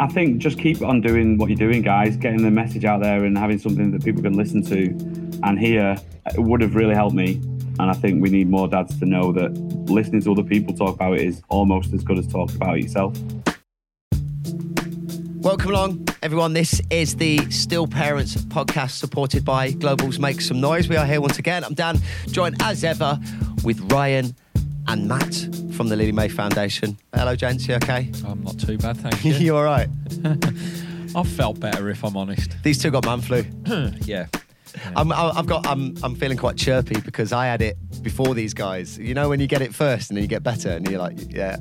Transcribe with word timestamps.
I 0.00 0.06
think 0.06 0.38
just 0.38 0.58
keep 0.58 0.80
on 0.80 1.00
doing 1.00 1.38
what 1.38 1.48
you're 1.48 1.56
doing, 1.56 1.82
guys. 1.82 2.16
Getting 2.16 2.42
the 2.42 2.50
message 2.50 2.84
out 2.84 3.02
there 3.02 3.24
and 3.24 3.36
having 3.36 3.58
something 3.58 3.90
that 3.90 4.04
people 4.04 4.22
can 4.22 4.34
listen 4.34 4.62
to 4.66 4.90
and 5.42 5.58
hear 5.58 5.96
would 6.36 6.60
have 6.60 6.76
really 6.76 6.94
helped 6.94 7.16
me. 7.16 7.40
And 7.80 7.90
I 7.90 7.94
think 7.94 8.22
we 8.22 8.30
need 8.30 8.48
more 8.48 8.68
dads 8.68 8.98
to 9.00 9.06
know 9.06 9.32
that 9.32 9.50
listening 9.90 10.22
to 10.22 10.32
other 10.32 10.44
people 10.44 10.74
talk 10.74 10.94
about 10.94 11.14
it 11.14 11.22
is 11.22 11.42
almost 11.48 11.92
as 11.92 12.04
good 12.04 12.18
as 12.18 12.26
talking 12.26 12.56
about 12.56 12.78
it 12.78 12.84
yourself. 12.84 13.16
Welcome 15.40 15.70
along, 15.70 16.08
everyone. 16.22 16.52
This 16.52 16.80
is 16.90 17.16
the 17.16 17.38
Still 17.50 17.86
Parents 17.86 18.36
podcast 18.36 18.98
supported 18.98 19.44
by 19.44 19.70
Global's 19.70 20.18
Make 20.18 20.40
Some 20.40 20.60
Noise. 20.60 20.88
We 20.88 20.96
are 20.96 21.06
here 21.06 21.20
once 21.20 21.38
again. 21.38 21.64
I'm 21.64 21.74
Dan, 21.74 21.98
joined 22.26 22.62
as 22.62 22.84
ever 22.84 23.18
with 23.64 23.80
Ryan 23.92 24.34
and 24.88 25.06
Matt 25.06 25.34
from 25.72 25.88
the 25.88 25.96
Lily 25.96 26.12
Mae 26.12 26.28
Foundation. 26.28 26.96
Hello, 27.14 27.36
gents. 27.36 27.68
You 27.68 27.74
okay? 27.76 28.10
I'm 28.26 28.42
not 28.42 28.58
too 28.58 28.78
bad, 28.78 28.96
thank 28.96 29.24
you. 29.24 29.34
you 29.34 29.56
all 29.56 29.64
right? 29.64 29.88
I've 31.14 31.28
felt 31.28 31.60
better 31.60 31.88
if 31.90 32.04
I'm 32.04 32.16
honest. 32.16 32.56
These 32.62 32.78
two 32.82 32.90
got 32.90 33.04
man 33.04 33.20
flu. 33.20 33.44
Yeah. 34.04 34.26
I'm, 34.96 35.10
I- 35.12 35.32
I've 35.36 35.46
got. 35.46 35.66
I'm. 35.66 35.96
I'm 36.02 36.14
feeling 36.14 36.36
quite 36.38 36.56
chirpy 36.56 37.00
because 37.00 37.32
I 37.32 37.46
had 37.46 37.62
it 37.62 37.76
before 38.02 38.34
these 38.34 38.54
guys. 38.54 38.98
You 38.98 39.14
know 39.14 39.28
when 39.28 39.40
you 39.40 39.46
get 39.46 39.62
it 39.62 39.74
first 39.74 40.10
and 40.10 40.16
then 40.16 40.22
you 40.22 40.28
get 40.28 40.42
better 40.42 40.70
and 40.70 40.88
you're 40.88 41.00
like, 41.00 41.32
yeah. 41.32 41.56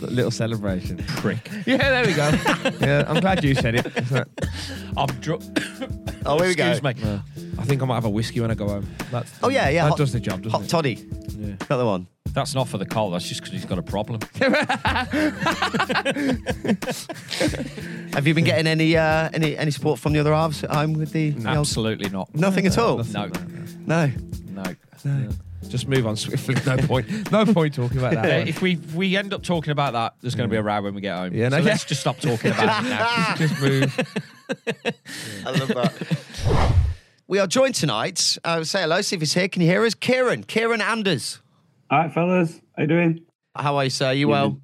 A 0.00 0.06
little 0.06 0.30
celebration. 0.30 0.98
Prick. 1.18 1.50
Yeah, 1.66 1.76
there 1.76 2.06
we 2.06 2.14
go. 2.14 2.30
yeah, 2.86 3.04
I'm 3.08 3.20
glad 3.20 3.42
you 3.44 3.54
said 3.54 3.74
it. 3.76 3.86
I'm 4.96 5.08
drunk. 5.20 5.42
Oh, 6.26 6.36
here 6.40 6.48
we 6.48 6.54
go. 6.56 6.66
Excuse 6.72 6.96
me. 6.96 7.20
I 7.58 7.64
think 7.64 7.80
I 7.80 7.86
might 7.86 7.94
have 7.94 8.04
a 8.04 8.10
whiskey 8.10 8.40
when 8.40 8.50
I 8.50 8.54
go 8.54 8.68
home. 8.68 8.86
That's, 9.10 9.32
Oh 9.42 9.48
yeah, 9.48 9.68
yeah. 9.70 9.84
That 9.84 9.90
hot- 9.90 9.98
does 9.98 10.12
the 10.12 10.20
job, 10.20 10.42
doesn't 10.42 10.50
Hot 10.50 10.64
it? 10.64 10.68
toddy. 10.68 11.08
Yeah. 11.38 11.54
Another 11.70 11.86
one. 11.86 12.06
That's 12.32 12.54
not 12.54 12.68
for 12.68 12.78
the 12.78 12.86
cold. 12.86 13.14
That's 13.14 13.26
just 13.28 13.40
because 13.40 13.52
he's 13.52 13.64
got 13.64 13.78
a 13.78 13.82
problem. 13.82 14.20
Have 18.14 18.26
you 18.26 18.34
been 18.34 18.44
getting 18.44 18.66
any 18.66 18.96
uh, 18.96 19.28
any 19.32 19.56
any 19.56 19.70
support 19.70 19.98
from 19.98 20.12
the 20.12 20.20
other 20.20 20.32
halves 20.34 20.62
at 20.64 20.70
home 20.70 20.92
with 20.94 21.12
the, 21.12 21.30
the 21.30 21.48
old- 21.48 21.58
Absolutely 21.58 22.10
not. 22.10 22.34
Nothing 22.34 22.66
at 22.66 22.78
all. 22.78 22.98
No. 23.04 23.30
No. 23.86 24.10
No. 24.50 24.64
Yeah. 25.04 25.28
Just 25.68 25.86
move 25.88 26.06
on 26.06 26.16
swiftly. 26.16 26.54
No 26.66 26.76
point. 26.78 27.30
No 27.32 27.44
point 27.44 27.74
talking 27.74 27.98
about 27.98 28.16
Uh, 28.16 28.22
that. 28.22 28.48
if 28.48 28.62
we 28.62 28.72
if 28.74 28.94
we 28.94 29.16
end 29.16 29.34
up 29.34 29.42
talking 29.42 29.70
about 29.70 29.92
that, 29.92 30.14
there's 30.20 30.34
going 30.34 30.48
to 30.48 30.52
be 30.52 30.56
a 30.56 30.62
row 30.62 30.80
when 30.82 30.94
we 30.94 31.00
get 31.00 31.16
home. 31.16 31.34
Yeah, 31.34 31.48
no, 31.48 31.58
so 31.58 31.62
yeah. 31.64 31.70
let's 31.70 31.84
just 31.84 32.00
stop 32.00 32.18
talking 32.20 32.52
about 32.52 32.84
it 32.84 32.88
now. 32.88 33.34
Just 33.36 33.60
move. 33.60 33.98
I 35.44 35.50
love 35.50 35.68
that. 35.68 36.72
we 37.26 37.38
are 37.38 37.46
joined 37.46 37.74
tonight. 37.74 38.38
Uh, 38.44 38.64
say 38.64 38.80
hello, 38.82 39.00
see 39.02 39.16
if 39.16 39.22
he's 39.22 39.34
here. 39.34 39.48
Can 39.48 39.60
you 39.62 39.68
hear 39.68 39.84
us? 39.84 39.94
Kieran, 39.94 40.44
Kieran 40.44 40.80
Anders. 40.80 41.40
All 41.90 41.98
right, 41.98 42.12
fellas, 42.12 42.60
how 42.76 42.82
you 42.82 42.86
doing? 42.88 43.24
How 43.56 43.76
are 43.76 43.84
you, 43.84 43.90
sir? 43.90 44.12
You 44.12 44.28
well? 44.28 44.60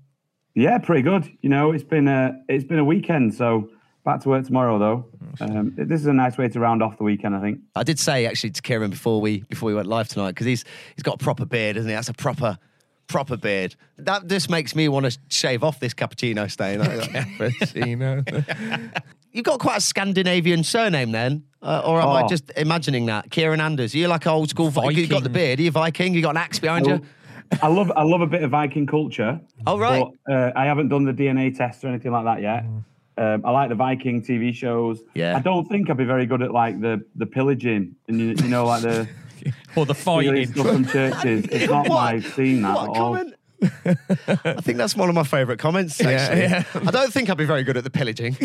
Yeah, 0.54 0.76
pretty 0.78 1.02
good. 1.02 1.30
You 1.40 1.48
know, 1.48 1.72
it's 1.72 1.82
been 1.82 2.06
a 2.06 2.38
it's 2.48 2.64
been 2.64 2.78
a 2.78 2.84
weekend, 2.84 3.34
so 3.34 3.70
back 4.04 4.20
to 4.20 4.28
work 4.28 4.44
tomorrow 4.44 4.78
though. 4.78 5.06
Um, 5.40 5.72
this 5.76 6.00
is 6.00 6.06
a 6.06 6.12
nice 6.12 6.36
way 6.36 6.48
to 6.48 6.60
round 6.60 6.82
off 6.82 6.98
the 6.98 7.02
weekend, 7.02 7.34
I 7.34 7.40
think. 7.40 7.60
I 7.74 7.82
did 7.82 7.98
say 7.98 8.26
actually 8.26 8.50
to 8.50 8.62
Kieran 8.62 8.90
before 8.90 9.22
we 9.22 9.40
before 9.48 9.68
we 9.68 9.74
went 9.74 9.88
live 9.88 10.08
tonight 10.08 10.32
because 10.32 10.46
he's 10.46 10.64
he's 10.94 11.02
got 11.02 11.14
a 11.14 11.24
proper 11.24 11.46
beard, 11.46 11.78
isn't 11.78 11.88
he? 11.88 11.94
That's 11.94 12.10
a 12.10 12.14
proper 12.14 12.58
proper 13.06 13.38
beard. 13.38 13.74
That 13.96 14.26
just 14.26 14.50
makes 14.50 14.76
me 14.76 14.88
want 14.88 15.10
to 15.10 15.18
shave 15.28 15.64
off 15.64 15.80
this 15.80 15.94
cappuccino 15.94 16.50
stain. 16.50 16.80
Cappuccino. 16.80 18.22
You've 19.34 19.44
got 19.44 19.58
quite 19.58 19.78
a 19.78 19.80
Scandinavian 19.80 20.62
surname 20.62 21.10
then, 21.10 21.42
uh, 21.60 21.82
or 21.84 22.00
am 22.00 22.08
I 22.08 22.22
Oh. 22.22 22.28
just 22.28 22.52
imagining 22.56 23.06
that? 23.06 23.30
Kieran 23.32 23.60
Anders. 23.60 23.92
You're 23.94 24.08
like 24.08 24.26
old 24.28 24.48
school 24.48 24.70
Viking. 24.70 24.96
You've 24.96 25.10
got 25.10 25.24
the 25.24 25.28
beard. 25.28 25.58
Are 25.58 25.62
you 25.62 25.72
Viking? 25.72 26.14
You 26.14 26.22
got 26.22 26.30
an 26.30 26.36
axe 26.36 26.60
behind 26.60 26.86
you? 26.86 27.00
I 27.60 27.66
love 27.66 27.90
I 27.96 28.04
love 28.04 28.20
a 28.20 28.26
bit 28.28 28.42
of 28.44 28.52
Viking 28.52 28.86
culture. 28.86 29.40
Oh, 29.66 29.76
right. 29.78 30.04
But 30.26 30.32
uh, 30.32 30.52
I 30.54 30.64
haven't 30.66 30.88
done 30.88 31.04
the 31.04 31.12
DNA 31.12 31.54
test 31.54 31.84
or 31.84 31.88
anything 31.88 32.12
like 32.12 32.24
that 32.24 32.40
yet. 32.42 32.64
Um, 33.18 33.42
I 33.44 33.50
like 33.50 33.68
the 33.70 33.74
Viking 33.74 34.22
TV 34.22 34.54
shows. 34.54 35.02
Yeah. 35.14 35.36
I 35.36 35.40
don't 35.40 35.64
think 35.66 35.90
I'd 35.90 35.96
be 35.96 36.04
very 36.04 36.26
good 36.26 36.40
at 36.40 36.52
like 36.52 36.80
the 36.80 37.04
the 37.16 37.26
pillaging 37.26 37.96
and 38.08 38.20
you, 38.20 38.28
you 38.28 38.48
know 38.48 38.66
like 38.66 38.82
the 38.82 39.08
Or 39.76 39.84
the 39.84 39.94
fighting. 39.94 40.46
stuff 40.52 40.66
from 40.66 40.86
churches. 40.86 41.44
It's 41.50 41.68
not 41.70 41.88
my 41.88 42.20
scene 42.20 42.62
that 42.62 42.74
What 42.76 42.82
at 42.84 42.88
all. 42.88 42.94
comment. 43.14 43.34
I 43.62 44.60
think 44.60 44.78
that's 44.78 44.96
one 44.96 45.08
of 45.08 45.14
my 45.14 45.24
favourite 45.24 45.58
comments. 45.58 46.00
Actually. 46.00 46.40
yeah. 46.42 46.64
I 46.74 46.90
don't 46.90 47.12
think 47.12 47.30
I'd 47.30 47.36
be 47.36 47.44
very 47.44 47.62
good 47.62 47.76
at 47.76 47.84
the 47.84 47.90
pillaging. 47.90 48.36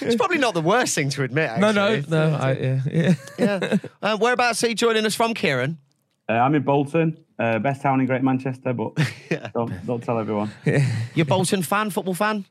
it's 0.00 0.16
probably 0.16 0.38
not 0.38 0.54
the 0.54 0.62
worst 0.62 0.94
thing 0.94 1.10
to 1.10 1.22
admit. 1.22 1.58
no, 1.58 1.72
no, 1.72 2.02
no. 2.08 2.34
I, 2.34 2.52
yeah, 2.52 2.80
yeah. 2.90 3.14
Yeah. 3.38 3.76
Uh, 4.02 4.16
whereabouts 4.18 4.62
are 4.64 4.68
you 4.68 4.74
joining 4.74 5.04
us 5.06 5.14
from, 5.14 5.34
Kieran? 5.34 5.78
Uh, 6.28 6.32
I'm 6.34 6.54
in 6.54 6.62
Bolton, 6.62 7.16
uh, 7.38 7.58
best 7.58 7.82
town 7.82 8.00
in 8.00 8.06
Great 8.06 8.22
Manchester, 8.22 8.72
but 8.72 8.94
don't, 9.54 9.86
don't 9.86 10.02
tell 10.02 10.18
everyone. 10.18 10.50
You're 10.64 11.22
a 11.22 11.24
Bolton 11.24 11.62
fan, 11.62 11.90
football 11.90 12.14
fan? 12.14 12.44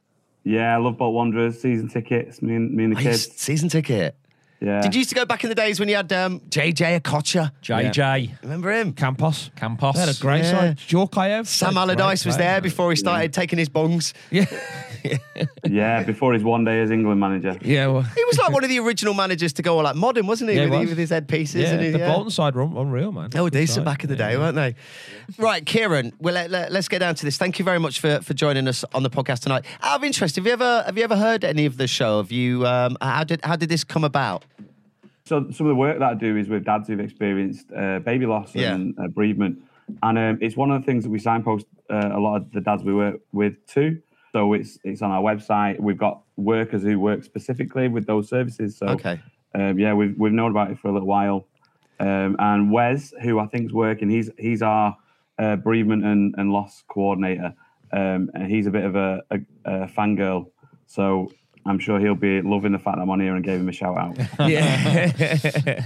Yeah, 0.43 0.75
I 0.75 0.77
love 0.77 0.97
Bolton 0.97 1.15
Wanderers, 1.15 1.61
season 1.61 1.89
tickets, 1.89 2.41
me 2.41 2.55
and, 2.55 2.71
me 2.73 2.85
and 2.85 2.95
the 2.95 3.01
kids. 3.01 3.29
Season 3.35 3.67
ticket. 3.67 4.15
Yeah. 4.61 4.81
Did 4.81 4.95
you 4.95 4.99
used 4.99 5.09
to 5.09 5.15
go 5.15 5.25
back 5.25 5.43
in 5.43 5.49
the 5.49 5.55
days 5.55 5.79
when 5.79 5.89
you 5.89 5.95
had 5.95 6.11
um, 6.13 6.39
JJ 6.49 7.01
Okocha? 7.01 7.51
JJ. 7.61 8.41
Remember 8.41 8.71
him? 8.71 8.93
Campos. 8.93 9.51
Campos. 9.55 9.95
They 9.95 9.99
had 10.01 10.09
a 10.15 10.19
great 10.19 10.43
Yeah. 10.43 10.51
side. 10.51 10.77
Djorkaeff. 10.77 11.45
Sam 11.47 11.77
Allardyce 11.77 12.25
was 12.25 12.37
there 12.37 12.61
before 12.61 12.89
he 12.89 12.95
started 12.95 13.33
taking 13.33 13.59
his 13.59 13.69
bongs. 13.69 14.13
Yeah. 14.31 14.45
Yeah, 15.63 16.01
before 16.03 16.33
his 16.33 16.43
one 16.43 16.63
day 16.63 16.81
as 16.81 16.89
England 16.89 17.19
manager. 17.19 17.57
Yeah. 17.61 17.87
Well, 17.87 18.01
He 18.01 18.23
was 18.25 18.39
like 18.39 18.51
one 18.51 18.63
of 18.63 18.69
the 18.69 18.79
original 18.79 19.13
managers 19.13 19.53
to 19.53 19.61
go 19.61 19.77
all 19.77 19.83
like 19.83 19.95
modern, 19.95 20.25
wasn't 20.25 20.49
he? 20.51 20.55
Yeah, 20.55 20.63
he 20.65 20.69
with, 20.69 20.79
was. 20.79 20.89
with 20.89 20.97
his 20.97 21.09
headpieces. 21.11 21.61
yeah, 21.61 21.71
and 21.73 21.81
his, 21.81 21.93
the 21.93 21.99
yeah. 21.99 22.11
Bolton 22.13 22.31
side 22.31 22.55
were 22.55 22.63
un- 22.63 22.75
unreal, 22.75 23.11
man. 23.11 23.29
They 23.29 23.39
were 23.39 23.49
Good 23.49 23.59
decent 23.59 23.75
side. 23.77 23.85
back 23.85 24.03
in 24.03 24.09
the 24.09 24.15
day, 24.15 24.31
Yeah. 24.33 24.39
weren't 24.39 24.55
they? 24.55 24.75
Right, 25.37 25.63
Kieran. 25.65 26.13
Well, 26.19 26.33
let, 26.33 26.49
let, 26.49 26.71
us 26.71 26.87
get 26.87 26.99
down 26.99 27.13
to 27.15 27.25
this. 27.25 27.37
Thank 27.37 27.59
you 27.59 27.65
very 27.65 27.79
much 27.79 27.99
for, 27.99 28.19
for 28.21 28.33
joining 28.33 28.67
us 28.67 28.83
on 28.93 29.03
the 29.03 29.09
podcast 29.11 29.41
tonight. 29.41 29.65
Out 29.83 29.97
of 29.99 30.03
interest, 30.03 30.37
have 30.37 30.45
you 30.47 30.53
ever 30.53 30.83
have 30.85 30.97
you 30.97 31.03
ever 31.03 31.17
heard 31.17 31.43
any 31.43 31.65
of 31.65 31.77
the 31.77 31.87
show? 31.87 32.17
Have 32.17 32.31
you? 32.31 32.65
Um, 32.65 32.97
how 33.01 33.23
did 33.23 33.41
how 33.43 33.55
did 33.55 33.69
this 33.69 33.83
come 33.83 34.03
about? 34.03 34.45
So 35.27 35.49
some 35.49 35.65
of 35.65 35.71
the 35.71 35.75
work 35.75 35.97
that 35.97 36.07
I 36.07 36.13
do 36.13 36.37
is 36.37 36.49
with 36.49 36.65
dads 36.65 36.87
who've 36.87 36.99
experienced 36.99 37.71
uh, 37.75 37.97
baby 37.97 38.27
loss 38.27 38.53
and 38.73 38.99
uh, 38.99 39.07
bereavement, 39.07 39.57
and 40.03 40.19
um, 40.19 40.37
it's 40.39 40.55
one 40.55 40.69
of 40.69 40.79
the 40.79 40.85
things 40.85 41.03
that 41.03 41.09
we 41.09 41.17
signpost 41.17 41.65
uh, 41.89 42.11
a 42.13 42.19
lot 42.19 42.35
of 42.35 42.51
the 42.51 42.61
dads 42.61 42.83
we 42.83 42.93
work 42.93 43.15
with 43.31 43.53
too. 43.65 43.99
So 44.33 44.53
it's 44.53 44.77
it's 44.83 45.01
on 45.01 45.09
our 45.09 45.23
website. 45.23 45.79
We've 45.79 45.97
got 45.97 46.21
workers 46.37 46.83
who 46.83 46.99
work 46.99 47.23
specifically 47.23 47.87
with 47.87 48.05
those 48.05 48.29
services. 48.29 48.77
So 48.77 48.85
Okay. 48.89 49.19
um, 49.55 49.79
yeah, 49.79 49.95
we've 49.95 50.15
we've 50.15 50.31
known 50.31 50.51
about 50.51 50.69
it 50.69 50.77
for 50.77 50.89
a 50.89 50.93
little 50.93 51.07
while. 51.07 51.47
Um, 51.99 52.35
and 52.37 52.71
Wes, 52.71 53.11
who 53.23 53.39
I 53.39 53.47
think 53.47 53.65
is 53.65 53.73
working, 53.73 54.09
he's 54.11 54.29
he's 54.37 54.61
our 54.61 54.95
uh, 55.39 55.55
bereavement 55.55 56.05
and, 56.05 56.35
and 56.37 56.51
loss 56.51 56.83
coordinator, 56.87 57.51
um, 57.91 58.29
and 58.35 58.45
he's 58.45 58.67
a 58.67 58.71
bit 58.71 58.83
of 58.83 58.95
a, 58.95 59.23
a, 59.31 59.39
a 59.65 59.87
fangirl. 59.87 60.51
So 60.85 61.31
I'm 61.67 61.79
sure 61.79 61.99
he'll 61.99 62.15
be 62.15 62.41
loving 62.41 62.71
the 62.71 62.79
fact 62.79 62.97
that 62.97 63.01
I'm 63.01 63.09
on 63.09 63.19
here 63.19 63.35
and 63.35 63.43
gave 63.43 63.59
him 63.59 63.69
a 63.69 63.71
shout 63.71 63.97
out. 63.97 64.17
Yeah. 64.49 65.11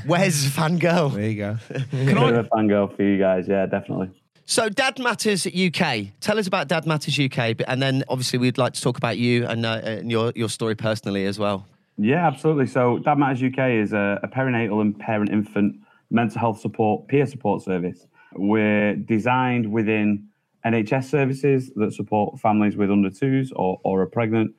Where's 0.06 0.46
fangirl? 0.46 1.14
there 1.14 1.30
you 1.30 1.36
go. 1.36 1.58
Bit 1.92 2.18
of 2.18 2.46
a 2.46 2.50
fangirl 2.50 2.96
for 2.96 3.04
you 3.04 3.18
guys, 3.18 3.48
yeah, 3.48 3.66
definitely. 3.66 4.10
So, 4.46 4.68
Dad 4.68 4.98
Matters 5.00 5.46
UK. 5.46 6.08
Tell 6.20 6.40
us 6.40 6.48
about 6.48 6.68
Dad 6.68 6.88
Matters 6.88 7.20
UK, 7.20 7.62
and 7.68 7.82
then 7.82 8.04
obviously 8.10 8.40
we'd 8.40 8.58
like 8.58 8.74
to 8.74 8.82
talk 8.82 8.98
about 8.98 9.18
you 9.18 9.46
and, 9.46 9.64
uh, 9.66 9.82
and 9.84 10.10
your 10.10 10.34
your 10.36 10.50
story 10.50 10.76
personally 10.76 11.26
as 11.26 11.38
well. 11.38 11.68
Yeah, 11.98 12.26
absolutely. 12.26 12.66
So, 12.66 12.98
Dad 12.98 13.20
Matters 13.20 13.44
UK 13.44 13.70
is 13.84 13.94
a, 13.94 14.20
a 14.24 14.28
perinatal 14.28 14.82
and 14.82 14.98
parent 14.98 15.32
infant 15.32 15.76
mental 16.10 16.40
health 16.40 16.60
support 16.60 17.08
peer 17.08 17.26
support 17.26 17.62
service. 17.62 18.08
We're 18.34 18.96
designed 18.96 19.72
within 19.72 20.28
NHS 20.66 21.06
services 21.06 21.72
that 21.76 21.94
support 21.94 22.40
families 22.40 22.76
with 22.76 22.92
under 22.92 23.10
twos 23.10 23.52
or, 23.56 23.80
or 23.84 24.02
are 24.02 24.08
pregnant, 24.08 24.56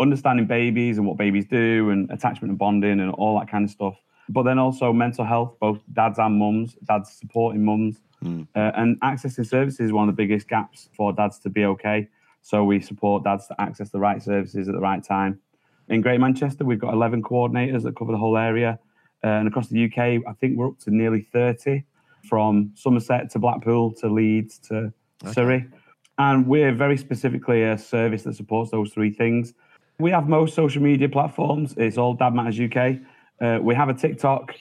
understanding 0.00 0.46
babies 0.46 0.98
and 0.98 1.06
what 1.06 1.16
babies 1.16 1.46
do, 1.46 1.90
and 1.90 2.10
attachment 2.10 2.50
and 2.50 2.58
bonding 2.58 3.00
and 3.00 3.10
all 3.12 3.38
that 3.38 3.50
kind 3.50 3.64
of 3.64 3.70
stuff. 3.70 3.96
But 4.28 4.42
then 4.42 4.58
also 4.58 4.92
mental 4.92 5.24
health, 5.24 5.56
both 5.58 5.80
dads 5.92 6.18
and 6.18 6.38
mums, 6.38 6.74
dads 6.84 7.12
supporting 7.12 7.64
mums, 7.64 8.00
uh, 8.54 8.72
and 8.74 9.00
accessing 9.00 9.46
services 9.46 9.80
is 9.80 9.92
one 9.92 10.08
of 10.08 10.14
the 10.14 10.22
biggest 10.22 10.48
gaps 10.48 10.88
for 10.94 11.12
dads 11.12 11.38
to 11.40 11.50
be 11.50 11.64
okay. 11.64 12.08
So 12.42 12.64
we 12.64 12.80
support 12.80 13.24
dads 13.24 13.46
to 13.48 13.60
access 13.60 13.90
the 13.90 13.98
right 13.98 14.22
services 14.22 14.68
at 14.68 14.74
the 14.74 14.80
right 14.80 15.02
time. 15.02 15.40
In 15.88 16.00
Greater 16.00 16.18
Manchester, 16.18 16.64
we've 16.64 16.80
got 16.80 16.92
11 16.94 17.22
coordinators 17.22 17.82
that 17.84 17.96
cover 17.96 18.12
the 18.12 18.18
whole 18.18 18.36
area. 18.36 18.78
Uh, 19.24 19.28
and 19.28 19.48
across 19.48 19.68
the 19.68 19.84
UK, 19.84 19.98
I 20.28 20.32
think 20.40 20.56
we're 20.56 20.68
up 20.68 20.78
to 20.80 20.90
nearly 20.90 21.22
30 21.22 21.82
from 22.28 22.72
Somerset 22.74 23.30
to 23.30 23.38
Blackpool 23.38 23.92
to 23.94 24.08
Leeds 24.08 24.58
to 24.68 24.92
Surrey. 25.32 25.66
And 26.18 26.46
we're 26.46 26.74
very 26.74 26.96
specifically 26.96 27.62
a 27.62 27.78
service 27.78 28.24
that 28.24 28.34
supports 28.34 28.70
those 28.70 28.92
three 28.92 29.12
things. 29.12 29.54
We 30.00 30.12
have 30.12 30.28
most 30.28 30.54
social 30.54 30.80
media 30.80 31.08
platforms. 31.08 31.74
It's 31.76 31.98
all 31.98 32.14
Dad 32.14 32.32
Matters 32.32 32.60
UK. 32.60 32.98
Uh, 33.40 33.58
we 33.60 33.74
have 33.74 33.88
a 33.88 33.94
TikTok, 33.94 34.54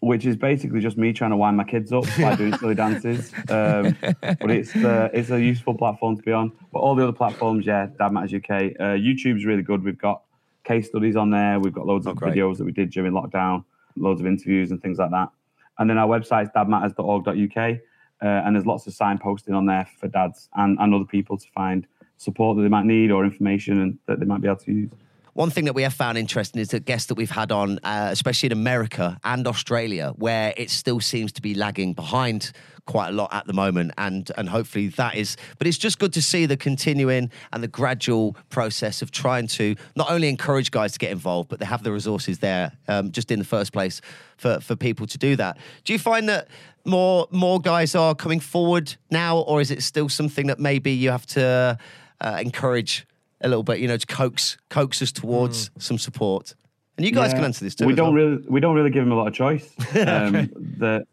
which 0.00 0.26
is 0.26 0.36
basically 0.36 0.80
just 0.80 0.98
me 0.98 1.14
trying 1.14 1.30
to 1.30 1.36
wind 1.38 1.56
my 1.56 1.64
kids 1.64 1.94
up 1.94 2.04
by 2.20 2.34
doing 2.36 2.54
silly 2.58 2.74
dances. 2.74 3.32
Um, 3.48 3.96
but 4.20 4.50
it's 4.50 4.76
uh, 4.76 5.08
it's 5.14 5.30
a 5.30 5.40
useful 5.40 5.72
platform 5.74 6.16
to 6.18 6.22
be 6.22 6.32
on. 6.32 6.52
But 6.74 6.80
all 6.80 6.94
the 6.94 7.04
other 7.04 7.12
platforms, 7.12 7.64
yeah, 7.64 7.86
Dad 7.98 8.12
Matters 8.12 8.34
UK. 8.34 8.50
Uh, 8.50 8.96
YouTube's 9.00 9.46
really 9.46 9.62
good. 9.62 9.82
We've 9.82 9.96
got 9.96 10.24
case 10.62 10.88
studies 10.88 11.16
on 11.16 11.30
there. 11.30 11.58
We've 11.58 11.72
got 11.72 11.86
loads 11.86 12.06
of 12.06 12.16
great. 12.16 12.34
videos 12.34 12.58
that 12.58 12.64
we 12.64 12.72
did 12.72 12.90
during 12.90 13.14
lockdown, 13.14 13.64
loads 13.96 14.20
of 14.20 14.26
interviews 14.26 14.72
and 14.72 14.82
things 14.82 14.98
like 14.98 15.10
that. 15.10 15.30
And 15.78 15.88
then 15.88 15.96
our 15.96 16.06
website's 16.06 16.50
dadmatters.org.uk. 16.54 17.56
uh, 17.56 17.76
and 18.20 18.54
there's 18.54 18.66
lots 18.66 18.86
of 18.86 18.92
signposting 18.92 19.56
on 19.56 19.64
there 19.64 19.88
for 19.98 20.08
dads 20.08 20.50
and, 20.54 20.78
and 20.78 20.94
other 20.94 21.06
people 21.06 21.38
to 21.38 21.48
find 21.54 21.86
support 22.22 22.56
that 22.56 22.62
they 22.62 22.68
might 22.68 22.86
need 22.86 23.10
or 23.10 23.24
information 23.24 23.80
and 23.80 23.98
that 24.06 24.20
they 24.20 24.26
might 24.26 24.40
be 24.40 24.48
able 24.48 24.58
to 24.60 24.72
use. 24.72 24.90
One 25.34 25.48
thing 25.48 25.64
that 25.64 25.72
we 25.72 25.82
have 25.82 25.94
found 25.94 26.18
interesting 26.18 26.60
is 26.60 26.68
the 26.68 26.80
guests 26.80 27.06
that 27.06 27.14
we've 27.14 27.30
had 27.30 27.50
on, 27.52 27.78
uh, 27.78 28.08
especially 28.10 28.48
in 28.48 28.52
America 28.52 29.18
and 29.24 29.46
Australia, 29.46 30.12
where 30.16 30.52
it 30.58 30.68
still 30.68 31.00
seems 31.00 31.32
to 31.32 31.40
be 31.40 31.54
lagging 31.54 31.94
behind 31.94 32.52
quite 32.84 33.08
a 33.08 33.12
lot 33.12 33.32
at 33.32 33.46
the 33.46 33.54
moment, 33.54 33.92
and 33.96 34.30
and 34.36 34.50
hopefully 34.50 34.88
that 34.88 35.14
is. 35.14 35.38
But 35.56 35.66
it's 35.66 35.78
just 35.78 35.98
good 35.98 36.12
to 36.14 36.20
see 36.20 36.44
the 36.44 36.58
continuing 36.58 37.30
and 37.50 37.62
the 37.62 37.68
gradual 37.68 38.36
process 38.50 39.00
of 39.00 39.10
trying 39.10 39.46
to 39.48 39.74
not 39.96 40.10
only 40.10 40.28
encourage 40.28 40.70
guys 40.70 40.92
to 40.92 40.98
get 40.98 41.10
involved, 41.10 41.48
but 41.48 41.60
they 41.60 41.66
have 41.66 41.82
the 41.82 41.92
resources 41.92 42.40
there, 42.40 42.72
um, 42.88 43.10
just 43.10 43.30
in 43.30 43.38
the 43.38 43.46
first 43.46 43.72
place 43.72 44.02
for 44.36 44.60
for 44.60 44.76
people 44.76 45.06
to 45.06 45.16
do 45.16 45.34
that. 45.36 45.56
Do 45.84 45.94
you 45.94 45.98
find 45.98 46.28
that? 46.28 46.48
More 46.84 47.28
more 47.30 47.60
guys 47.60 47.94
are 47.94 48.12
coming 48.14 48.40
forward 48.40 48.96
now, 49.08 49.38
or 49.38 49.60
is 49.60 49.70
it 49.70 49.82
still 49.82 50.08
something 50.08 50.48
that 50.48 50.58
maybe 50.58 50.90
you 50.90 51.10
have 51.10 51.26
to 51.26 51.78
uh, 52.22 52.38
encourage 52.40 53.06
a 53.42 53.48
little 53.48 53.62
bit, 53.64 53.80
you 53.80 53.88
know, 53.88 53.96
to 53.96 54.06
coax 54.06 54.56
coax 54.70 55.02
us 55.02 55.12
towards 55.12 55.70
some 55.78 55.98
support. 55.98 56.54
And 56.96 57.04
you 57.04 57.12
guys 57.12 57.30
Yeah. 57.30 57.36
can 57.36 57.44
answer 57.44 57.64
this 57.64 57.74
too. 57.74 57.86
We 57.86 57.94
don't 57.94 58.14
well. 58.14 58.24
really 58.24 58.38
we 58.48 58.60
don't 58.60 58.74
really 58.74 58.90
give 58.90 59.04
them 59.04 59.12
a 59.12 59.16
lot 59.16 59.26
of 59.28 59.34
choice. 59.34 59.74
Um, 60.06 60.48
the, 60.78 61.04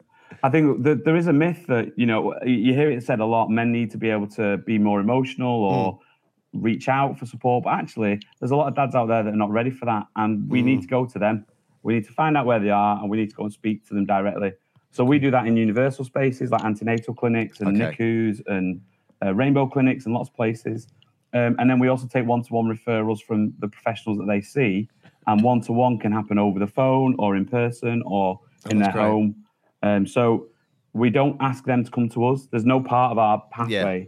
I 0.44 0.50
think 0.50 0.84
there 0.84 1.16
is 1.18 1.28
a 1.28 1.34
myth 1.34 1.66
that 1.68 1.98
you 1.98 2.06
know 2.06 2.36
you 2.46 2.74
hear 2.74 2.90
it 2.92 3.04
said 3.04 3.20
a 3.20 3.26
lot. 3.26 3.50
Men 3.50 3.72
need 3.72 3.92
to 3.92 3.98
be 3.98 4.10
able 4.10 4.28
to 4.30 4.58
be 4.58 4.78
more 4.78 5.00
emotional 5.02 5.64
or 5.64 6.00
Hmm. 6.54 6.62
reach 6.62 6.88
out 6.90 7.18
for 7.20 7.26
support, 7.26 7.64
but 7.64 7.74
actually, 7.74 8.20
there's 8.40 8.52
a 8.52 8.56
lot 8.56 8.68
of 8.68 8.76
dads 8.76 8.96
out 8.96 9.08
there 9.08 9.24
that 9.24 9.34
are 9.34 9.44
not 9.46 9.52
ready 9.52 9.70
for 9.72 9.86
that, 9.86 10.06
and 10.16 10.50
we 10.50 10.60
Hmm. 10.62 10.66
need 10.68 10.82
to 10.82 10.88
go 10.88 11.06
to 11.06 11.20
them. 11.20 11.46
We 11.84 11.94
need 11.96 12.06
to 12.06 12.12
find 12.14 12.38
out 12.38 12.46
where 12.46 12.60
they 12.60 12.70
are, 12.70 13.00
and 13.00 13.10
we 13.10 13.18
need 13.18 13.30
to 13.30 13.36
go 13.36 13.44
and 13.44 13.52
speak 13.54 13.88
to 13.88 13.94
them 13.96 14.06
directly. 14.06 14.54
So 14.92 15.04
we 15.04 15.20
do 15.20 15.30
that 15.32 15.46
in 15.48 15.56
universal 15.58 16.04
spaces 16.06 16.52
like 16.52 16.64
antenatal 16.64 17.14
clinics 17.14 17.60
and 17.62 17.70
Okay. 17.70 17.92
NICUs 17.96 18.42
and 18.48 18.82
uh, 19.24 19.34
rainbow 19.36 19.68
clinics 19.68 20.06
and 20.06 20.14
lots 20.16 20.30
of 20.30 20.36
places. 20.36 20.88
Um, 21.34 21.56
and 21.60 21.70
then 21.70 21.80
we 21.80 21.88
also 21.88 22.08
take 22.08 22.26
one-to-one 22.26 22.66
referrals 22.66 23.22
from 23.22 23.54
the 23.60 23.68
professionals 23.68 24.18
that 24.18 24.26
they 24.26 24.42
see, 24.42 24.90
and 25.28 25.44
one-to-one 25.44 26.00
can 26.00 26.12
happen 26.12 26.40
over 26.40 26.60
the 26.60 26.68
phone 26.68 27.16
or 27.20 27.36
in 27.36 27.46
person 27.46 28.02
or 28.06 28.40
in 28.70 28.80
their 28.80 28.92
great. 28.92 29.04
home. 29.04 29.36
Um, 29.84 30.08
so 30.08 30.48
we 30.94 31.10
don't 31.10 31.38
ask 31.40 31.66
them 31.66 31.84
to 31.84 31.92
come 31.92 32.10
to 32.10 32.26
us. 32.26 32.48
There's 32.50 32.66
no 32.66 32.82
part 32.82 33.12
of 33.12 33.18
our 33.18 33.44
pathway 33.52 34.08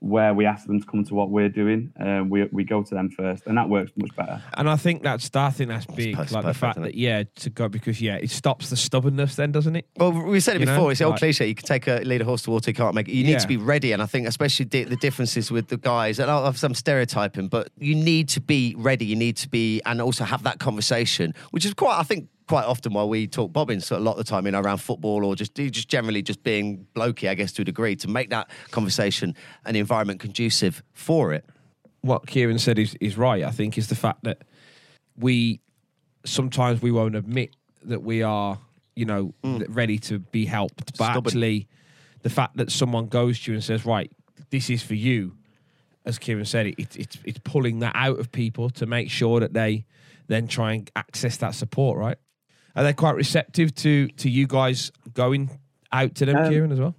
where 0.00 0.32
we 0.32 0.46
ask 0.46 0.66
them 0.66 0.78
to 0.80 0.86
come 0.86 1.02
to 1.04 1.12
what 1.14 1.28
we're 1.28 1.48
doing. 1.48 1.92
Um, 1.98 2.30
we 2.30 2.44
we 2.52 2.62
go 2.64 2.82
to 2.84 2.94
them 2.94 3.10
first, 3.10 3.46
and 3.46 3.58
that 3.58 3.68
works 3.68 3.90
much 3.96 4.14
better. 4.14 4.40
And 4.54 4.70
I 4.70 4.76
think 4.76 5.02
that's 5.02 5.28
I 5.34 5.50
think 5.50 5.70
that's 5.70 5.86
big, 5.86 6.14
perfect, 6.14 6.32
like 6.32 6.44
the 6.44 6.54
fact 6.54 6.80
that 6.80 6.94
yeah, 6.94 7.24
to 7.36 7.50
go 7.50 7.68
because 7.68 8.00
yeah, 8.00 8.14
it 8.16 8.30
stops 8.30 8.70
the 8.70 8.76
stubbornness, 8.76 9.34
then 9.34 9.50
doesn't 9.50 9.74
it? 9.74 9.86
Well, 9.96 10.12
we 10.12 10.38
said 10.40 10.56
it 10.56 10.60
You 10.60 10.66
know, 10.66 10.76
before. 10.76 10.90
it's 10.92 10.98
the 11.00 11.04
old 11.06 11.14
like- 11.14 11.20
cliche. 11.20 11.46
You 11.48 11.54
can 11.56 11.66
take 11.66 11.88
a 11.88 12.00
lead 12.04 12.20
a 12.20 12.24
horse 12.24 12.42
to 12.42 12.50
water, 12.50 12.70
you 12.70 12.74
can't 12.74 12.94
make 12.94 13.08
it. 13.08 13.12
You 13.14 13.24
need 13.24 13.32
Yeah. 13.32 13.38
to 13.38 13.48
be 13.48 13.56
ready, 13.56 13.90
and 13.92 14.00
I 14.00 14.06
think 14.06 14.28
especially 14.28 14.66
the, 14.66 14.84
the 14.84 14.96
differences 14.96 15.50
with 15.50 15.66
the 15.68 15.76
guys. 15.76 16.20
And 16.20 16.30
I'll 16.30 16.44
have 16.44 16.58
some 16.58 16.74
stereotyping, 16.74 17.48
but 17.48 17.68
you 17.76 17.94
need 17.96 18.28
to 18.30 18.40
be 18.40 18.74
ready. 18.78 19.04
You 19.06 19.16
need 19.16 19.36
to 19.38 19.48
be, 19.48 19.80
and 19.84 20.00
also 20.00 20.24
have 20.24 20.44
that 20.44 20.60
conversation, 20.60 21.34
which 21.50 21.64
is 21.64 21.74
quite. 21.74 21.98
I 21.98 22.04
think 22.04 22.28
quite 22.48 22.64
often 22.64 22.94
while 22.94 23.08
we 23.08 23.26
talk 23.26 23.52
bobbins 23.52 23.86
so 23.86 23.96
a 23.96 23.98
lot 23.98 24.12
of 24.12 24.18
the 24.18 24.24
time, 24.24 24.46
you 24.46 24.52
know, 24.52 24.60
around 24.60 24.78
football 24.78 25.24
or 25.24 25.36
just 25.36 25.54
just 25.54 25.88
generally 25.88 26.22
just 26.22 26.42
being 26.42 26.86
blokey, 26.94 27.28
I 27.28 27.34
guess 27.34 27.52
to 27.52 27.62
a 27.62 27.64
degree, 27.64 27.94
to 27.96 28.08
make 28.08 28.30
that 28.30 28.50
conversation 28.70 29.34
and 29.64 29.76
the 29.76 29.80
environment 29.80 30.18
conducive 30.18 30.82
for 30.94 31.32
it. 31.32 31.44
what 32.00 32.26
Kieran 32.26 32.58
said 32.58 32.78
is, 32.78 32.96
is 33.00 33.16
right. 33.16 33.44
I 33.44 33.50
think 33.50 33.76
is 33.76 33.88
the 33.88 33.94
fact 33.94 34.24
that 34.24 34.42
we 35.16 35.60
sometimes 36.24 36.80
we 36.80 36.90
won't 36.90 37.16
admit 37.16 37.54
that 37.84 38.02
we 38.02 38.22
are, 38.22 38.58
you 38.96 39.04
know, 39.04 39.34
mm. 39.44 39.64
ready 39.68 39.98
to 39.98 40.18
be 40.18 40.46
helped. 40.46 40.86
But 40.86 40.94
Stubborn. 40.94 41.26
actually, 41.26 41.68
the 42.22 42.30
fact 42.30 42.56
that 42.56 42.72
someone 42.72 43.06
goes 43.06 43.40
to 43.40 43.50
you 43.50 43.56
and 43.56 43.64
says, 43.64 43.84
"Right, 43.84 44.10
this 44.50 44.70
is 44.70 44.82
for 44.82 44.94
you," 44.94 45.36
as 46.04 46.18
Kieran 46.18 46.44
said, 46.44 46.68
it, 46.68 46.78
it, 46.78 46.96
it's 46.96 47.18
it's 47.24 47.40
pulling 47.44 47.80
that 47.80 47.92
out 47.94 48.18
of 48.18 48.32
people 48.32 48.70
to 48.70 48.86
make 48.86 49.10
sure 49.10 49.40
that 49.40 49.52
they 49.52 49.84
then 50.28 50.46
try 50.46 50.72
and 50.74 50.90
access 50.96 51.36
that 51.38 51.54
support. 51.54 51.98
Right? 51.98 52.18
Are 52.76 52.82
they 52.82 52.92
quite 52.92 53.16
receptive 53.16 53.74
to 53.76 54.08
to 54.08 54.30
you 54.30 54.46
guys 54.46 54.92
going 55.14 55.50
out 55.92 56.14
to 56.16 56.26
them, 56.26 56.36
Um, 56.36 56.50
Kieran, 56.50 56.72
as 56.72 56.80
well? 56.80 56.94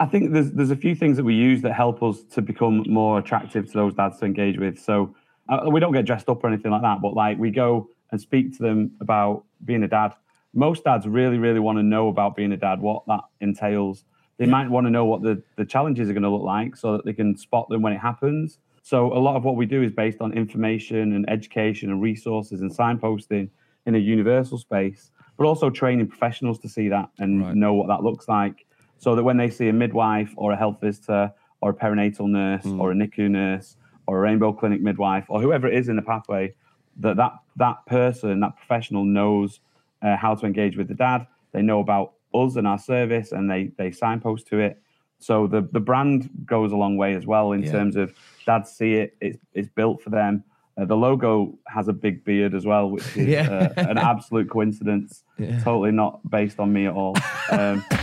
I 0.00 0.06
think 0.06 0.32
there's 0.32 0.52
there's 0.52 0.70
a 0.70 0.76
few 0.76 0.94
things 0.94 1.16
that 1.16 1.24
we 1.24 1.34
use 1.34 1.62
that 1.62 1.72
help 1.72 2.02
us 2.02 2.22
to 2.34 2.42
become 2.42 2.84
more 2.88 3.18
attractive 3.18 3.66
to 3.66 3.72
those 3.72 3.94
dads 3.94 4.18
to 4.18 4.26
engage 4.26 4.58
with. 4.58 4.78
So 4.78 5.14
uh, 5.48 5.68
we 5.70 5.80
don't 5.80 5.92
get 5.92 6.04
dressed 6.04 6.28
up 6.28 6.44
or 6.44 6.48
anything 6.48 6.70
like 6.70 6.82
that, 6.82 7.00
but 7.02 7.14
like 7.14 7.38
we 7.38 7.50
go 7.50 7.88
and 8.10 8.20
speak 8.20 8.56
to 8.56 8.62
them 8.62 8.92
about 9.00 9.44
being 9.64 9.82
a 9.82 9.88
dad. 9.88 10.14
Most 10.54 10.84
dads 10.84 11.06
really, 11.06 11.38
really 11.38 11.60
want 11.60 11.78
to 11.78 11.82
know 11.82 12.08
about 12.08 12.36
being 12.36 12.52
a 12.52 12.56
dad, 12.56 12.80
what 12.80 13.06
that 13.06 13.20
entails. 13.40 14.04
They 14.38 14.46
might 14.46 14.70
want 14.70 14.86
to 14.86 14.90
know 14.90 15.04
what 15.04 15.22
the, 15.22 15.42
the 15.56 15.64
challenges 15.64 16.08
are 16.08 16.12
going 16.12 16.22
to 16.22 16.30
look 16.30 16.44
like 16.44 16.76
so 16.76 16.92
that 16.92 17.04
they 17.04 17.12
can 17.12 17.36
spot 17.36 17.68
them 17.68 17.82
when 17.82 17.92
it 17.92 17.98
happens. 17.98 18.58
So 18.82 19.12
a 19.12 19.18
lot 19.18 19.36
of 19.36 19.44
what 19.44 19.56
we 19.56 19.66
do 19.66 19.82
is 19.82 19.92
based 19.92 20.20
on 20.20 20.32
information 20.32 21.12
and 21.12 21.28
education 21.28 21.90
and 21.90 22.00
resources 22.00 22.60
and 22.60 22.70
signposting 22.70 23.50
in 23.86 23.94
a 23.94 23.98
universal 23.98 24.58
space, 24.58 25.10
but 25.36 25.46
also 25.46 25.70
training 25.70 26.06
professionals 26.08 26.58
to 26.60 26.68
see 26.68 26.88
that 26.88 27.08
and 27.18 27.40
Right. 27.40 27.54
know 27.54 27.74
what 27.74 27.88
that 27.88 28.02
looks 28.02 28.28
like 28.28 28.66
so 28.98 29.14
that 29.14 29.22
when 29.24 29.36
they 29.36 29.48
see 29.50 29.68
a 29.68 29.72
midwife 29.72 30.32
or 30.36 30.52
a 30.52 30.56
health 30.56 30.78
visitor 30.80 31.32
or 31.60 31.70
a 31.70 31.74
perinatal 31.74 32.28
nurse 32.28 32.66
or 32.66 32.92
a 32.92 32.94
NICU 32.94 33.30
nurse 33.30 33.76
or 34.06 34.18
a 34.18 34.20
rainbow 34.20 34.52
clinic 34.52 34.80
midwife 34.80 35.26
or 35.28 35.40
whoever 35.40 35.68
it 35.68 35.74
is 35.74 35.88
in 35.88 35.96
the 35.96 36.02
pathway, 36.02 36.52
that 36.98 37.16
that, 37.16 37.32
that 37.56 37.86
person, 37.86 38.40
that 38.40 38.56
professional 38.56 39.04
knows 39.04 39.60
uh, 40.02 40.16
how 40.16 40.34
to 40.34 40.46
engage 40.46 40.76
with 40.76 40.88
the 40.88 40.94
dad. 40.94 41.26
They 41.52 41.62
know 41.62 41.80
about 41.80 42.14
us 42.34 42.56
and 42.56 42.66
our 42.66 42.78
service 42.78 43.32
and 43.32 43.48
they, 43.50 43.70
they 43.78 43.90
signpost 43.92 44.46
to 44.48 44.58
it. 44.58 44.82
So 45.20 45.46
the, 45.46 45.68
the 45.72 45.80
brand 45.80 46.28
goes 46.44 46.72
a 46.72 46.76
long 46.76 46.96
way 46.96 47.14
as 47.14 47.26
well 47.26 47.52
in 47.52 47.62
Yeah. 47.62 47.70
terms 47.72 47.96
of 47.96 48.12
dads 48.46 48.70
see 48.72 48.94
it, 48.94 49.16
it's, 49.20 49.38
it's 49.54 49.68
built 49.68 50.02
for 50.02 50.10
them. 50.10 50.44
Uh, 50.78 50.84
the 50.84 50.96
logo 50.96 51.58
has 51.66 51.88
a 51.88 51.92
big 51.92 52.24
beard 52.24 52.54
as 52.54 52.64
well, 52.64 52.88
which 52.88 53.04
is 53.16 53.26
Yeah. 53.26 53.70
uh, 53.76 53.80
an 53.90 53.98
absolute 53.98 54.48
coincidence. 54.48 55.24
Totally 55.62 55.90
not 55.90 56.20
based 56.30 56.60
on 56.60 56.72
me 56.72 56.86
at 56.86 56.94
all. 56.94 57.16
Um, 57.50 57.84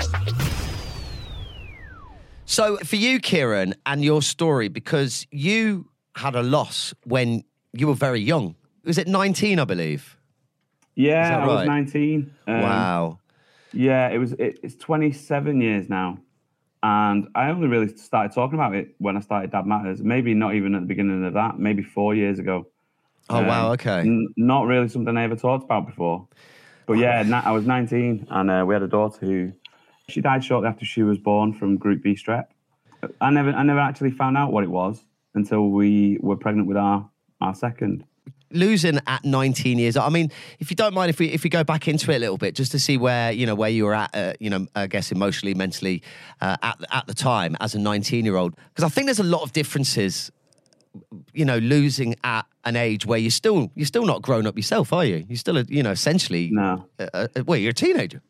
So 2.47 2.77
for 2.77 2.95
you, 2.95 3.19
Kieran, 3.19 3.73
and 3.87 4.03
your 4.03 4.21
story, 4.21 4.67
because 4.67 5.25
you 5.31 5.89
had 6.15 6.35
a 6.35 6.43
loss 6.43 6.93
when 7.03 7.43
you 7.73 7.87
were 7.87 7.95
very 7.95 8.21
young. 8.21 8.55
Was 8.85 8.97
it 8.99 9.07
19, 9.07 9.59
I 9.59 9.65
believe? 9.65 10.15
Yeah, 10.95 11.29
that 11.39 11.41
I 11.41 11.47
was 11.47 11.67
19. 11.67 12.31
Um, 12.47 12.61
wow. 12.61 13.19
Yeah, 13.73 14.09
it 14.09 14.19
was. 14.19 14.33
It, 14.33 14.59
it's 14.63 14.75
27 14.75 15.59
years 15.59 15.89
now, 15.89 16.19
and 16.85 17.27
I 17.33 17.49
only 17.49 17.67
really 17.67 17.87
started 17.97 18.31
talking 18.31 18.53
about 18.53 18.75
it 18.75 18.93
when 18.99 19.17
I 19.17 19.19
started 19.19 19.49
Dad 19.49 19.65
Matters. 19.65 20.03
Maybe 20.03 20.35
not 20.35 20.53
even 20.53 20.75
at 20.75 20.81
the 20.81 20.87
beginning 20.87 21.25
of 21.25 21.33
that. 21.33 21.57
Maybe 21.57 21.81
four 21.81 22.13
years 22.13 22.37
ago. 22.37 22.67
Oh, 23.27 23.41
wow. 23.41 23.67
Um, 23.67 23.71
Okay. 23.71 23.99
N- 24.01 24.27
not 24.37 24.67
really 24.67 24.87
something 24.87 25.17
I 25.17 25.23
ever 25.23 25.35
talked 25.35 25.63
about 25.63 25.87
before. 25.87 26.27
But 26.85 26.99
yeah, 26.99 27.23
na- 27.23 27.41
I 27.43 27.49
was 27.53 27.65
19, 27.65 28.27
and 28.29 28.51
uh, 28.51 28.63
we 28.67 28.75
had 28.75 28.83
a 28.83 28.87
daughter 28.87 29.25
who 29.25 29.51
she 30.09 30.21
died 30.21 30.43
shortly 30.43 30.69
after 30.69 30.85
she 30.85 31.01
was 31.01 31.17
born 31.17 31.53
from 31.53 31.77
Group 31.77 32.03
B 32.03 32.13
strep. 32.13 32.45
I 33.19 33.31
never, 33.31 33.49
I 33.49 33.63
never 33.63 33.79
actually 33.79 34.11
found 34.11 34.37
out 34.37 34.51
what 34.51 34.63
it 34.63 34.69
was 34.69 35.03
until 35.33 35.69
we 35.71 36.19
were 36.21 36.37
pregnant 36.37 36.67
with 36.67 36.77
our 36.77 37.09
our 37.41 37.55
second. 37.55 38.05
Losing 38.55 38.99
at 39.05 39.23
19 39.25 39.77
years. 39.77 39.97
I 39.97 40.09
mean, 40.09 40.31
if 40.59 40.69
you 40.71 40.75
don't 40.75 40.93
mind, 40.93 41.09
if 41.09 41.19
we 41.19 41.27
if 41.27 41.43
we 41.43 41.49
go 41.49 41.63
back 41.63 41.87
into 41.87 42.11
it 42.11 42.15
a 42.15 42.19
little 42.19 42.37
bit, 42.37 42.55
just 42.55 42.71
to 42.71 42.79
see 42.79 42.97
where 42.97 43.31
you 43.31 43.45
know 43.45 43.55
where 43.55 43.69
you 43.69 43.85
were 43.85 43.93
at, 43.93 44.15
uh, 44.15 44.33
you 44.39 44.49
know, 44.49 44.67
I 44.75 44.87
guess 44.87 45.11
emotionally, 45.11 45.53
mentally, 45.53 46.01
uh, 46.41 46.57
at 46.63 46.77
at 46.91 47.07
the 47.07 47.13
time 47.13 47.55
as 47.59 47.75
a 47.75 47.79
19 47.79 48.25
year 48.25 48.37
old, 48.37 48.55
because 48.69 48.83
I 48.83 48.89
think 48.89 49.07
there's 49.07 49.19
a 49.19 49.23
lot 49.23 49.43
of 49.43 49.51
differences. 49.51 50.31
You 51.33 51.43
know, 51.43 51.57
losing 51.57 52.15
at 52.23 52.45
an 52.63 52.77
age 52.77 53.05
where 53.05 53.19
you're 53.19 53.29
still 53.29 53.69
you're 53.75 53.85
still 53.85 54.05
not 54.05 54.21
grown 54.21 54.47
up 54.47 54.55
yourself, 54.55 54.93
are 54.93 55.03
you? 55.03 55.25
You're 55.27 55.37
still, 55.37 55.57
a, 55.57 55.63
you 55.67 55.83
know, 55.83 55.91
essentially. 55.91 56.49
No. 56.53 56.87
Uh, 56.97 57.07
uh, 57.13 57.27
well, 57.45 57.57
you're 57.57 57.71
a 57.71 57.73
teenager. 57.73 58.21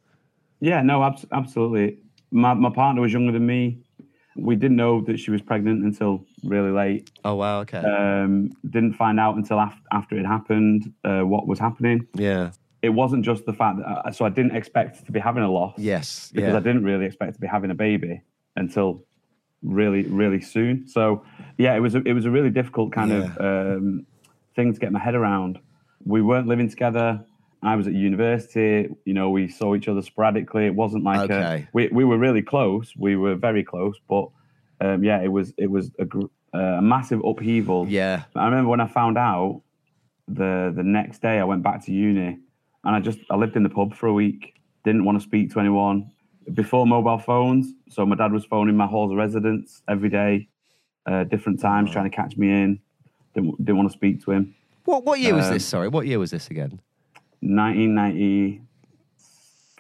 Yeah, 0.60 0.82
no, 0.82 1.04
abs- 1.04 1.28
absolutely. 1.32 2.00
My 2.32 2.56
my 2.56 2.72
partner 2.72 3.02
was 3.02 3.14
younger 3.14 3.32
than 3.32 3.46
me. 3.46 3.84
We 4.36 4.56
didn't 4.56 4.78
know 4.78 5.02
that 5.02 5.20
she 5.20 5.30
was 5.30 5.42
pregnant 5.42 5.84
until 5.84 6.26
really 6.46 6.72
late. 6.72 7.10
Oh 7.24 7.36
wow. 7.36 7.60
Okay. 7.62 7.80
Um, 7.80 8.52
didn't 8.70 8.94
find 8.94 9.20
out 9.20 9.36
until 9.36 9.60
after 9.60 9.82
after 9.92 10.18
it 10.18 10.26
happened 10.26 10.94
uh, 11.04 11.22
what 11.22 11.48
was 11.48 11.60
happening. 11.60 12.08
yeah. 12.14 12.52
It 12.82 12.90
wasn't 12.90 13.26
just 13.26 13.48
the 13.48 13.54
fact 13.54 13.78
that 13.80 14.02
I, 14.06 14.12
so 14.12 14.26
I 14.26 14.30
didn't 14.30 14.56
expect 14.56 15.06
to 15.08 15.12
be 15.12 15.20
having 15.20 15.42
a 15.42 15.52
loss. 15.52 15.74
Yes. 15.78 16.30
because 16.32 16.52
yeah. 16.52 16.58
I 16.58 16.60
didn't 16.60 16.84
really 16.84 17.06
expect 17.06 17.34
to 17.34 17.40
be 17.42 17.48
having 17.48 17.72
a 17.72 17.76
baby 17.76 18.22
until 18.56 19.04
really 19.64 20.04
really 20.04 20.40
soon. 20.42 20.88
So 20.88 21.26
yeah, 21.58 21.76
it 21.76 21.80
was 21.80 21.96
a, 21.96 22.02
it 22.04 22.14
was 22.14 22.26
a 22.26 22.32
really 22.32 22.52
difficult 22.52 22.92
kind 22.92 23.12
of 23.12 23.24
um, 23.40 24.06
thing 24.56 24.74
to 24.74 24.80
get 24.80 24.92
my 24.92 25.00
head 25.00 25.16
around. 25.16 25.58
We 26.06 26.22
weren't 26.22 26.48
living 26.48 26.70
together. 26.70 27.26
I 27.64 27.76
was 27.76 27.88
at 27.88 27.94
university. 27.94 28.90
You 29.06 29.14
know, 29.16 29.32
we 29.32 29.48
saw 29.48 29.74
each 29.76 29.88
other 29.88 30.04
sporadically. 30.04 30.68
It 30.68 30.76
wasn't 30.76 31.04
like 31.04 31.30
a- 31.32 31.68
we 31.74 31.88
we 31.88 32.06
were 32.06 32.20
really 32.20 32.44
close. 32.44 32.94
We 32.96 33.16
were 33.16 33.36
very 33.36 33.64
close, 33.64 33.96
but 34.08 34.30
um, 34.82 35.04
yeah, 35.04 35.22
it 35.22 35.30
was 35.32 35.54
it 35.58 35.72
was 35.72 35.90
a, 35.98 36.06
gr- 36.06 36.26
uh, 36.26 36.28
a 36.56 36.82
massive 36.82 37.22
upheaval. 37.24 37.88
Yeah. 37.88 38.24
I 38.36 38.46
remember 38.46 38.70
when 38.70 38.82
I 38.82 38.88
found 38.88 39.18
out 39.18 39.62
the 40.28 40.72
the 40.76 40.84
next 40.84 41.22
day 41.22 41.40
I 41.40 41.44
went 41.44 41.64
back 41.64 41.84
to 41.86 41.92
uni 41.92 42.38
and 42.84 42.96
I 42.96 43.00
just 43.00 43.20
I 43.30 43.36
lived 43.36 43.56
in 43.56 43.64
the 43.64 43.70
pub 43.70 43.94
for 43.96 44.08
a 44.08 44.14
week. 44.14 44.54
Didn't 44.84 45.04
want 45.06 45.18
to 45.20 45.24
speak 45.24 45.52
to 45.54 45.60
anyone. 45.60 46.12
before 46.54 46.86
mobile 46.86 47.18
phones. 47.18 47.66
So 47.90 48.06
my 48.06 48.16
dad 48.16 48.32
was 48.32 48.46
phoning 48.46 48.76
my 48.78 48.86
halls 48.94 49.12
of 49.12 49.18
residence 49.18 49.82
every 49.88 50.10
day, 50.10 50.48
uh, 51.10 51.24
different 51.24 51.60
times, 51.60 51.90
trying 51.92 52.08
to 52.12 52.16
catch 52.16 52.38
me 52.38 52.48
in. 52.62 52.80
Didn't, 53.34 53.58
didn't 53.66 53.78
want 53.78 53.90
to 53.92 53.98
speak 53.98 54.24
to 54.26 54.32
him. 54.32 54.54
What 54.86 55.00
what 55.08 55.20
year 55.20 55.34
was 55.34 55.48
Um, 55.48 55.54
this? 55.54 55.66
Sorry, 55.66 55.88
what 55.96 56.06
year 56.06 56.20
was 56.20 56.30
this 56.32 56.48
again? 56.54 56.80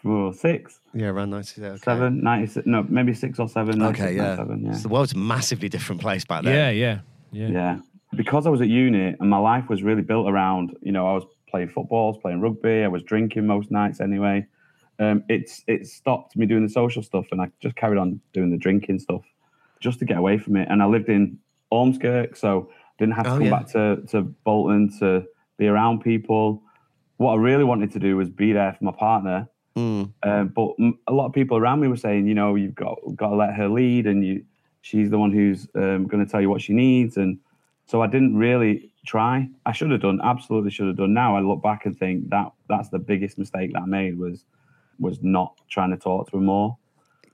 1996, 0.05 0.79
Yeah, 0.93 1.07
around 1.07 1.29
ninety. 1.31 1.63
Okay. 1.63 1.77
7, 1.77 2.23
96, 2.23 2.67
no, 2.67 2.85
maybe 2.89 3.13
six 3.13 3.39
or 3.39 3.49
seven. 3.49 3.81
Okay, 3.81 4.15
yeah. 4.15 4.35
97, 4.35 4.65
yeah. 4.65 4.73
So 4.73 4.81
the 4.83 4.89
world's 4.89 5.13
a 5.13 5.17
massively 5.17 5.69
different 5.69 6.01
place 6.01 6.25
back 6.25 6.43
then. 6.43 6.53
Yeah, 6.55 6.69
yeah, 6.69 6.99
yeah. 7.31 7.47
Yeah. 7.49 7.77
Because 8.15 8.47
I 8.47 8.49
was 8.49 8.61
at 8.61 8.67
uni 8.69 9.15
and 9.19 9.29
my 9.29 9.37
life 9.37 9.67
was 9.69 9.83
really 9.83 10.01
built 10.01 10.29
around, 10.29 10.75
you 10.81 10.91
know, 10.91 11.07
I 11.07 11.13
was 11.13 11.25
playing 11.49 11.69
football, 11.69 12.07
I 12.07 12.09
was 12.15 12.21
playing 12.21 12.41
rugby, 12.41 12.83
I 12.83 12.87
was 12.87 13.03
drinking 13.03 13.45
most 13.47 13.71
nights 13.71 13.99
anyway. 13.99 14.45
Um, 14.99 15.23
it's 15.27 15.61
it 15.67 15.87
stopped 15.87 16.37
me 16.37 16.45
doing 16.45 16.63
the 16.63 16.69
social 16.71 17.03
stuff 17.03 17.25
and 17.31 17.41
I 17.41 17.51
just 17.61 17.75
carried 17.75 17.97
on 17.97 18.21
doing 18.31 18.49
the 18.51 18.57
drinking 18.57 18.99
stuff 18.99 19.23
just 19.81 19.99
to 19.99 20.05
get 20.05 20.17
away 20.17 20.37
from 20.37 20.55
it. 20.55 20.67
And 20.71 20.81
I 20.81 20.85
lived 20.85 21.09
in 21.09 21.37
Ormskirk, 21.73 22.37
so 22.37 22.69
didn't 22.97 23.15
have 23.15 23.25
to 23.25 23.31
Oh, 23.31 23.37
come 23.39 23.43
yeah. 23.47 23.49
back 23.51 23.67
to, 23.73 23.97
to 24.11 24.21
Bolton 24.21 24.89
to 24.99 25.25
be 25.57 25.67
around 25.67 25.99
people. 26.01 26.63
What 27.17 27.33
I 27.33 27.35
really 27.35 27.65
wanted 27.65 27.91
to 27.91 27.99
do 27.99 28.15
was 28.15 28.29
be 28.29 28.53
there 28.53 28.71
for 28.73 28.85
my 28.85 28.91
partner. 28.93 29.49
Mm. 29.77 30.13
Um, 30.23 30.47
but 30.49 30.75
a 31.07 31.13
lot 31.13 31.25
of 31.25 31.33
people 31.33 31.57
around 31.57 31.81
me 31.81 31.87
were 31.87 31.97
saying, 31.97 32.27
you 32.27 32.33
know, 32.33 32.55
you've 32.55 32.75
got 32.75 32.97
got 33.15 33.29
to 33.29 33.35
let 33.35 33.53
her 33.55 33.67
lead, 33.67 34.07
and 34.07 34.25
you, 34.25 34.43
she's 34.81 35.09
the 35.09 35.19
one 35.19 35.31
who's 35.31 35.67
um, 35.75 36.07
going 36.07 36.23
to 36.25 36.31
tell 36.31 36.41
you 36.41 36.49
what 36.49 36.61
she 36.61 36.73
needs. 36.73 37.17
And 37.17 37.39
so 37.85 38.01
I 38.01 38.07
didn't 38.07 38.37
really 38.37 38.91
try. 39.05 39.49
I 39.65 39.71
should 39.71 39.91
have 39.91 40.01
done, 40.01 40.19
absolutely 40.23 40.71
should 40.71 40.87
have 40.87 40.97
done. 40.97 41.13
Now 41.13 41.35
I 41.35 41.41
look 41.41 41.61
back 41.61 41.85
and 41.85 41.97
think 41.97 42.29
that 42.29 42.51
that's 42.69 42.89
the 42.89 42.99
biggest 42.99 43.37
mistake 43.37 43.73
that 43.73 43.81
I 43.81 43.85
made 43.85 44.17
was 44.17 44.45
was 44.99 45.21
not 45.21 45.59
trying 45.69 45.91
to 45.91 45.97
talk 45.97 46.31
to 46.31 46.37
her 46.37 46.43
more. 46.43 46.77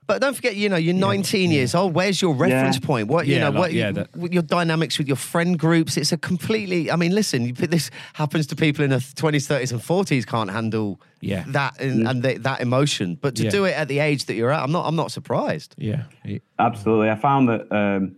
But 0.06 0.20
don't 0.20 0.34
forget, 0.34 0.56
you 0.56 0.68
know, 0.68 0.76
you're 0.76 0.94
19 0.94 1.50
years 1.52 1.74
old. 1.76 1.94
Where's 1.94 2.20
your 2.20 2.34
reference 2.34 2.76
Yeah. 2.80 2.86
point? 2.86 3.08
What 3.08 3.26
you 3.26 3.34
Yeah, 3.34 3.40
know, 3.44 3.50
like, 3.50 3.58
what 3.58 3.72
yeah, 3.72 3.88
you- 3.88 3.92
that- 3.94 4.32
your 4.32 4.42
dynamics 4.42 4.98
with 4.98 5.06
your 5.06 5.16
friend 5.16 5.56
groups? 5.58 5.96
It's 5.96 6.10
a 6.12 6.16
completely. 6.18 6.90
I 6.90 6.96
mean, 6.96 7.14
listen, 7.14 7.46
you- 7.46 7.52
this 7.52 7.90
happens 8.14 8.46
to 8.48 8.56
people 8.56 8.82
in 8.84 8.90
their 8.90 8.98
20s, 9.00 9.46
30s, 9.46 9.70
and 9.70 9.80
40s 9.80 10.26
can't 10.26 10.50
handle 10.50 11.00
Yeah. 11.20 11.44
that 11.48 11.80
and, 11.80 12.06
and 12.08 12.22
they, 12.22 12.36
that 12.38 12.60
emotion. 12.60 13.16
But 13.20 13.36
to 13.36 13.44
Yeah. 13.44 13.50
do 13.50 13.64
it 13.64 13.76
at 13.76 13.86
the 13.88 14.00
age 14.00 14.24
that 14.26 14.34
you're 14.34 14.50
at, 14.50 14.62
I'm 14.62 14.72
not. 14.72 14.86
I'm 14.86 14.96
not 14.96 15.12
surprised. 15.12 15.74
Yeah. 15.78 16.02
Absolutely, 16.58 17.08
I 17.08 17.14
found 17.14 17.48
that 17.48 17.70
um, 17.72 18.16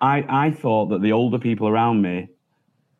I 0.00 0.24
I 0.28 0.50
thought 0.52 0.90
that 0.90 1.02
the 1.02 1.12
older 1.12 1.38
people 1.38 1.66
around 1.66 2.02
me 2.02 2.28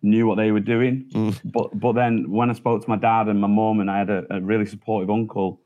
knew 0.02 0.26
what 0.26 0.36
they 0.36 0.50
were 0.50 0.60
doing, 0.60 1.04
but 1.44 1.78
but 1.78 1.92
then 1.92 2.28
when 2.30 2.50
I 2.50 2.54
spoke 2.54 2.82
to 2.82 2.90
my 2.90 2.96
dad 2.96 3.28
and 3.28 3.40
my 3.40 3.46
mum, 3.46 3.78
and 3.80 3.88
I 3.90 3.98
had 3.98 4.10
a, 4.10 4.24
a 4.30 4.40
really 4.40 4.66
supportive 4.66 5.10
uncle, 5.10 5.59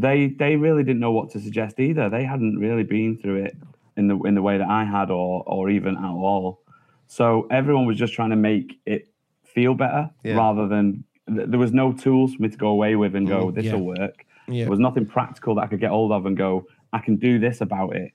they 0.00 0.28
they 0.28 0.56
really 0.56 0.84
didn't 0.84 1.00
know 1.00 1.12
what 1.12 1.30
to 1.30 1.40
suggest 1.40 1.78
either. 1.80 2.08
They 2.08 2.24
hadn't 2.24 2.58
really 2.58 2.84
been 2.84 3.16
through 3.18 3.44
it 3.44 3.56
in 3.96 4.08
the 4.08 4.18
in 4.20 4.34
the 4.34 4.42
way 4.42 4.58
that 4.58 4.68
I 4.68 4.84
had, 4.84 5.10
or 5.10 5.42
or 5.46 5.70
even 5.70 5.96
at 5.96 6.04
all. 6.04 6.60
So 7.06 7.46
everyone 7.50 7.86
was 7.86 7.96
just 7.96 8.12
trying 8.12 8.30
to 8.30 8.36
make 8.36 8.78
it 8.84 9.08
feel 9.42 9.74
better 9.74 10.10
Yeah. 10.22 10.36
rather 10.36 10.68
than 10.68 11.04
th- 11.26 11.48
there 11.48 11.58
was 11.58 11.72
no 11.72 11.92
tools 11.92 12.34
for 12.34 12.42
me 12.42 12.48
to 12.50 12.56
go 12.56 12.68
away 12.68 12.96
with 12.96 13.14
and 13.16 13.26
go, 13.26 13.46
mm, 13.46 13.54
this 13.54 13.64
yeah. 13.64 13.74
will 13.74 13.86
work. 13.86 14.26
Yeah. 14.46 14.64
There 14.64 14.70
was 14.70 14.78
nothing 14.78 15.06
practical 15.06 15.54
that 15.56 15.62
I 15.62 15.66
could 15.68 15.80
get 15.80 15.90
hold 15.90 16.12
of 16.12 16.26
and 16.26 16.36
go, 16.36 16.66
I 16.92 16.98
can 16.98 17.16
do 17.16 17.38
this 17.38 17.60
about 17.60 17.96
it. 17.96 18.12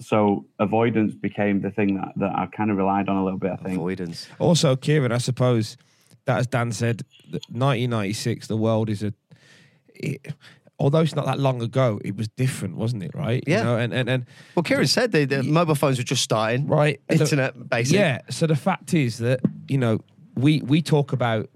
So 0.00 0.44
avoidance 0.58 1.14
became 1.14 1.62
the 1.62 1.70
thing 1.70 1.96
that, 1.96 2.12
that 2.16 2.32
I 2.36 2.46
kind 2.46 2.70
of 2.70 2.76
relied 2.76 3.08
on 3.08 3.16
a 3.16 3.24
little 3.24 3.38
bit, 3.38 3.52
I 3.52 3.56
think. 3.56 3.76
Avoidance. 3.76 4.28
Also, 4.38 4.76
Kieran, 4.76 5.12
I 5.12 5.18
suppose 5.18 5.78
that, 6.26 6.38
as 6.38 6.46
Dan 6.46 6.72
said, 6.72 7.02
1996, 7.30 8.46
the 8.46 8.56
world 8.56 8.90
is 8.90 9.02
a. 9.02 9.14
It, 9.94 10.34
although 10.78 11.00
it's 11.00 11.14
not 11.14 11.26
that 11.26 11.38
long 11.38 11.62
ago, 11.62 12.00
it 12.04 12.16
was 12.16 12.28
different, 12.28 12.76
wasn't 12.76 13.02
it? 13.02 13.12
Right? 13.14 13.42
Yeah. 13.46 13.58
You 13.58 13.64
know, 13.64 13.76
and 13.78 13.92
and 13.94 14.08
and 14.08 14.26
Well, 14.54 14.62
Kieran 14.62 14.86
said 14.86 15.12
the, 15.12 15.24
the 15.24 15.42
mobile 15.42 15.74
phones 15.74 15.98
were 15.98 16.04
just 16.04 16.22
starting. 16.22 16.66
right, 16.66 17.00
Internet 17.08 17.68
basic. 17.68 17.94
Yeah. 17.94 18.20
So 18.30 18.46
the 18.46 18.56
fact 18.56 18.94
is 18.94 19.18
that 19.18 19.40
you 19.68 19.78
know 19.78 20.00
we 20.34 20.60
we 20.62 20.82
talk 20.82 21.12
about 21.12 21.48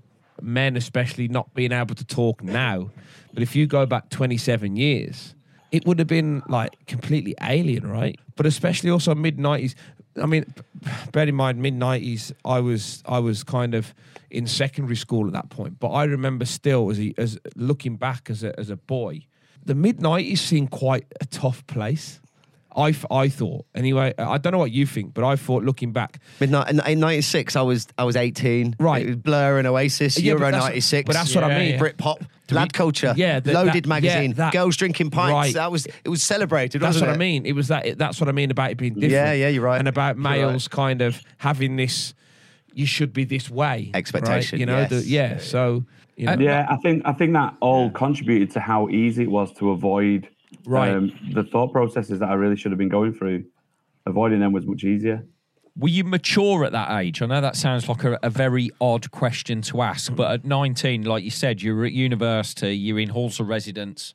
men, 0.42 0.76
especially 0.76 1.28
not 1.28 1.52
being 1.54 1.72
able 1.72 1.94
to 1.94 2.04
talk 2.04 2.42
now, 2.42 2.90
but 3.34 3.42
if 3.42 3.54
you 3.54 3.66
go 3.66 3.84
back 3.86 4.08
27 4.08 4.76
years, 4.76 5.34
it 5.70 5.86
would 5.86 5.98
have 5.98 6.08
been 6.08 6.42
like 6.48 6.86
completely 6.86 7.34
alien, 7.42 7.86
right? 7.86 8.18
But 8.36 8.46
especially 8.46 8.90
also 8.90 9.14
mid 9.14 9.36
90s. 9.36 9.74
I 10.20 10.26
mean, 10.26 10.44
bear 11.12 11.28
in 11.28 11.34
mind, 11.34 11.60
mid 11.60 11.74
90s, 11.78 12.32
I 12.44 12.60
was 12.60 13.02
I 13.06 13.18
was 13.18 13.44
kind 13.44 13.74
of 13.74 13.94
in 14.30 14.46
secondary 14.46 14.96
school 14.96 15.26
at 15.26 15.32
that 15.32 15.50
point. 15.50 15.78
But 15.78 15.90
I 15.90 16.04
remember 16.04 16.44
still 16.44 16.90
as 16.90 16.98
a, 17.00 17.12
as 17.18 17.38
looking 17.56 17.96
back 17.96 18.30
as 18.30 18.42
a 18.44 18.58
as 18.58 18.70
a 18.70 18.76
boy, 18.76 19.26
the 19.64 19.74
mid 19.74 19.98
90s 19.98 20.38
seemed 20.38 20.70
quite 20.70 21.06
a 21.20 21.26
tough 21.26 21.66
place. 21.66 22.20
I, 22.76 22.94
I 23.10 23.28
thought 23.28 23.66
anyway. 23.74 24.14
I 24.16 24.38
don't 24.38 24.52
know 24.52 24.58
what 24.58 24.70
you 24.70 24.86
think, 24.86 25.12
but 25.12 25.24
I 25.24 25.34
thought 25.34 25.64
looking 25.64 25.92
back, 25.92 26.20
Midnight 26.38 26.70
in, 26.70 26.80
in 26.86 27.00
'96, 27.00 27.56
I 27.56 27.62
was 27.62 27.88
I 27.98 28.04
was 28.04 28.14
18. 28.14 28.76
Right. 28.78 29.02
It 29.02 29.06
was 29.06 29.16
Blur 29.16 29.58
and 29.58 29.66
Oasis. 29.66 30.16
Yeah, 30.20 30.34
Euro 30.34 30.50
'96. 30.52 31.06
but 31.06 31.14
that's 31.14 31.34
what 31.34 31.42
I 31.42 31.58
mean. 31.58 31.72
yeah. 31.72 31.78
Britpop, 31.80 32.24
lad 32.52 32.72
culture. 32.72 33.12
yeah, 33.16 33.40
the- 33.40 33.54
loaded 33.54 33.84
that- 33.84 33.88
magazine. 33.88 34.30
yeah, 34.30 34.36
that- 34.36 34.52
girls 34.52 34.76
drinking 34.76 35.10
pints. 35.10 35.32
Right. 35.32 35.54
That 35.54 35.72
was 35.72 35.86
it 35.86 36.08
was 36.08 36.22
celebrated. 36.22 36.80
That's 36.80 36.94
wasn't 36.94 37.08
what 37.10 37.14
I 37.16 37.18
mean. 37.18 37.44
It 37.44 37.54
was 37.54 37.68
that. 37.68 37.86
It, 37.86 37.98
that's 37.98 38.20
what 38.20 38.28
I 38.28 38.32
mean 38.32 38.52
about 38.52 38.70
it 38.70 38.76
being 38.76 38.94
different. 38.94 39.12
Yeah, 39.12 39.32
yeah, 39.32 39.48
you're 39.48 39.64
right. 39.64 39.78
And 39.80 39.88
about 39.88 40.16
You're 40.16 40.24
right. 40.24 40.38
males 40.38 40.68
kind 40.68 41.02
of 41.02 41.20
having 41.38 41.74
this. 41.74 42.14
You 42.74 42.86
should 42.86 43.12
be 43.12 43.24
this 43.24 43.50
way. 43.50 43.66
right? 43.66 43.90
Expectation, 43.94 44.60
You 44.60 44.66
know. 44.66 44.84
the- 44.86 45.02
yeah. 45.06 45.38
So. 45.38 45.84
You 46.16 46.26
know, 46.26 46.36
Yeah, 46.38 46.66
I 46.68 46.76
think 46.76 47.02
I 47.06 47.12
think 47.12 47.32
that 47.32 47.54
all 47.60 47.90
contributed 47.90 48.50
to 48.52 48.60
how 48.60 48.88
easy 48.90 49.22
it 49.22 49.30
was 49.30 49.52
to 49.54 49.70
avoid 49.70 50.28
Right. 50.66 50.92
um, 50.92 51.12
the 51.32 51.44
thought 51.44 51.72
processes 51.72 52.18
that 52.18 52.28
I 52.28 52.34
really 52.34 52.56
should 52.56 52.72
have 52.72 52.78
been 52.78 52.88
going 52.90 53.14
through. 53.14 53.44
Avoiding 54.04 54.40
them 54.40 54.52
was 54.52 54.66
much 54.66 54.84
easier. 54.84 55.24
Were 55.76 55.88
you 55.88 56.04
mature 56.04 56.64
at 56.64 56.72
that 56.72 56.90
age? 57.00 57.22
I 57.22 57.26
know 57.26 57.40
that 57.40 57.56
sounds 57.56 57.88
like 57.88 58.04
a, 58.04 58.18
a 58.22 58.28
very 58.28 58.70
odd 58.80 59.10
question 59.12 59.62
to 59.62 59.80
ask, 59.80 60.14
but 60.14 60.30
at 60.30 60.44
19, 60.44 61.04
like 61.04 61.22
you 61.24 61.30
said, 61.30 61.62
you're 61.62 61.86
at 61.86 61.92
university, 61.92 62.76
you're 62.76 62.98
in 62.98 63.10
halls 63.10 63.40
of 63.40 63.48
residence, 63.48 64.12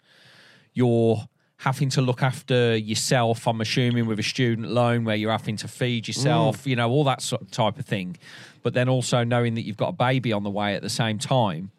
you're 0.74 1.28
having 1.58 1.90
to 1.90 2.02
look 2.02 2.22
after 2.22 2.76
yourself, 2.76 3.48
I'm 3.48 3.62
assuming, 3.62 4.06
with 4.06 4.20
a 4.20 4.24
student 4.24 4.70
loan 4.70 5.04
where 5.06 5.16
you're 5.16 5.32
having 5.32 5.58
to 5.58 5.68
feed 5.68 6.04
mm. 6.04 6.08
yourself, 6.10 6.68
you 6.68 6.76
know, 6.76 6.90
all 6.90 7.04
that 7.06 7.22
sort 7.22 7.42
of 7.42 7.52
type 7.52 7.80
of 7.80 7.86
thing. 7.86 8.18
But 8.64 8.74
then 8.74 8.90
also 8.90 9.24
knowing 9.24 9.56
that 9.56 9.62
you've 9.62 9.78
got 9.78 9.90
a 9.90 9.94
baby 9.94 10.34
on 10.34 10.44
the 10.44 10.50
way 10.50 10.76
at 10.76 10.82
the 10.82 10.90
same 10.90 11.20
time. 11.20 11.72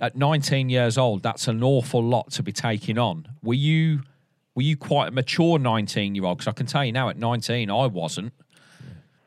At 0.00 0.16
19 0.16 0.70
years 0.70 0.98
old, 0.98 1.22
that's 1.22 1.46
an 1.48 1.62
awful 1.62 2.02
lot 2.02 2.30
to 2.32 2.42
be 2.42 2.52
taking 2.52 2.98
on. 2.98 3.28
Were 3.42 3.54
you 3.54 4.00
were 4.54 4.62
you 4.62 4.76
quite 4.76 5.08
a 5.08 5.10
mature 5.10 5.58
19 5.58 6.14
year 6.14 6.24
old? 6.24 6.38
Because 6.38 6.48
I 6.48 6.52
can 6.52 6.66
tell 6.66 6.84
you 6.84 6.92
now, 6.92 7.08
at 7.08 7.16
19, 7.16 7.70
I 7.70 7.86
wasn't. 7.86 8.32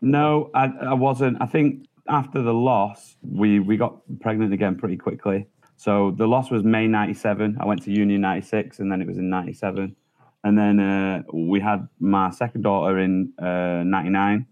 No, 0.01 0.51
I, 0.53 0.65
I 0.65 0.93
wasn't. 0.93 1.41
I 1.41 1.45
think 1.45 1.87
after 2.07 2.41
the 2.41 2.53
loss, 2.53 3.15
we 3.23 3.59
we 3.59 3.77
got 3.77 4.01
pregnant 4.19 4.53
again 4.53 4.75
pretty 4.75 4.97
quickly. 4.97 5.47
So 5.77 6.11
the 6.11 6.27
loss 6.27 6.49
was 6.49 6.63
May 6.63 6.87
'97. 6.87 7.57
I 7.59 7.65
went 7.65 7.83
to 7.83 7.91
Union 7.91 8.21
'96, 8.21 8.79
and 8.79 8.91
then 8.91 9.01
it 9.01 9.07
was 9.07 9.17
in 9.17 9.29
'97. 9.29 9.95
And 10.43 10.57
then 10.57 10.79
uh, 10.79 11.23
we 11.33 11.59
had 11.59 11.87
my 11.99 12.29
second 12.31 12.61
daughter 12.61 12.99
in 12.99 13.33
uh, 13.39 13.83
'99. 13.83 14.45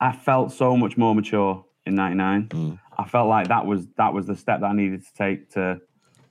I 0.00 0.12
felt 0.12 0.52
so 0.52 0.76
much 0.76 0.96
more 0.96 1.14
mature 1.14 1.64
in 1.86 1.94
'99. 1.94 2.48
Mm. 2.48 2.78
I 2.98 3.04
felt 3.04 3.28
like 3.28 3.48
that 3.48 3.66
was 3.66 3.86
that 3.96 4.12
was 4.12 4.26
the 4.26 4.36
step 4.36 4.60
that 4.60 4.66
I 4.66 4.74
needed 4.74 5.04
to 5.04 5.14
take 5.14 5.50
to 5.50 5.80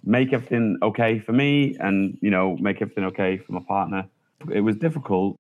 make 0.04 0.32
everything 0.32 0.78
okay 0.82 1.20
for 1.20 1.34
me, 1.34 1.76
and 1.80 2.18
you 2.22 2.32
know, 2.32 2.58
make 2.58 2.82
everything 2.82 3.06
okay 3.06 3.38
for 3.38 3.54
my 3.54 3.62
partner. 3.68 4.08
It 4.52 4.62
was 4.62 4.76
difficult. 4.78 5.38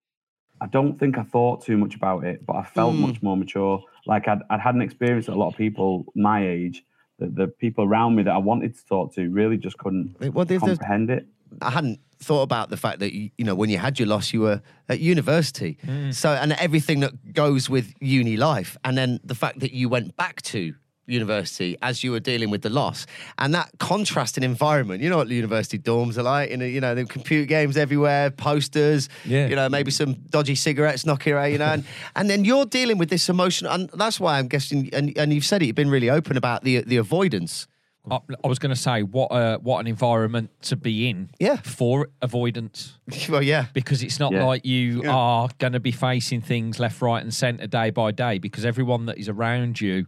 I 0.59 0.67
don't 0.67 0.99
think 0.99 1.17
I 1.17 1.23
thought 1.23 1.63
too 1.63 1.77
much 1.77 1.95
about 1.95 2.23
it, 2.23 2.45
but 2.45 2.55
I 2.55 2.63
felt 2.63 2.95
mm. 2.95 2.99
much 2.99 3.21
more 3.21 3.37
mature. 3.37 3.83
Like 4.07 4.27
I'd, 4.27 4.39
I'd 4.49 4.59
had 4.59 4.75
an 4.75 4.81
experience 4.81 5.27
that 5.27 5.33
a 5.33 5.39
lot 5.39 5.49
of 5.49 5.55
people 5.55 6.05
my 6.15 6.47
age, 6.47 6.83
the, 7.19 7.27
the 7.27 7.47
people 7.47 7.83
around 7.83 8.15
me 8.15 8.23
that 8.23 8.33
I 8.33 8.37
wanted 8.37 8.75
to 8.77 8.85
talk 8.85 9.13
to, 9.15 9.29
really 9.29 9.57
just 9.57 9.77
couldn't 9.77 10.15
Well, 10.33 10.45
there's- 10.45 10.61
there's- 10.61 10.77
comprehend 10.77 11.09
it. 11.09 11.25
I 11.61 11.69
hadn't 11.71 11.99
thought 12.19 12.41
about 12.41 12.69
the 12.69 12.75
fact 12.77 12.99
that 12.99 13.13
you, 13.13 13.29
you 13.37 13.45
know 13.45 13.55
when 13.55 13.69
you 13.69 13.77
had 13.77 13.97
your 13.99 14.07
loss, 14.09 14.33
you 14.33 14.41
were 14.41 14.61
at 14.89 14.99
university. 14.99 15.77
Mm. 15.85 16.13
So 16.13 16.31
and 16.31 16.51
everything 16.53 16.99
that 16.99 17.33
goes 17.33 17.69
with 17.69 17.93
uni 18.01 18.35
life, 18.35 18.75
and 18.83 18.97
then 18.97 19.19
the 19.23 19.33
fact 19.35 19.59
that 19.61 19.71
you 19.71 19.87
went 19.87 20.17
back 20.17 20.41
to 20.53 20.75
university 21.07 21.77
as 21.81 22.03
you 22.03 22.11
were 22.11 22.19
dealing 22.19 22.49
with 22.49 22.61
the 22.61 22.69
loss, 22.69 23.05
and 23.37 23.53
that 23.53 23.69
contrasting 23.79 24.43
environment. 24.43 25.01
You 25.01 25.09
know 25.09 25.17
what 25.17 25.27
the 25.29 25.35
university 25.35 25.79
dorms 25.79 26.17
are 26.17 26.23
like. 26.23 26.51
You 26.51 26.57
know, 26.57 26.65
you 26.65 26.81
know 26.81 26.93
the 26.95 27.05
computer 27.05 27.45
games 27.45 27.77
everywhere, 27.77 28.29
posters. 28.31 29.09
Yeah. 29.25 29.47
You 29.47 29.55
know, 29.55 29.69
maybe 29.69 29.91
some 29.91 30.13
dodgy 30.29 30.55
cigarettes 30.55 31.05
knocking 31.05 31.33
around. 31.33 31.51
You 31.51 31.57
know, 31.59 31.65
and, 31.73 31.83
and 32.15 32.29
then 32.29 32.45
you're 32.45 32.65
dealing 32.65 32.97
with 32.97 33.09
this 33.09 33.29
emotion, 33.29 33.67
and 33.67 33.89
that's 33.93 34.19
why 34.19 34.37
I'm 34.39 34.47
guessing. 34.47 34.89
And, 34.93 35.17
and 35.17 35.33
you've 35.33 35.45
said 35.45 35.61
it. 35.61 35.67
You've 35.67 35.75
been 35.75 35.89
really 35.89 36.09
open 36.09 36.37
about 36.37 36.63
the 36.63 36.81
the 36.81 36.97
avoidance. 36.97 37.67
I, 38.09 38.19
I 38.41 38.47
was 38.47 38.57
going 38.57 38.73
to 38.73 38.79
say 38.81 39.03
what 39.03 39.31
uh, 39.33 39.57
what 39.57 39.79
an 39.79 39.87
environment 39.87 40.49
to 40.63 40.77
be 40.77 41.09
in. 41.09 41.29
Yeah. 41.39 41.57
For 41.57 42.07
avoidance, 42.21 42.97
well, 43.29 43.43
yeah. 43.43 43.65
because 43.73 44.01
it's 44.01 44.17
not 44.17 44.31
Yeah. 44.31 44.45
like 44.45 44.65
you 44.65 45.03
Yeah. 45.03 45.11
are 45.13 45.49
going 45.59 45.73
to 45.73 45.81
be 45.81 45.91
facing 45.91 46.39
things 46.41 46.79
left, 46.79 47.01
right, 47.01 47.21
and 47.21 47.33
centre 47.33 47.67
day 47.67 47.89
by 47.89 48.11
day. 48.11 48.37
Because 48.39 48.63
everyone 48.63 49.07
that 49.07 49.17
is 49.17 49.27
around 49.27 49.81
you 49.81 50.05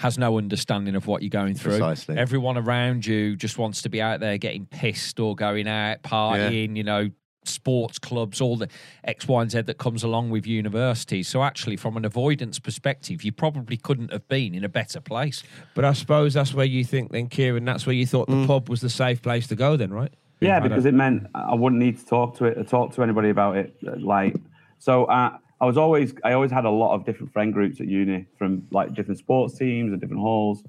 has 0.00 0.16
no 0.16 0.38
understanding 0.38 0.96
of 0.96 1.06
what 1.06 1.22
you're 1.22 1.28
going 1.28 1.54
through. 1.54 1.72
Precisely. 1.72 2.16
Everyone 2.16 2.56
around 2.56 3.04
you 3.04 3.36
just 3.36 3.58
wants 3.58 3.82
to 3.82 3.90
be 3.90 4.00
out 4.00 4.20
there 4.20 4.38
getting 4.38 4.64
pissed 4.64 5.20
or 5.20 5.36
going 5.36 5.68
out 5.68 6.02
partying. 6.02 6.74
You 6.74 6.84
know, 6.84 7.10
sports 7.44 7.98
clubs, 7.98 8.40
all 8.40 8.56
the 8.56 8.68
X, 9.04 9.28
Y, 9.28 9.42
and 9.42 9.50
Z 9.50 9.60
that 9.62 9.76
comes 9.76 10.02
along 10.02 10.30
with 10.30 10.46
universities. 10.46 11.28
So 11.28 11.42
actually, 11.42 11.76
from 11.76 11.98
an 11.98 12.06
avoidance 12.06 12.58
perspective, 12.58 13.22
you 13.22 13.30
probably 13.30 13.76
couldn't 13.76 14.10
have 14.10 14.26
been 14.26 14.54
in 14.54 14.64
a 14.64 14.70
better 14.70 15.02
place. 15.02 15.42
But 15.74 15.84
I 15.84 15.92
suppose 15.92 16.32
that's 16.32 16.54
where 16.54 16.64
you 16.64 16.82
think 16.82 17.12
then, 17.12 17.28
Kieran, 17.28 17.66
that's 17.66 17.84
where 17.84 17.94
you 17.94 18.06
thought 18.06 18.28
the 18.28 18.36
mm. 18.36 18.46
pub 18.46 18.70
was 18.70 18.80
the 18.80 18.90
safe 18.90 19.20
place 19.20 19.46
to 19.48 19.54
go 19.54 19.76
then, 19.76 19.92
right? 19.92 20.12
Yeah, 20.40 20.60
because 20.60 20.86
it 20.86 20.94
meant 20.94 21.26
I 21.34 21.54
wouldn't 21.54 21.82
need 21.82 21.98
to 21.98 22.06
talk 22.06 22.38
to 22.38 22.46
it 22.46 22.56
or 22.56 22.64
talk 22.64 22.94
to 22.94 23.02
anybody 23.02 23.28
about 23.28 23.58
it. 23.58 23.76
Like, 23.82 24.34
so 24.78 25.06
I, 25.10 25.36
I 25.60 25.66
was 25.66 25.76
always, 25.76 26.14
I 26.24 26.32
always 26.32 26.50
had 26.50 26.64
a 26.64 26.70
lot 26.70 26.94
of 26.94 27.04
different 27.04 27.32
friend 27.32 27.52
groups 27.52 27.80
at 27.80 27.86
uni 27.86 28.26
from 28.38 28.66
like 28.70 28.94
different 28.94 29.18
sports 29.18 29.58
teams 29.58 29.92
and 29.92 30.00
different 30.00 30.22
halls. 30.22 30.62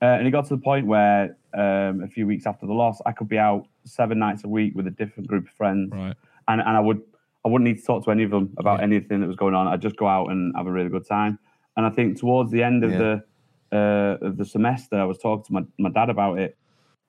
Uh, 0.00 0.04
and 0.04 0.26
it 0.26 0.30
got 0.30 0.44
to 0.46 0.54
the 0.54 0.60
point 0.60 0.86
where 0.86 1.36
um, 1.54 2.02
a 2.02 2.08
few 2.08 2.26
weeks 2.26 2.46
after 2.46 2.66
the 2.66 2.72
loss, 2.72 3.00
I 3.06 3.12
could 3.12 3.28
be 3.28 3.38
out 3.38 3.66
seven 3.84 4.18
nights 4.18 4.44
a 4.44 4.48
week 4.48 4.74
with 4.76 4.86
a 4.86 4.90
different 4.90 5.26
group 5.28 5.46
of 5.48 5.52
friends, 5.54 5.90
Right. 5.92 6.14
and 6.48 6.60
and 6.60 6.76
I 6.76 6.80
would, 6.80 7.00
I 7.44 7.48
wouldn't 7.48 7.66
need 7.66 7.78
to 7.78 7.82
talk 7.86 8.04
to 8.04 8.10
any 8.10 8.22
of 8.22 8.30
them 8.30 8.52
about 8.58 8.78
Yeah. 8.80 8.84
anything 8.84 9.20
that 9.20 9.26
was 9.26 9.36
going 9.36 9.54
on. 9.54 9.66
I'd 9.66 9.80
just 9.80 9.96
go 9.96 10.06
out 10.06 10.30
and 10.30 10.54
have 10.54 10.66
a 10.66 10.70
really 10.72 10.90
good 10.90 11.06
time. 11.06 11.38
And 11.76 11.86
I 11.86 11.90
think 11.90 12.18
towards 12.18 12.50
the 12.52 12.62
end 12.62 12.84
of 12.84 12.92
Yeah. 12.92 12.98
the 12.98 13.24
uh, 13.72 14.26
of 14.26 14.36
the 14.36 14.44
semester, 14.44 14.96
I 14.96 15.04
was 15.04 15.18
talking 15.18 15.44
to 15.44 15.52
my, 15.54 15.64
my 15.78 15.88
dad 15.90 16.08
about 16.10 16.38
it, 16.38 16.56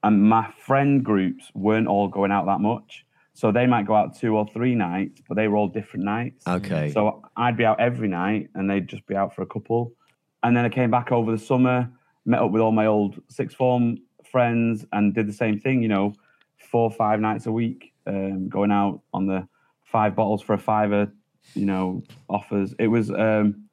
and 0.03 0.23
my 0.23 0.49
friend 0.57 1.03
groups 1.03 1.51
weren't 1.53 1.87
all 1.87 2.07
going 2.07 2.31
out 2.31 2.45
that 2.47 2.61
much. 2.61 3.05
So 3.37 3.51
they 3.51 3.67
might 3.67 3.85
go 3.85 3.93
out 3.93 4.17
two 4.17 4.35
or 4.35 4.47
three 4.51 4.73
nights, 4.73 5.21
but 5.27 5.35
they 5.35 5.47
were 5.47 5.57
all 5.57 5.67
different 5.67 6.03
nights. 6.05 6.47
Okay. 6.47 6.91
So 6.91 7.21
I'd 7.35 7.55
be 7.55 7.65
out 7.65 7.79
every 7.79 8.07
night, 8.07 8.49
and 8.55 8.67
they'd 8.67 8.87
just 8.87 9.05
be 9.05 9.15
out 9.15 9.35
for 9.35 9.43
a 9.43 9.45
couple. 9.45 9.93
And 10.41 10.57
then 10.57 10.65
I 10.65 10.69
came 10.69 10.89
back 10.89 11.11
over 11.11 11.31
the 11.31 11.37
summer, 11.37 11.87
met 12.25 12.41
up 12.41 12.49
with 12.49 12.63
all 12.63 12.71
my 12.71 12.87
old 12.87 13.21
sixth 13.29 13.55
form 13.55 13.99
friends, 14.31 14.87
and 14.91 15.13
did 15.13 15.27
the 15.27 15.33
same 15.33 15.59
thing. 15.59 15.83
You 15.83 15.87
know, 15.87 16.13
four 16.57 16.85
or 16.85 16.91
five 16.91 17.19
nights 17.19 17.45
a 17.45 17.51
week, 17.51 17.93
um, 18.07 18.49
going 18.49 18.71
out 18.71 19.01
on 19.13 19.27
the 19.27 19.47
five 19.83 20.15
bottles 20.15 20.41
for 20.41 20.53
a 20.53 20.57
fiver. 20.57 21.11
You 21.53 21.67
know, 21.67 22.01
offers. 22.27 22.73
It 22.79 22.87
was, 22.87 23.11
um, 23.11 23.69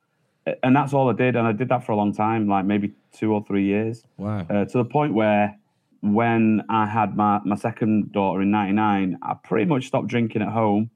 and 0.63 0.77
that's 0.77 0.93
all 0.93 1.09
I 1.09 1.15
did, 1.15 1.37
and 1.37 1.47
I 1.47 1.53
did 1.53 1.71
that 1.71 1.87
for 1.87 1.93
a 1.93 1.97
long 1.97 2.13
time, 2.13 2.49
like 2.49 2.67
maybe 2.67 2.93
two 3.15 3.33
or 3.33 3.43
three 3.47 3.65
years 3.65 4.05
Wow. 4.19 4.41
uh, 4.51 4.67
to 4.67 4.77
the 4.79 4.85
point 4.85 5.15
where 5.15 5.59
when 6.05 6.63
I 6.69 6.87
had 6.87 7.17
my, 7.17 7.41
my 7.45 7.57
second 7.57 8.13
daughter 8.13 8.43
in 8.43 8.51
99, 8.51 9.19
I 9.23 9.35
pretty 9.43 9.65
much 9.65 9.87
stopped 9.87 10.09
drinking 10.09 10.43
at 10.43 10.49
home 10.49 10.91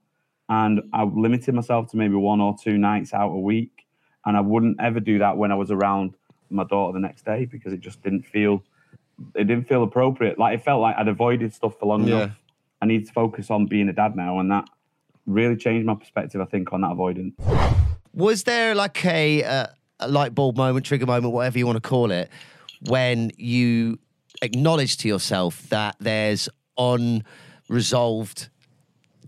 and 0.50 0.82
I 0.92 1.04
limited 1.04 1.54
myself 1.54 1.90
to 1.92 1.96
maybe 1.96 2.14
one 2.14 2.40
or 2.42 2.54
two 2.62 2.76
nights 2.76 3.14
out 3.14 3.30
a 3.30 3.38
week. 3.38 3.86
And 4.26 4.36
I 4.36 4.40
wouldn't 4.40 4.78
ever 4.80 5.00
do 5.00 5.18
that 5.20 5.38
when 5.38 5.50
I 5.50 5.54
was 5.54 5.70
around 5.70 6.14
my 6.50 6.64
daughter 6.64 6.92
the 6.92 7.00
next 7.00 7.24
day 7.24 7.46
because 7.46 7.72
it 7.72 7.80
just 7.80 8.02
didn't 8.02 8.24
feel 8.24 8.62
it 9.34 9.44
didn't 9.44 9.66
feel 9.66 9.82
appropriate. 9.82 10.38
Like 10.38 10.58
it 10.58 10.62
felt 10.62 10.80
like 10.82 10.94
I'd 10.96 11.08
avoided 11.08 11.52
stuff 11.54 11.78
for 11.80 11.86
long 11.86 12.06
Yeah. 12.06 12.16
enough. 12.16 12.38
I 12.82 12.86
need 12.86 13.06
to 13.06 13.12
focus 13.12 13.50
on 13.50 13.66
being 13.66 13.88
a 13.88 13.92
dad 13.92 14.14
now, 14.14 14.38
and 14.38 14.48
that 14.52 14.68
really 15.26 15.56
changed 15.56 15.84
my 15.86 15.94
perspective. 15.94 16.40
I 16.40 16.44
think 16.44 16.72
on 16.72 16.82
that 16.82 16.92
avoidance. 16.92 17.34
Was 18.14 18.44
there 18.44 18.74
like 18.76 19.04
a, 19.04 19.42
uh, 19.42 19.66
a 19.98 20.08
light 20.08 20.34
bulb 20.34 20.56
moment, 20.56 20.86
trigger 20.86 21.06
moment, 21.06 21.32
whatever 21.32 21.58
you 21.58 21.66
want 21.66 21.82
to 21.82 21.88
call 21.88 22.12
it, 22.12 22.30
when 22.88 23.32
you 23.36 23.98
acknowledged 24.42 25.00
to 25.00 25.08
yourself 25.08 25.68
that 25.68 25.96
there's 26.00 26.48
unresolved 26.76 28.48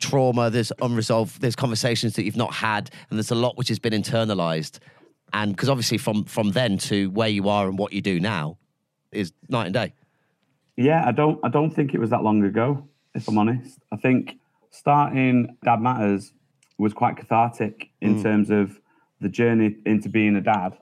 trauma, 0.01 0.51
there's 0.51 0.73
unresolved, 0.81 1.41
there's 1.41 1.57
conversations 1.57 2.15
that 2.15 2.25
you've 2.25 2.37
not 2.37 2.55
had, 2.55 2.91
and 3.09 3.19
there's 3.19 3.31
a 3.31 3.35
lot 3.37 3.57
which 3.57 3.69
has 3.69 3.79
been 3.79 3.93
internalized. 3.93 4.79
And 5.33 5.53
because 5.53 5.69
obviously 5.69 5.99
from 5.99 6.25
from 6.25 6.51
then 6.51 6.79
to 6.79 7.11
where 7.11 7.29
you 7.29 7.49
are 7.49 7.69
and 7.69 7.79
what 7.79 7.93
you 7.93 8.01
do 8.01 8.19
now 8.19 8.59
is 9.13 9.33
night 9.49 9.67
and 9.67 9.75
day. 9.75 9.95
Yeah, 10.77 11.07
I 11.07 11.13
don't 11.13 11.39
I 11.45 11.49
don't 11.49 11.71
think 11.71 11.95
it 11.95 12.01
was 12.01 12.11
that 12.11 12.25
long 12.25 12.43
ago, 12.43 12.89
if 13.15 13.29
I'm 13.29 13.39
honest. 13.39 13.79
I 13.93 13.97
think 13.97 14.39
starting 14.71 15.57
Dad 15.65 15.81
Matters 15.81 16.33
was 16.79 16.93
quite 16.93 17.17
cathartic 17.17 17.91
in 18.01 18.17
mm. 18.17 18.23
terms 18.23 18.51
of 18.51 18.81
the 19.21 19.29
journey 19.29 19.77
into 19.87 20.09
being 20.09 20.35
a 20.35 20.41
dad. 20.41 20.77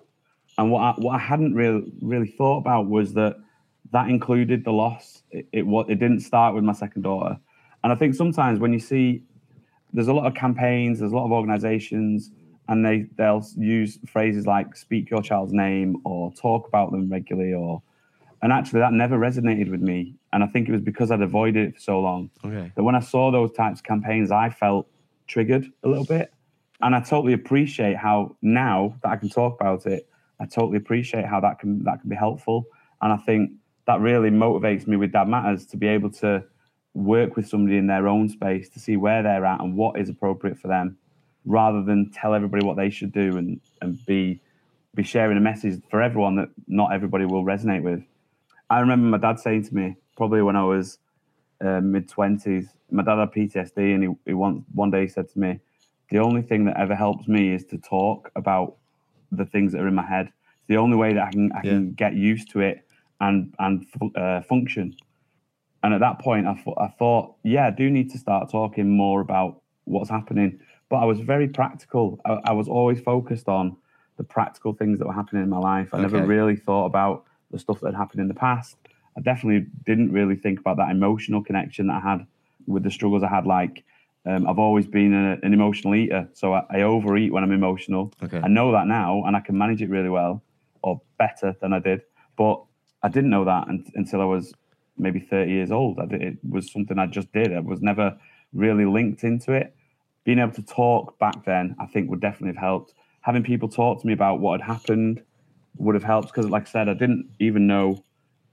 And 0.56 0.70
what 0.70 0.80
I, 0.80 0.92
what 0.96 1.14
I 1.14 1.18
hadn't 1.18 1.54
really 1.54 1.92
really 2.00 2.28
thought 2.28 2.58
about 2.58 2.86
was 2.86 3.12
that 3.14 3.36
that 3.92 4.08
included 4.08 4.64
the 4.64 4.72
loss. 4.72 5.22
It 5.30 5.48
it, 5.52 5.64
it 5.88 5.98
didn't 5.98 6.20
start 6.20 6.54
with 6.54 6.64
my 6.64 6.72
second 6.72 7.02
daughter. 7.02 7.38
And 7.82 7.92
I 7.92 7.96
think 7.96 8.14
sometimes 8.14 8.58
when 8.58 8.72
you 8.72 8.80
see 8.80 9.22
there's 9.92 10.08
a 10.08 10.12
lot 10.12 10.26
of 10.26 10.34
campaigns, 10.34 10.98
there's 10.98 11.12
a 11.12 11.16
lot 11.16 11.24
of 11.24 11.32
organizations, 11.32 12.30
and 12.68 12.84
they 12.84 13.06
they'll 13.16 13.44
use 13.56 13.98
phrases 14.06 14.46
like 14.46 14.76
"speak 14.76 15.10
your 15.10 15.22
child's 15.22 15.52
name" 15.52 16.00
or 16.04 16.32
"talk 16.32 16.68
about 16.68 16.92
them 16.92 17.08
regularly," 17.08 17.54
or 17.54 17.82
and 18.42 18.52
actually 18.52 18.80
that 18.80 18.92
never 18.92 19.18
resonated 19.18 19.70
with 19.70 19.80
me. 19.80 20.14
And 20.32 20.44
I 20.44 20.46
think 20.46 20.68
it 20.68 20.72
was 20.72 20.82
because 20.82 21.10
I'd 21.10 21.22
avoided 21.22 21.68
it 21.68 21.74
for 21.74 21.80
so 21.80 22.00
long 22.00 22.30
Okay. 22.44 22.70
that 22.74 22.82
when 22.82 22.94
I 22.94 23.00
saw 23.00 23.30
those 23.30 23.52
types 23.52 23.80
of 23.80 23.84
campaigns, 23.84 24.30
I 24.30 24.50
felt 24.50 24.86
triggered 25.26 25.66
a 25.82 25.88
little 25.88 26.04
bit. 26.04 26.32
And 26.80 26.94
I 26.94 27.00
totally 27.00 27.32
appreciate 27.32 27.96
how 27.96 28.36
now 28.40 28.94
that 29.02 29.08
I 29.08 29.16
can 29.16 29.28
talk 29.28 29.60
about 29.60 29.86
it, 29.86 30.08
I 30.38 30.46
totally 30.46 30.76
appreciate 30.76 31.24
how 31.24 31.40
that 31.40 31.58
can 31.58 31.82
that 31.84 32.00
can 32.00 32.10
be 32.10 32.16
helpful. 32.16 32.66
And 33.00 33.12
I 33.12 33.16
think 33.16 33.50
that 33.88 34.00
really 34.00 34.28
motivates 34.28 34.86
me 34.86 34.98
with 34.98 35.12
Dad 35.12 35.28
Matters 35.28 35.64
to 35.64 35.78
be 35.78 35.88
able 35.88 36.10
to 36.10 36.44
work 36.92 37.36
with 37.36 37.48
somebody 37.48 37.78
in 37.78 37.86
their 37.86 38.06
own 38.06 38.28
space 38.28 38.68
to 38.68 38.78
see 38.78 38.98
where 38.98 39.22
they're 39.22 39.46
at 39.46 39.62
and 39.62 39.74
what 39.74 39.98
is 39.98 40.10
appropriate 40.10 40.58
for 40.58 40.68
them, 40.68 40.98
rather 41.46 41.82
than 41.82 42.10
tell 42.10 42.34
everybody 42.34 42.64
what 42.64 42.76
they 42.76 42.90
should 42.90 43.12
do 43.12 43.38
and 43.38 43.60
and 43.80 44.04
be 44.04 44.40
be 44.94 45.02
sharing 45.02 45.38
a 45.38 45.40
message 45.40 45.80
for 45.90 46.02
everyone 46.02 46.36
that 46.36 46.50
not 46.66 46.92
everybody 46.92 47.24
will 47.24 47.44
resonate 47.44 47.82
with. 47.82 48.02
I 48.68 48.80
remember 48.80 49.06
my 49.06 49.16
dad 49.16 49.40
saying 49.40 49.66
to 49.68 49.74
me, 49.74 49.96
probably 50.18 50.42
when 50.42 50.56
I 50.56 50.64
was 50.64 50.98
uh, 51.64 51.80
mid 51.80 52.10
twenties, 52.10 52.68
my 52.90 53.02
dad 53.02 53.18
had 53.18 53.32
PTSD, 53.32 53.94
and 53.94 54.02
he, 54.04 54.10
he 54.26 54.34
one 54.34 54.66
one 54.74 54.90
day 54.90 55.02
he 55.02 55.08
said 55.08 55.30
to 55.30 55.38
me, 55.38 55.60
"The 56.10 56.18
only 56.18 56.42
thing 56.42 56.66
that 56.66 56.76
ever 56.76 56.94
helps 56.94 57.26
me 57.26 57.54
is 57.54 57.64
to 57.66 57.78
talk 57.78 58.30
about 58.36 58.76
the 59.32 59.46
things 59.46 59.72
that 59.72 59.80
are 59.80 59.88
in 59.88 59.94
my 59.94 60.06
head. 60.06 60.26
It's 60.26 60.68
the 60.68 60.76
only 60.76 60.98
way 60.98 61.14
that 61.14 61.28
I 61.28 61.30
can 61.30 61.52
I 61.52 61.62
can 61.62 61.92
get 61.92 62.12
used 62.12 62.50
to 62.50 62.60
it 62.60 62.84
and 63.20 63.54
and 63.58 63.86
uh, 64.16 64.40
function." 64.42 64.94
And 65.82 65.94
at 65.94 66.00
that 66.00 66.18
point, 66.18 66.46
I 66.46 66.54
thought, 66.54 66.78
I 66.80 66.88
thought, 66.88 67.36
yeah, 67.44 67.68
I 67.68 67.70
do 67.70 67.88
need 67.88 68.10
to 68.10 68.18
start 68.18 68.50
talking 68.50 68.88
more 68.90 69.20
about 69.20 69.62
what's 69.84 70.10
happening. 70.10 70.58
But 70.88 70.96
I 70.96 71.04
was 71.04 71.20
very 71.20 71.48
practical. 71.48 72.20
I, 72.24 72.40
I 72.46 72.52
was 72.52 72.66
always 72.66 73.00
focused 73.00 73.48
on 73.48 73.76
the 74.16 74.24
practical 74.24 74.72
things 74.72 74.98
that 74.98 75.06
were 75.06 75.14
happening 75.14 75.44
in 75.44 75.48
my 75.48 75.58
life. 75.58 75.94
I 75.94 76.00
never 76.00 76.26
really 76.26 76.56
thought 76.56 76.86
about 76.86 77.24
the 77.52 77.58
stuff 77.58 77.80
that 77.80 77.92
had 77.92 77.94
happened 77.94 78.20
in 78.20 78.28
the 78.28 78.34
past. 78.34 78.76
I 79.16 79.20
definitely 79.20 79.66
didn't 79.86 80.12
really 80.12 80.34
think 80.34 80.58
about 80.58 80.76
that 80.78 80.90
emotional 80.90 81.42
connection 81.42 81.86
that 81.86 82.02
I 82.02 82.10
had 82.10 82.26
with 82.66 82.82
the 82.82 82.90
struggles 82.90 83.22
I 83.22 83.28
had. 83.28 83.46
Like, 83.46 83.84
um, 84.26 84.48
I've 84.48 84.58
always 84.58 84.86
been 84.86 85.14
a, 85.14 85.38
an 85.44 85.54
emotional 85.54 85.94
eater, 85.94 86.28
so 86.34 86.54
I, 86.54 86.64
I 86.70 86.82
overeat 86.82 87.32
when 87.32 87.44
I'm 87.44 87.52
emotional. 87.52 88.12
Okay. 88.22 88.40
I 88.42 88.48
know 88.48 88.72
that 88.72 88.86
now, 88.86 89.22
and 89.24 89.36
I 89.36 89.40
can 89.40 89.56
manage 89.56 89.80
it 89.80 89.90
really 89.90 90.08
well, 90.08 90.42
or 90.82 91.00
better 91.18 91.56
than 91.60 91.72
I 91.72 91.78
did. 91.78 92.02
But 92.36 92.62
I 93.02 93.08
didn't 93.08 93.30
know 93.30 93.44
that 93.44 93.68
until 93.94 94.20
I 94.20 94.24
was 94.24 94.52
maybe 94.96 95.20
30 95.20 95.50
years 95.50 95.70
old. 95.70 95.98
It 96.12 96.38
was 96.48 96.72
something 96.72 96.98
I 96.98 97.06
just 97.06 97.32
did. 97.32 97.52
I 97.52 97.60
was 97.60 97.80
never 97.80 98.18
really 98.52 98.84
linked 98.84 99.22
into 99.24 99.52
it. 99.52 99.74
Being 100.24 100.40
able 100.40 100.52
to 100.52 100.62
talk 100.62 101.18
back 101.18 101.44
then, 101.44 101.76
I 101.78 101.86
think, 101.86 102.10
would 102.10 102.20
definitely 102.20 102.54
have 102.56 102.62
helped. 102.62 102.94
Having 103.20 103.44
people 103.44 103.68
talk 103.68 104.00
to 104.00 104.06
me 104.06 104.12
about 104.12 104.40
what 104.40 104.60
had 104.60 104.66
happened 104.66 105.22
would 105.76 105.94
have 105.94 106.04
helped 106.04 106.28
because, 106.28 106.50
like 106.50 106.62
I 106.62 106.70
said, 106.70 106.88
I 106.88 106.94
didn't 106.94 107.30
even 107.38 107.66
know 107.66 108.04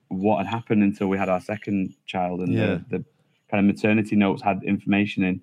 what 0.10 0.38
had 0.38 0.47
happened 0.47 0.84
until 0.84 1.08
we 1.08 1.17
had 1.17 1.29
our 1.29 1.41
second 1.41 1.95
child 2.05 2.41
and 2.41 2.53
Yeah. 2.53 2.77
the, 2.89 2.97
the 2.99 3.05
kind 3.49 3.67
of 3.67 3.75
maternity 3.75 4.15
notes 4.15 4.41
had 4.43 4.62
information 4.63 5.23
in. 5.23 5.41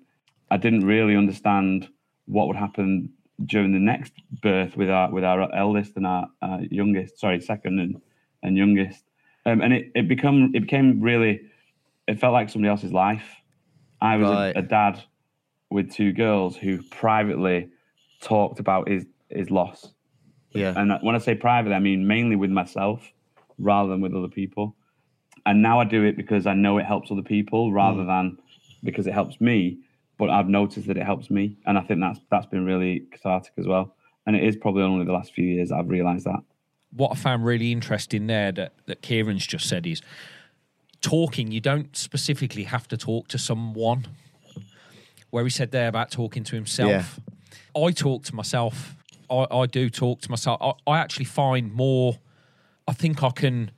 I 0.49 0.57
didn't 0.57 0.85
really 0.85 1.15
understand 1.15 1.89
what 2.25 2.47
would 2.47 2.55
happen 2.55 3.11
during 3.45 3.73
the 3.73 3.79
next 3.79 4.13
birth 4.41 4.77
with 4.77 4.89
our 4.89 5.11
with 5.11 5.23
our 5.25 5.53
eldest 5.53 5.97
and 5.97 6.07
our, 6.07 6.29
uh 6.41 6.59
youngest. 6.69 7.19
Sorry, 7.19 7.41
second 7.41 7.79
and, 7.79 8.01
and 8.43 8.57
youngest. 8.57 9.03
Um, 9.45 9.61
and 9.61 9.73
it, 9.73 9.91
it 9.95 10.07
become 10.07 10.51
it 10.53 10.61
became 10.61 11.01
really 11.01 11.41
it 12.07 12.19
felt 12.19 12.33
like 12.33 12.49
somebody 12.49 12.69
else's 12.69 12.93
life. 12.93 13.25
I 14.01 14.17
was 14.17 14.29
Right. 14.29 14.55
a, 14.55 14.59
a 14.59 14.61
dad 14.61 15.01
with 15.69 15.91
two 15.91 16.11
girls 16.13 16.55
who 16.55 16.81
privately 16.83 17.69
talked 18.21 18.59
about 18.59 18.87
his 18.89 19.05
his 19.29 19.49
loss. 19.49 19.89
Yeah. 20.51 20.73
And 20.77 20.93
when 21.01 21.15
I 21.15 21.17
say 21.17 21.35
private, 21.35 21.73
I 21.73 21.79
mean 21.79 22.05
mainly 22.07 22.35
with 22.35 22.51
myself 22.51 23.11
rather 23.57 23.89
than 23.89 24.01
with 24.01 24.13
other 24.13 24.27
people. 24.27 24.75
And 25.45 25.61
now 25.61 25.79
I 25.79 25.83
do 25.83 26.03
it 26.03 26.15
because 26.15 26.45
I 26.47 26.53
know 26.53 26.77
it 26.77 26.85
helps 26.85 27.11
other 27.11 27.21
people 27.21 27.73
rather 27.73 28.05
than 28.05 28.37
because 28.83 29.07
it 29.07 29.13
helps 29.13 29.41
me. 29.41 29.79
But 30.17 30.29
I've 30.29 30.47
noticed 30.47 30.87
that 30.87 30.95
it 30.95 31.03
helps 31.03 31.31
me, 31.31 31.57
and 31.65 31.75
I 31.77 31.81
think 31.81 31.99
that's 31.99 32.19
that's 32.29 32.45
been 32.45 32.65
really 32.65 33.01
cathartic 33.11 33.53
as 33.57 33.65
well. 33.67 33.95
And 34.25 34.35
it 34.35 34.43
is 34.43 34.55
probably 34.55 34.83
only 34.83 35.05
the 35.05 35.11
last 35.11 35.33
few 35.33 35.43
years 35.45 35.71
I've 35.71 35.89
realised 35.89 36.25
that. 36.25 36.39
What 36.95 37.11
I 37.11 37.15
found 37.15 37.45
really 37.45 37.71
interesting 37.71 38.27
there 38.27 38.51
that, 38.51 38.73
that 38.85 39.01
Kieran's 39.01 39.47
just 39.47 39.67
said 39.67 39.87
is 39.87 40.01
talking, 41.01 41.51
you 41.51 41.59
don't 41.59 41.95
specifically 41.95 42.63
have 42.63 42.87
to 42.89 42.97
talk 42.97 43.27
to 43.29 43.37
someone. 43.37 44.07
Where 45.29 45.43
he 45.43 45.49
said 45.49 45.71
there 45.71 45.87
about 45.87 46.11
talking 46.11 46.43
to 46.43 46.55
himself. 46.55 47.19
I 47.75 47.91
talk 47.91 48.23
to 48.25 48.35
myself. 48.35 48.95
I, 49.31 49.47
I 49.49 49.65
do 49.65 49.89
talk 49.89 50.21
to 50.21 50.29
myself. 50.29 50.59
I, 50.61 50.91
I 50.91 50.99
actually 50.99 51.25
find 51.25 51.73
more, 51.73 52.19
I 52.87 52.93
think 52.93 53.23
I 53.23 53.31
can 53.31 53.71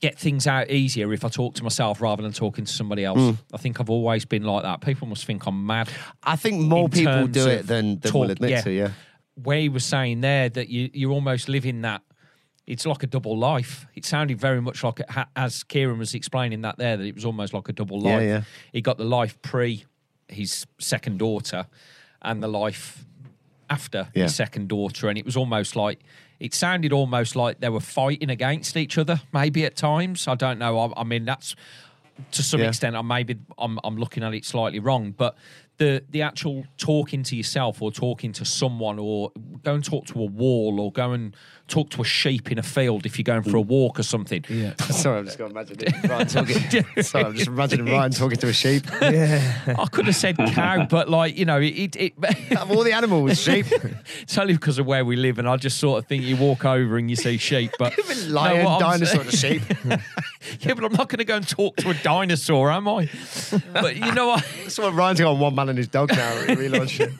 get 0.00 0.18
things 0.18 0.48
out 0.48 0.68
easier 0.68 1.12
if 1.12 1.24
I 1.24 1.28
talk 1.28 1.54
to 1.54 1.62
myself 1.62 2.00
rather 2.00 2.22
than 2.22 2.32
talking 2.32 2.64
to 2.64 2.72
somebody 2.72 3.04
else. 3.04 3.20
Hmm. 3.20 3.30
I 3.52 3.58
think 3.58 3.78
I've 3.80 3.90
always 3.90 4.24
been 4.24 4.42
like 4.42 4.64
that. 4.64 4.80
People 4.80 5.06
must 5.06 5.26
think 5.26 5.46
I'm 5.46 5.64
mad. 5.64 5.88
I 6.24 6.34
think 6.34 6.60
more 6.60 6.88
people 6.88 7.28
do 7.28 7.46
it 7.46 7.66
than, 7.66 8.00
than 8.00 8.12
will 8.12 8.30
admit 8.30 8.50
yeah. 8.50 8.60
to. 8.62 8.70
Yeah. 8.72 8.90
Where 9.42 9.60
he 9.60 9.68
was 9.68 9.84
saying 9.84 10.20
there 10.20 10.48
that 10.48 10.68
you 10.68 10.90
you're 10.92 11.12
almost 11.12 11.48
living 11.48 11.82
that. 11.82 12.02
It's 12.66 12.86
like 12.86 13.02
a 13.02 13.06
double 13.08 13.36
life. 13.36 13.86
It 13.96 14.04
sounded 14.04 14.38
very 14.38 14.60
much 14.60 14.84
like, 14.84 15.00
it 15.00 15.06
as 15.34 15.64
Kieran 15.64 15.98
was 15.98 16.14
explaining 16.14 16.60
that 16.62 16.78
there, 16.78 16.96
that 16.96 17.04
it 17.04 17.14
was 17.16 17.24
almost 17.24 17.52
like 17.52 17.68
a 17.68 17.72
double 17.72 18.00
Yeah, 18.04 18.14
life. 18.14 18.22
yeah. 18.24 18.42
He 18.72 18.80
got 18.80 18.96
the 18.96 19.04
life 19.04 19.40
pre 19.42 19.84
his 20.28 20.66
second 20.78 21.18
daughter, 21.18 21.66
and 22.22 22.40
the 22.40 22.46
life 22.48 23.04
after 23.68 24.08
Yeah. 24.14 24.24
his 24.24 24.34
second 24.36 24.68
daughter, 24.68 25.08
and 25.08 25.18
it 25.18 25.24
was 25.24 25.36
almost 25.36 25.74
like 25.74 26.00
it 26.38 26.54
sounded 26.54 26.92
almost 26.92 27.34
like 27.34 27.58
they 27.60 27.68
were 27.68 27.80
fighting 27.80 28.30
against 28.30 28.76
each 28.76 28.96
other. 28.98 29.20
Maybe 29.32 29.64
at 29.64 29.74
times, 29.76 30.28
I 30.28 30.34
don't 30.36 30.58
know. 30.58 30.78
I, 30.78 31.00
I 31.00 31.04
mean, 31.04 31.24
that's 31.24 31.56
to 32.32 32.42
some 32.42 32.60
Yeah. 32.60 32.68
extent. 32.68 32.94
I 32.94 33.02
maybe 33.02 33.36
I'm 33.58 33.80
I'm 33.82 33.96
looking 33.96 34.22
at 34.22 34.32
it 34.34 34.44
slightly 34.44 34.78
wrong, 34.78 35.10
but 35.10 35.36
the 35.80 36.04
the 36.10 36.20
actual 36.22 36.64
talking 36.76 37.22
to 37.24 37.34
yourself 37.34 37.80
or 37.80 37.90
talking 37.90 38.32
to 38.34 38.44
someone 38.44 38.98
or 38.98 39.32
go 39.62 39.74
and 39.74 39.82
talk 39.82 40.04
to 40.06 40.20
a 40.20 40.24
wall 40.26 40.78
or 40.78 40.92
go 40.92 41.12
and 41.12 41.34
talk 41.68 41.88
to 41.88 42.02
a 42.02 42.04
sheep 42.04 42.50
in 42.52 42.58
a 42.58 42.62
field 42.62 43.06
if 43.06 43.16
you're 43.16 43.22
going 43.22 43.42
for 43.42 43.56
a 43.56 43.60
walk 43.60 43.98
or 43.98 44.02
something. 44.02 44.44
Yeah. 44.48 44.74
Sorry, 44.90 45.18
I'm 45.20 45.24
just 45.24 45.38
going 45.38 45.52
to 45.52 45.58
imagine 45.58 45.76
it. 45.80 46.08
Ryan 46.08 46.26
talking. 46.26 47.02
Sorry, 47.02 47.24
I'm 47.24 47.34
just 47.34 47.46
imagining 47.46 47.86
Ryan 47.86 48.10
talking 48.10 48.36
to 48.38 48.48
a 48.48 48.52
sheep. 48.52 48.84
Yeah. 49.00 49.74
I 49.78 49.86
could 49.86 50.04
have 50.06 50.16
said 50.16 50.36
cow, 50.36 50.84
but 50.84 51.08
like 51.08 51.36
you 51.38 51.46
know, 51.46 51.60
it, 51.60 51.96
it, 51.96 52.12
Of 52.56 52.70
all 52.70 52.84
the 52.84 52.92
animals, 52.92 53.40
sheep. 53.40 53.66
it's 54.20 54.36
only 54.36 54.52
because 54.52 54.78
of 54.78 54.84
where 54.86 55.04
we 55.04 55.16
live, 55.16 55.38
and 55.38 55.48
I 55.48 55.56
just 55.56 55.78
sort 55.78 56.02
of 56.02 56.06
think 56.06 56.24
you 56.24 56.36
walk 56.36 56.66
over 56.66 56.98
and 56.98 57.08
you 57.08 57.16
see 57.16 57.38
sheep, 57.38 57.70
but 57.78 57.94
Lion, 58.28 58.64
No, 58.64 58.68
I'm 58.72 58.80
dinosaur, 58.80 59.24
to 59.24 59.34
sheep. 59.34 59.62
yeah, 59.86 60.74
but 60.74 60.84
I'm 60.84 60.92
not 60.92 61.08
going 61.08 61.18
to 61.18 61.24
go 61.24 61.36
and 61.36 61.48
talk 61.48 61.76
to 61.76 61.88
a 61.88 61.94
dinosaur, 61.94 62.70
am 62.70 62.86
I? 62.86 63.08
But 63.72 63.96
you 63.96 64.12
know 64.12 64.26
what? 64.26 64.46
That's 64.62 64.78
what 64.78 64.92
Ryan's 64.92 65.20
got 65.20 65.30
on 65.32 65.38
one 65.40 65.54
man 65.54 65.69
and 65.70 65.78
his 65.78 65.88
dog 65.88 66.10
now. 66.10 66.32
Relaunching. 66.46 67.10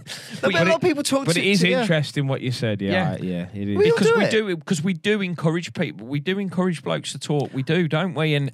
No, 0.42 0.50
but 0.50 0.54
a 0.54 0.64
lot 0.64 0.74
of 0.76 0.80
people 0.82 1.02
talk 1.02 1.26
But 1.26 1.34
to 1.34 1.40
it 1.40 1.46
is 1.46 1.60
to- 1.60 1.68
yeah. 1.68 1.80
interesting 1.82 2.26
what 2.28 2.40
you 2.42 2.50
said. 2.52 2.82
Yeah, 2.82 3.16
Yeah. 3.20 3.48
yeah, 3.54 3.60
it 3.62 3.68
is. 3.68 3.76
We 3.78 3.90
all 3.90 3.96
because 3.96 4.06
do 4.08 4.18
we 4.18 4.24
it. 4.24 4.30
do 4.30 4.56
because 4.56 4.82
we 4.82 4.92
do 4.92 5.20
encourage 5.22 5.72
people. 5.72 6.06
We 6.06 6.20
do 6.20 6.38
encourage 6.38 6.82
blokes 6.82 7.12
to 7.12 7.18
talk. 7.18 7.52
We 7.54 7.62
do, 7.62 7.88
don't 7.88 8.14
we? 8.14 8.34
And 8.34 8.50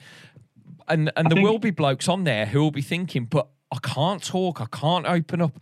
and 0.89 1.11
and 1.17 1.27
there 1.31 1.37
think- 1.37 1.49
will 1.49 1.59
be 1.59 1.71
blokes 1.71 2.09
on 2.09 2.25
there 2.25 2.47
who 2.47 2.61
will 2.61 2.71
be 2.71 2.83
thinking, 2.83 3.25
but 3.25 3.49
I 3.73 3.79
can't 3.83 4.23
talk. 4.23 4.61
I 4.61 4.67
can't 4.71 5.07
open 5.07 5.41
up. 5.43 5.59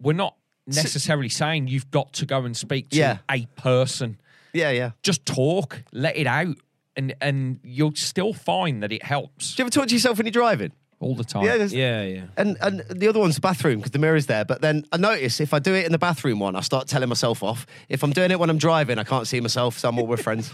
We're 0.00 0.14
not 0.14 0.36
necessarily 0.66 1.28
saying 1.28 1.68
you've 1.68 1.90
got 1.90 2.14
to 2.14 2.24
go 2.26 2.44
and 2.44 2.56
speak 2.56 2.88
to 2.90 2.96
Yeah. 2.96 3.18
a 3.30 3.44
person. 3.56 4.18
Yeah, 4.54 4.70
yeah. 4.70 4.92
Just 5.02 5.26
talk, 5.26 5.82
let 5.92 6.16
it 6.16 6.26
out, 6.26 6.56
and 6.96 7.14
and 7.20 7.60
you'll 7.62 7.94
still 7.96 8.32
find 8.32 8.82
that 8.82 8.92
it 8.92 9.02
helps 9.02 9.54
Do 9.56 9.62
you 9.62 9.64
ever 9.66 9.70
talk 9.70 9.88
to 9.88 9.94
yourself 9.94 10.16
when 10.16 10.26
you're 10.26 10.32
driving? 10.32 10.72
All 11.00 11.14
the 11.14 11.24
time. 11.24 11.44
Yeah, 11.44 11.56
yeah, 11.56 12.02
yeah. 12.02 12.22
And 12.36 12.56
and 12.60 12.80
the 12.90 13.08
other 13.08 13.20
one's 13.20 13.34
the 13.34 13.40
bathroom 13.40 13.78
because 13.78 13.92
the 13.92 13.98
mirror's 13.98 14.26
there. 14.26 14.44
But 14.44 14.60
then 14.60 14.84
I 14.92 14.96
notice 14.96 15.40
if 15.40 15.54
I 15.54 15.58
do 15.58 15.74
it 15.74 15.86
in 15.86 15.92
the 15.92 15.98
bathroom 15.98 16.38
one, 16.38 16.56
I 16.56 16.60
start 16.60 16.88
telling 16.88 17.08
myself 17.08 17.42
off. 17.42 17.66
If 17.88 18.02
I'm 18.02 18.12
doing 18.12 18.30
it 18.30 18.38
when 18.38 18.50
I'm 18.50 18.58
driving, 18.58 18.98
I 18.98 19.04
can't 19.04 19.26
see 19.26 19.40
myself, 19.40 19.78
so 19.78 19.88
I'm 19.88 19.98
all 19.98 20.06
with 20.06 20.22
friends. 20.22 20.52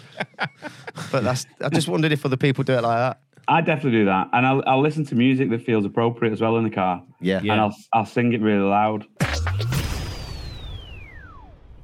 but 1.13 1.25
that's 1.25 1.47
I 1.61 1.69
just 1.69 1.89
wondered 1.89 2.13
if 2.13 2.25
other 2.25 2.37
people 2.37 2.65
do 2.65 2.75
it 2.75 2.83
like 2.83 2.99
that. 2.99 3.21
I 3.49 3.61
definitely 3.63 4.01
do 4.01 4.05
that, 4.05 4.29
and 4.33 4.47
I'll, 4.47 4.63
I'll 4.67 4.81
listen 4.83 5.05
to 5.07 5.15
music 5.15 5.51
that 5.51 5.63
feels 5.63 5.85
appropriate 5.85 6.33
as 6.33 6.41
well 6.41 6.57
in 6.57 6.65
the 6.65 6.71
car. 6.71 7.03
Yeah. 7.21 7.41
Yeah. 7.43 7.53
and 7.53 7.61
I'll 7.61 7.77
I'll 7.93 8.07
sing 8.07 8.33
it 8.33 8.41
really 8.41 8.61
loud. 8.69 9.07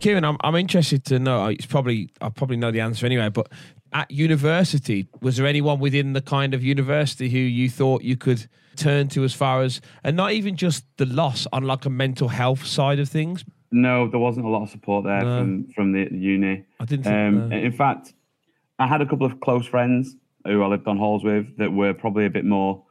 Kieran, 0.00 0.24
I'm, 0.24 0.36
I'm 0.42 0.54
interested 0.56 1.04
to 1.06 1.18
know. 1.18 1.46
It's 1.46 1.66
probably 1.66 2.10
I 2.20 2.28
probably 2.28 2.56
know 2.56 2.70
the 2.70 2.80
answer 2.80 3.06
anyway. 3.06 3.28
But 3.28 3.50
at 3.92 4.10
university, 4.10 5.06
was 5.20 5.36
there 5.36 5.46
anyone 5.46 5.78
within 5.80 6.12
the 6.12 6.20
kind 6.20 6.54
of 6.54 6.62
university 6.62 7.28
who 7.30 7.38
you 7.38 7.70
thought 7.70 8.02
you 8.02 8.16
could 8.16 8.46
turn 8.76 9.08
to 9.08 9.24
as 9.24 9.32
far 9.32 9.62
as, 9.62 9.80
and 10.04 10.16
not 10.16 10.32
even 10.32 10.54
just 10.56 10.84
the 10.98 11.06
loss 11.06 11.46
on 11.52 11.62
like 11.62 11.86
a 11.86 11.90
mental 11.90 12.28
health 12.28 12.66
side 12.66 12.98
of 12.98 13.08
things? 13.08 13.44
No, 13.72 14.08
there 14.08 14.20
wasn't 14.20 14.46
a 14.46 14.48
lot 14.48 14.62
of 14.62 14.70
support 14.70 15.04
there 15.04 15.22
No. 15.24 15.38
from 15.38 15.68
from 15.74 15.92
the 15.92 16.08
uni. 16.12 16.64
I 16.78 16.84
didn't 16.84 17.04
think. 17.04 17.14
Um, 17.16 17.48
no. 17.48 17.56
In 17.56 17.72
fact, 17.72 18.12
I 18.78 18.86
had 18.86 19.00
a 19.00 19.06
couple 19.06 19.26
of 19.26 19.40
close 19.40 19.66
friends 19.66 20.14
who 20.44 20.62
I 20.62 20.66
lived 20.66 20.86
on 20.86 20.98
halls 20.98 21.24
with 21.24 21.56
that 21.56 21.72
were 21.72 21.94
probably 21.94 22.26
a 22.26 22.30
bit 22.30 22.44
more 22.44 22.84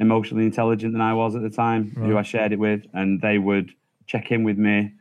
emotionally 0.00 0.44
intelligent 0.44 0.92
than 0.92 1.00
I 1.00 1.14
was 1.14 1.36
at 1.36 1.42
the 1.42 1.50
time, 1.50 1.92
who 1.96 2.18
I 2.18 2.22
shared 2.22 2.52
it 2.52 2.58
with, 2.58 2.82
and 2.92 3.20
they 3.20 3.38
would 3.38 3.70
check 4.06 4.32
in 4.32 4.42
with 4.42 4.58
me. 4.58 4.92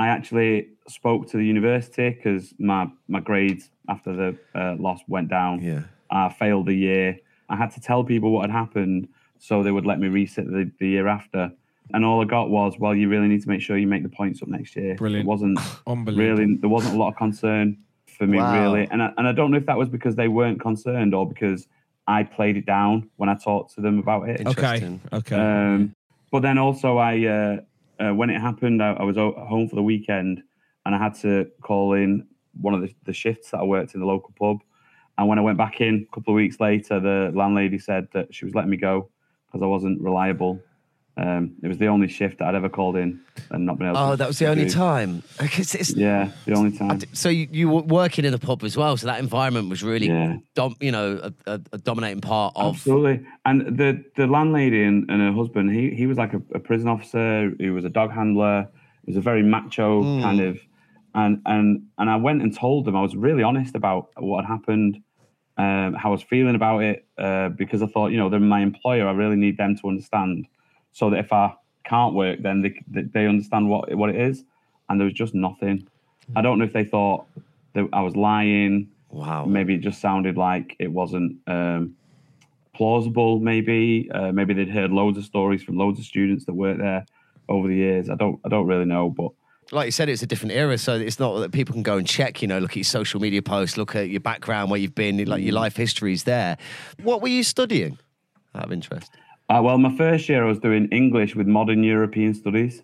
I 0.00 0.06
actually 0.08 0.68
spoke 0.88 1.28
to 1.30 1.36
the 1.36 1.44
university 1.54 2.08
because 2.10 2.54
my, 2.58 2.88
my 3.06 3.20
grades 3.20 3.64
after 3.88 4.10
the 4.20 4.28
uh, 4.60 4.74
loss 4.78 5.00
went 5.14 5.28
down. 5.28 5.54
Yeah. 5.60 5.82
I 6.10 6.30
failed 6.42 6.66
the 6.66 6.74
year. 6.88 7.18
I 7.48 7.56
had 7.56 7.70
to 7.76 7.80
tell 7.80 8.02
people 8.12 8.28
what 8.32 8.42
had 8.48 8.50
happened 8.62 9.08
so 9.38 9.62
they 9.62 9.70
would 9.76 9.86
let 9.86 9.98
me 10.00 10.08
resit 10.08 10.46
the, 10.56 10.70
the 10.80 10.88
year 10.88 11.06
after. 11.06 11.52
And 11.92 12.04
all 12.06 12.22
I 12.22 12.24
got 12.24 12.50
was, 12.50 12.78
well, 12.78 12.94
you 12.94 13.08
really 13.08 13.28
need 13.28 13.42
to 13.42 13.48
make 13.48 13.60
sure 13.60 13.76
you 13.76 13.86
make 13.86 14.02
the 14.02 14.08
points 14.20 14.42
up 14.42 14.48
next 14.48 14.74
year. 14.76 14.94
Brilliant. 14.94 15.26
It 15.26 15.28
wasn't 15.28 15.58
Unbelievable. 15.86 16.36
really 16.44 16.56
there 16.56 16.70
wasn't 16.70 16.94
a 16.94 16.98
lot 16.98 17.08
of 17.08 17.16
concern 17.16 17.76
for 18.06 18.26
me 18.26 18.38
Wow. 18.38 18.52
really 18.74 18.88
and 18.90 19.02
I, 19.02 19.12
and 19.18 19.26
I 19.28 19.32
don't 19.32 19.50
know 19.50 19.56
if 19.58 19.66
that 19.66 19.78
was 19.78 19.88
because 19.88 20.14
they 20.16 20.28
weren't 20.28 20.60
concerned 20.60 21.14
or 21.14 21.28
because 21.28 21.66
I 22.06 22.22
played 22.22 22.56
it 22.56 22.66
down 22.66 23.08
when 23.16 23.28
I 23.28 23.34
talked 23.34 23.74
to 23.74 23.80
them 23.80 23.98
about 23.98 24.28
it 24.28 24.40
Okay. 24.46 24.50
Interesting. 24.50 25.00
Okay. 25.12 25.36
um, 25.36 25.94
but 26.32 26.40
then 26.42 26.58
also 26.58 26.96
I 26.98 27.12
uh, 27.26 27.56
uh, 28.00 28.14
when 28.14 28.30
it 28.30 28.40
happened 28.40 28.82
I, 28.82 28.92
I 28.92 29.02
was 29.02 29.16
home 29.16 29.68
for 29.68 29.76
the 29.76 29.82
weekend 29.82 30.42
and 30.86 30.94
I 30.94 30.98
had 30.98 31.14
to 31.20 31.46
call 31.60 31.92
in 31.92 32.26
one 32.60 32.74
of 32.74 32.80
the, 32.80 32.92
the 33.04 33.12
shifts 33.12 33.50
that 33.50 33.60
I 33.60 33.64
worked 33.64 33.94
in 33.94 34.00
the 34.00 34.06
local 34.06 34.32
pub. 34.38 34.58
And 35.18 35.28
when 35.28 35.38
I 35.38 35.42
went 35.42 35.58
back 35.58 35.80
in 35.80 36.06
a 36.10 36.14
couple 36.14 36.32
of 36.32 36.36
weeks 36.36 36.58
later 36.60 36.98
the 37.00 37.30
landlady 37.34 37.78
said 37.78 38.08
that 38.12 38.34
she 38.34 38.44
was 38.44 38.54
letting 38.54 38.70
me 38.70 38.76
go 38.76 39.10
because 39.46 39.62
I 39.62 39.66
wasn't 39.66 40.00
reliable 40.00 40.60
um, 41.16 41.54
it 41.62 41.68
was 41.68 41.78
the 41.78 41.86
only 41.86 42.08
shift 42.08 42.38
that 42.38 42.48
I'd 42.48 42.54
ever 42.54 42.68
called 42.68 42.96
in 42.96 43.20
and 43.50 43.66
not 43.66 43.78
been 43.78 43.88
able 43.88 43.96
to 43.96 44.02
Oh, 44.12 44.16
that 44.16 44.26
was 44.26 44.38
the 44.38 44.46
only 44.46 44.64
do. 44.64 44.70
time. 44.70 45.22
Yeah 45.96 46.30
the 46.46 46.54
only 46.54 46.76
time 46.76 47.00
So 47.12 47.28
you, 47.28 47.48
you 47.50 47.68
were 47.68 47.82
working 47.82 48.24
in 48.24 48.32
the 48.32 48.38
pub 48.38 48.62
as 48.64 48.76
well, 48.76 48.96
so 48.96 49.06
that 49.06 49.18
environment 49.20 49.68
was 49.68 49.82
really, 49.82 50.06
Yeah. 50.08 50.36
dom- 50.54 50.76
you 50.80 50.92
know, 50.92 51.32
a, 51.46 51.60
a, 51.72 51.78
dominating 51.78 52.20
part 52.20 52.54
of. 52.56 52.76
Absolutely. 52.76 53.26
And 53.44 53.76
the 53.76 54.02
the 54.16 54.26
landlady 54.26 54.82
and, 54.84 55.10
and 55.10 55.20
her 55.20 55.32
husband, 55.32 55.72
he 55.72 55.90
he 55.90 56.06
was 56.06 56.16
like 56.18 56.32
a, 56.32 56.42
a 56.54 56.58
prison 56.60 56.88
officer. 56.88 57.52
He 57.58 57.70
was 57.70 57.84
a 57.84 57.90
dog 57.90 58.12
handler. 58.12 58.68
He 59.04 59.10
was 59.10 59.16
a 59.16 59.20
very 59.20 59.42
macho 59.42 60.02
Hmm. 60.02 60.22
kind 60.22 60.40
of. 60.40 60.58
And 61.14 61.42
and 61.44 61.82
and 61.98 62.08
I 62.08 62.16
went 62.16 62.40
and 62.42 62.56
told 62.56 62.84
them 62.84 62.94
I 62.96 63.02
was 63.02 63.16
really 63.16 63.42
honest 63.42 63.74
about 63.74 64.10
what 64.16 64.44
had 64.44 64.52
happened, 64.52 65.02
um, 65.56 65.94
how 65.94 66.10
I 66.10 66.12
was 66.12 66.22
feeling 66.22 66.54
about 66.54 66.80
it, 66.84 67.04
uh, 67.18 67.48
because 67.48 67.82
I 67.82 67.86
thought 67.86 68.12
you 68.12 68.18
know 68.18 68.28
they're 68.28 68.38
my 68.40 68.60
employer. 68.60 69.08
I 69.08 69.12
really 69.12 69.36
need 69.36 69.56
them 69.56 69.74
to 69.78 69.88
understand, 69.88 70.46
so 70.92 71.10
that 71.10 71.18
if 71.18 71.32
I 71.32 71.54
can't 71.84 72.14
work, 72.14 72.40
then 72.42 72.62
they 72.62 73.02
they- 73.02 73.26
understand 73.26 73.68
what 73.68 73.94
what 73.94 74.10
it 74.10 74.16
is. 74.16 74.44
And 74.88 74.98
there 75.00 75.04
was 75.04 75.14
just 75.14 75.34
nothing. 75.34 75.86
I 76.34 76.42
don't 76.42 76.58
know 76.58 76.64
if 76.64 76.72
they 76.72 76.84
thought 76.84 77.26
that 77.74 77.88
I 77.92 78.02
was 78.02 78.16
lying 78.16 78.88
Wow. 79.10 79.44
maybe 79.44 79.74
it 79.74 79.80
just 79.80 80.00
sounded 80.00 80.36
like 80.36 80.76
it 80.78 80.86
wasn't 80.92 81.38
um, 81.48 81.96
plausible. 82.74 83.40
Maybe 83.40 84.08
uh, 84.12 84.32
maybe 84.32 84.54
they'd 84.54 84.68
heard 84.68 84.90
loads 84.92 85.18
of 85.18 85.24
stories 85.24 85.62
from 85.62 85.76
loads 85.76 85.98
of 85.98 86.04
students 86.04 86.44
that 86.46 86.54
worked 86.54 86.80
there 86.80 87.04
over 87.48 87.68
the 87.68 87.74
years. 87.74 88.08
I 88.08 88.14
don't 88.14 88.40
I 88.44 88.48
don't 88.48 88.66
really 88.66 88.84
know, 88.84 89.10
but 89.10 89.32
like 89.72 89.86
you 89.86 89.92
said, 89.92 90.08
it's 90.08 90.22
a 90.22 90.26
different 90.26 90.52
era, 90.52 90.76
so 90.78 90.96
it's 90.96 91.20
not 91.20 91.38
that 91.40 91.52
people 91.52 91.72
can 91.72 91.82
go 91.82 91.96
and 91.96 92.06
check. 92.06 92.42
You 92.42 92.48
know, 92.48 92.58
look 92.58 92.72
at 92.72 92.76
your 92.76 92.84
social 92.84 93.20
media 93.20 93.42
posts, 93.42 93.76
look 93.76 93.94
at 93.94 94.08
your 94.08 94.20
background, 94.20 94.70
where 94.70 94.80
you've 94.80 94.94
been, 94.96 95.24
like 95.26 95.42
your 95.42 95.54
life 95.54 95.76
history 95.76 96.12
is 96.12 96.24
there. 96.24 96.56
What 97.02 97.22
were 97.22 97.28
you 97.28 97.44
studying? 97.44 97.98
Out 98.54 98.64
of 98.64 98.72
interest. 98.72 99.12
Uh, 99.50 99.60
well, 99.60 99.78
my 99.78 99.94
first 99.96 100.28
year 100.28 100.44
I 100.44 100.48
was 100.48 100.60
doing 100.60 100.88
English 100.92 101.34
with 101.34 101.46
modern 101.46 101.82
European 101.82 102.34
studies. 102.34 102.82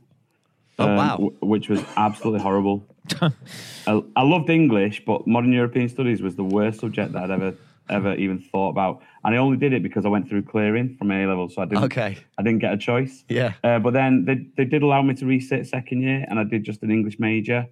Oh 0.79 0.89
um, 0.89 0.97
wow! 0.97 1.13
w- 1.13 1.37
which 1.41 1.69
was 1.69 1.83
absolutely 1.97 2.41
horrible. 2.41 2.85
I, 3.23 4.03
I 4.17 4.23
loved 4.23 4.51
English, 4.51 5.05
but 5.05 5.27
modern 5.27 5.53
European 5.53 5.89
studies 5.89 6.21
was 6.21 6.35
the 6.35 6.45
worst 6.45 6.81
subject 6.81 7.13
that 7.13 7.23
I'd 7.23 7.31
ever 7.31 7.55
ever 7.89 8.15
even 8.15 8.41
thought 8.41 8.71
about. 8.71 9.01
And 9.25 9.33
I 9.33 9.39
only 9.39 9.57
did 9.57 9.73
it 9.73 9.83
because 9.83 10.05
I 10.05 10.09
went 10.09 10.29
through 10.29 10.43
clearing 10.43 10.97
from 10.97 11.13
A 11.13 11.25
level, 11.27 11.49
so 11.49 11.63
I 11.63 11.67
didn't 11.67 11.85
Okay. 11.85 12.19
I 12.37 12.43
didn't 12.43 12.59
get 12.59 12.73
a 12.73 12.77
choice. 12.77 13.25
Yeah. 13.29 13.53
Uh, 13.63 13.79
but 13.79 13.93
then 13.93 14.25
they, 14.25 14.45
they 14.57 14.65
did 14.65 14.83
allow 14.83 15.03
me 15.03 15.15
to 15.15 15.25
resit 15.25 15.67
second 15.67 16.03
year, 16.03 16.27
and 16.29 16.39
I 16.39 16.45
did 16.45 16.65
just 16.65 16.83
an 16.83 16.91
English 16.91 17.21
major. 17.21 17.69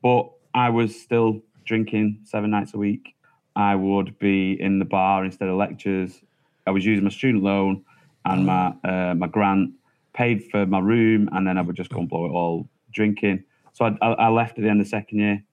But 0.00 0.30
I 0.54 0.70
was 0.70 0.98
still 0.98 1.42
drinking 1.64 2.20
seven 2.24 2.50
nights 2.50 2.72
a 2.72 2.78
week. 2.78 3.16
I 3.56 3.74
would 3.74 4.16
be 4.20 4.52
in 4.60 4.78
the 4.78 4.84
bar 4.84 5.24
instead 5.24 5.48
of 5.48 5.56
lectures. 5.56 6.20
I 6.68 6.70
was 6.70 6.84
using 6.84 7.02
my 7.02 7.10
student 7.10 7.42
loan 7.42 7.84
and 8.24 8.46
my 8.46 8.74
uh, 8.84 9.14
my 9.14 9.26
grant, 9.26 9.72
paid 10.12 10.44
for 10.50 10.66
my 10.66 10.78
room, 10.78 11.28
and 11.32 11.46
then 11.46 11.58
I 11.58 11.62
would 11.62 11.76
just 11.76 11.90
go 11.90 12.00
and 12.00 12.08
blow 12.08 12.26
it 12.26 12.30
all 12.30 12.68
drinking. 12.92 13.44
So 13.72 13.84
I, 13.84 13.96
I, 14.02 14.12
I 14.12 14.28
left 14.28 14.58
at 14.58 14.62
the 14.62 14.68
end 14.68 14.80
of 14.80 14.86
the 14.86 14.90
second 14.90 15.18
year 15.18 15.44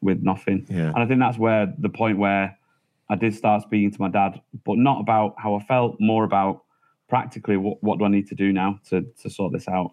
with 0.00 0.22
nothing. 0.22 0.66
Yeah. 0.68 0.88
And 0.88 0.98
I 0.98 1.06
think 1.06 1.20
that's 1.20 1.38
where 1.38 1.72
the 1.78 1.88
point 1.88 2.18
where 2.18 2.58
I 3.10 3.16
did 3.16 3.34
start 3.34 3.62
speaking 3.62 3.90
to 3.90 4.00
my 4.00 4.08
dad, 4.08 4.40
but 4.64 4.78
not 4.78 5.00
about 5.00 5.34
how 5.38 5.54
I 5.54 5.62
felt, 5.64 5.96
more 6.00 6.24
about 6.24 6.62
practically 7.08 7.56
what, 7.56 7.82
what 7.82 7.98
do 7.98 8.04
I 8.04 8.08
need 8.08 8.26
to 8.28 8.34
do 8.34 8.52
now 8.52 8.80
to, 8.88 9.02
to 9.22 9.30
sort 9.30 9.52
this 9.52 9.68
out. 9.68 9.92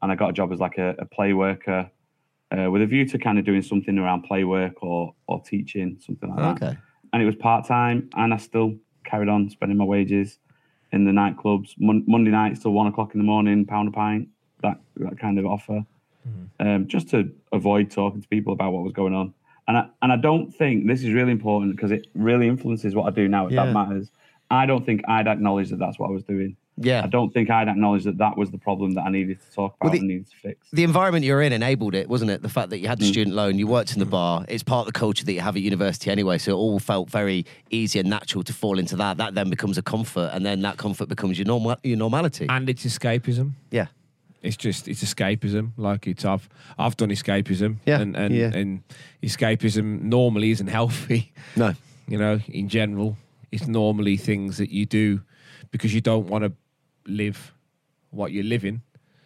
And 0.00 0.12
I 0.12 0.14
got 0.14 0.30
a 0.30 0.32
job 0.32 0.52
as 0.52 0.60
like 0.60 0.78
a, 0.78 0.94
a 0.98 1.04
play 1.04 1.32
worker 1.32 1.90
uh, 2.56 2.70
with 2.70 2.82
a 2.82 2.86
view 2.86 3.04
to 3.06 3.18
kind 3.18 3.38
of 3.38 3.44
doing 3.44 3.62
something 3.62 3.98
around 3.98 4.22
play 4.22 4.44
work 4.44 4.82
or, 4.82 5.14
or 5.26 5.42
teaching, 5.42 5.98
something 6.00 6.28
like 6.28 6.38
that. 6.38 6.68
Okay. 6.68 6.78
And 7.12 7.22
it 7.22 7.26
was 7.26 7.36
part 7.36 7.66
time, 7.66 8.08
and 8.14 8.32
I 8.32 8.36
still 8.36 8.76
carried 9.04 9.28
on 9.28 9.50
spending 9.50 9.76
my 9.76 9.84
wages 9.84 10.38
in 10.92 11.04
the 11.04 11.10
nightclubs. 11.10 11.74
Mon- 11.78 12.04
Monday 12.06 12.30
nights 12.30 12.60
till 12.60 12.72
one 12.72 12.86
o'clock 12.86 13.14
in 13.14 13.18
the 13.20 13.24
morning, 13.24 13.64
pound 13.64 13.88
a 13.88 13.92
pint, 13.92 14.28
that, 14.62 14.78
that 14.96 15.18
kind 15.18 15.38
of 15.38 15.46
offer, 15.46 15.84
um, 16.60 16.86
just 16.86 17.08
to 17.10 17.32
avoid 17.52 17.90
talking 17.90 18.20
to 18.22 18.28
people 18.28 18.52
about 18.52 18.72
what 18.72 18.82
was 18.84 18.92
going 18.92 19.14
on. 19.14 19.34
And 19.68 19.76
I, 19.78 19.88
and 20.02 20.12
I 20.12 20.16
don't 20.16 20.50
think 20.54 20.86
this 20.86 21.02
is 21.02 21.10
really 21.12 21.32
important 21.32 21.74
because 21.76 21.90
it 21.90 22.06
really 22.14 22.48
influences 22.48 22.94
what 22.94 23.06
I 23.06 23.10
do 23.10 23.28
now. 23.28 23.46
If 23.46 23.52
Yeah. 23.52 23.66
that 23.66 23.72
matters, 23.72 24.10
I 24.50 24.66
don't 24.66 24.84
think 24.84 25.02
I'd 25.08 25.26
acknowledge 25.28 25.70
that 25.70 25.78
that's 25.78 25.98
what 25.98 26.08
I 26.08 26.12
was 26.12 26.24
doing. 26.24 26.56
Yeah. 26.78 27.02
I 27.04 27.06
don't 27.06 27.32
think 27.32 27.50
I'd 27.50 27.68
acknowledge 27.68 28.04
that 28.04 28.16
that 28.18 28.36
was 28.36 28.50
the 28.50 28.58
problem 28.58 28.94
that 28.94 29.02
I 29.02 29.10
needed 29.10 29.38
to 29.40 29.54
talk 29.54 29.76
about 29.76 29.84
Well, 29.84 29.92
the- 29.92 29.98
and 29.98 30.08
needed 30.08 30.26
to 30.30 30.36
fix. 30.36 30.68
the 30.72 30.84
environment 30.84 31.24
you're 31.24 31.42
in 31.42 31.52
enabled 31.52 31.94
it, 31.94 32.08
wasn't 32.08 32.30
it? 32.30 32.40
The 32.42 32.48
fact 32.48 32.70
that 32.70 32.78
you 32.78 32.88
had 32.88 32.98
Mm. 32.98 33.02
the 33.02 33.06
student 33.08 33.36
loan, 33.36 33.58
you 33.58 33.66
worked 33.66 33.92
in 33.92 33.98
the 33.98 34.06
bar, 34.06 34.44
it's 34.48 34.62
part 34.62 34.86
of 34.88 34.92
the 34.92 34.98
culture 34.98 35.24
that 35.24 35.32
you 35.32 35.40
have 35.40 35.54
at 35.54 35.62
university 35.62 36.10
anyway. 36.10 36.38
So 36.38 36.52
it 36.52 36.56
all 36.56 36.78
felt 36.80 37.10
very 37.10 37.44
easy 37.70 37.98
and 37.98 38.08
natural 38.08 38.42
to 38.44 38.52
fall 38.54 38.78
into 38.78 38.96
that. 38.96 39.18
That 39.18 39.34
then 39.34 39.50
becomes 39.50 39.76
a 39.76 39.82
comfort, 39.82 40.30
and 40.32 40.46
then 40.46 40.62
that 40.62 40.78
comfort 40.78 41.08
becomes 41.08 41.38
your 41.38 41.46
normal 41.46 41.76
your 41.84 41.98
normality. 41.98 42.46
And 42.48 42.68
it's 42.70 42.84
escapism. 42.86 43.52
yeah, 43.70 43.86
It's 44.42 44.56
just 44.56 44.88
it's 44.88 45.04
escapism. 45.04 45.72
Like 45.76 46.06
it's 46.06 46.24
I've 46.24 46.48
I've 46.78 46.96
done 46.96 47.10
escapism. 47.10 47.76
Yeah, 47.86 48.00
And 48.00 48.16
and, 48.16 48.34
yeah. 48.34 48.50
and 48.54 48.82
escapism 49.22 50.02
normally 50.02 50.50
isn't 50.50 50.68
healthy. 50.68 51.32
no, 51.56 51.74
You 52.08 52.18
know, 52.18 52.40
in 52.48 52.68
general, 52.68 53.16
it's 53.52 53.66
normally 53.68 54.16
things 54.16 54.56
that 54.56 54.70
you 54.70 54.84
do 54.86 55.20
because 55.70 55.94
you 55.94 56.00
don't 56.00 56.26
want 56.26 56.44
to 56.44 56.52
live 57.06 57.52
what 58.10 58.32
you're 58.32 58.44
living. 58.44 58.82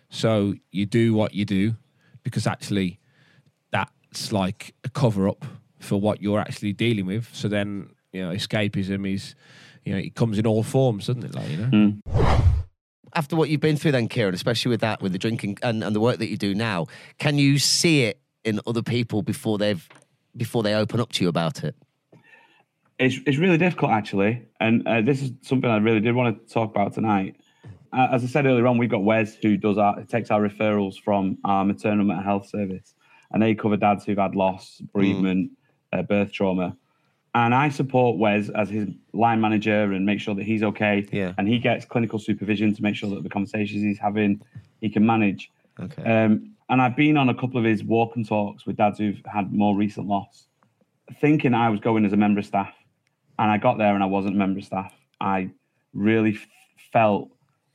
So 0.08 0.54
you 0.70 0.86
do 0.86 1.14
what 1.14 1.34
you 1.34 1.44
do 1.44 1.76
because 2.22 2.46
actually 2.46 2.98
that's 3.70 4.32
like 4.32 4.74
a 4.84 4.88
cover 4.88 5.28
up 5.28 5.44
for 5.78 6.00
what 6.00 6.22
you're 6.22 6.40
actually 6.40 6.72
dealing 6.72 7.06
with. 7.06 7.28
So 7.32 7.48
then, 7.48 7.90
you 8.12 8.22
know, 8.22 8.32
escapism 8.32 9.12
is, 9.12 9.34
you 9.84 9.92
know, 9.92 9.98
it 9.98 10.14
comes 10.14 10.38
in 10.38 10.46
all 10.46 10.62
forms, 10.62 11.06
doesn't 11.06 11.24
it? 11.24 11.34
Like, 11.34 11.50
you 11.50 11.56
know? 11.56 11.94
after 13.16 13.34
what 13.34 13.48
you've 13.48 13.60
been 13.60 13.76
through, 13.76 13.92
then 13.92 14.08
Kieran, 14.08 14.34
especially 14.34 14.70
with 14.70 14.80
that, 14.82 15.00
with 15.00 15.12
the 15.12 15.18
drinking 15.18 15.58
and, 15.62 15.82
and 15.82 15.96
the 15.96 16.00
work 16.00 16.18
that 16.18 16.28
you 16.28 16.36
do 16.36 16.54
now, 16.54 16.86
can 17.18 17.38
you 17.38 17.58
see 17.58 18.02
it 18.02 18.20
in 18.44 18.60
other 18.66 18.82
people 18.82 19.22
before 19.22 19.58
they've 19.58 19.88
before 20.36 20.62
they 20.62 20.74
open 20.74 21.00
up 21.00 21.10
to 21.12 21.24
you 21.24 21.28
about 21.28 21.64
it? 21.64 21.74
It's, 22.98 23.16
it's 23.26 23.38
really 23.38 23.58
difficult 23.58 23.90
actually, 23.90 24.46
and 24.60 24.86
uh, 24.86 25.00
this 25.00 25.22
is 25.22 25.32
something 25.42 25.68
I 25.68 25.78
really 25.78 26.00
did 26.00 26.14
want 26.14 26.46
to 26.46 26.52
talk 26.52 26.70
about 26.70 26.94
tonight. 26.94 27.36
Uh, 27.96 28.08
as 28.12 28.22
I 28.22 28.26
said 28.26 28.44
earlier 28.44 28.66
on, 28.66 28.76
we've 28.76 28.90
got 28.90 29.04
Wes 29.04 29.36
who 29.36 29.56
does 29.56 29.78
our 29.78 30.02
takes 30.04 30.30
our 30.30 30.46
referrals 30.46 31.00
from 31.00 31.38
our 31.44 31.64
maternal 31.64 32.04
mental 32.04 32.24
health 32.24 32.46
service, 32.46 32.94
and 33.32 33.42
they 33.42 33.54
cover 33.54 33.76
dads 33.76 34.04
who've 34.04 34.18
had 34.18 34.34
loss, 34.34 34.82
bereavement, 34.92 35.52
uh, 35.92 36.02
birth 36.02 36.30
trauma, 36.30 36.76
and 37.34 37.54
I 37.54 37.70
support 37.70 38.18
Wes 38.18 38.50
as 38.50 38.68
his 38.68 38.88
line 39.14 39.40
manager 39.40 39.92
and 39.92 40.04
make 40.04 40.20
sure 40.20 40.34
that 40.34 40.44
he's 40.44 40.62
okay. 40.62 41.06
Yeah. 41.10 41.32
and 41.38 41.48
he 41.48 41.58
gets 41.58 41.84
clinical 41.84 42.18
supervision 42.18 42.74
to 42.74 42.82
make 42.82 42.96
sure 42.96 43.08
that 43.10 43.22
the 43.22 43.28
conversations 43.30 43.82
he's 43.82 43.98
having 43.98 44.42
he 44.80 44.90
can 44.90 45.04
manage. 45.04 45.50
Okay. 45.80 46.02
Um, 46.02 46.52
and 46.68 46.82
I've 46.82 46.96
been 46.96 47.16
on 47.16 47.28
a 47.28 47.34
couple 47.34 47.58
of 47.58 47.64
his 47.64 47.84
walk 47.84 48.16
and 48.16 48.26
talks 48.26 48.66
with 48.66 48.76
dads 48.76 48.98
who've 48.98 49.20
had 49.26 49.52
more 49.52 49.76
recent 49.76 50.06
loss, 50.06 50.48
thinking 51.20 51.54
I 51.54 51.70
was 51.70 51.80
going 51.80 52.04
as 52.04 52.12
a 52.12 52.16
member 52.16 52.40
of 52.40 52.46
staff. 52.46 52.74
And 53.38 53.50
I 53.50 53.58
got 53.58 53.78
there 53.78 53.94
and 53.94 54.02
I 54.02 54.06
wasn't 54.06 54.34
a 54.34 54.38
member 54.38 54.58
of 54.58 54.64
staff. 54.64 54.92
I 55.20 55.50
really 55.92 56.32
f- 56.32 56.46
felt 56.90 57.30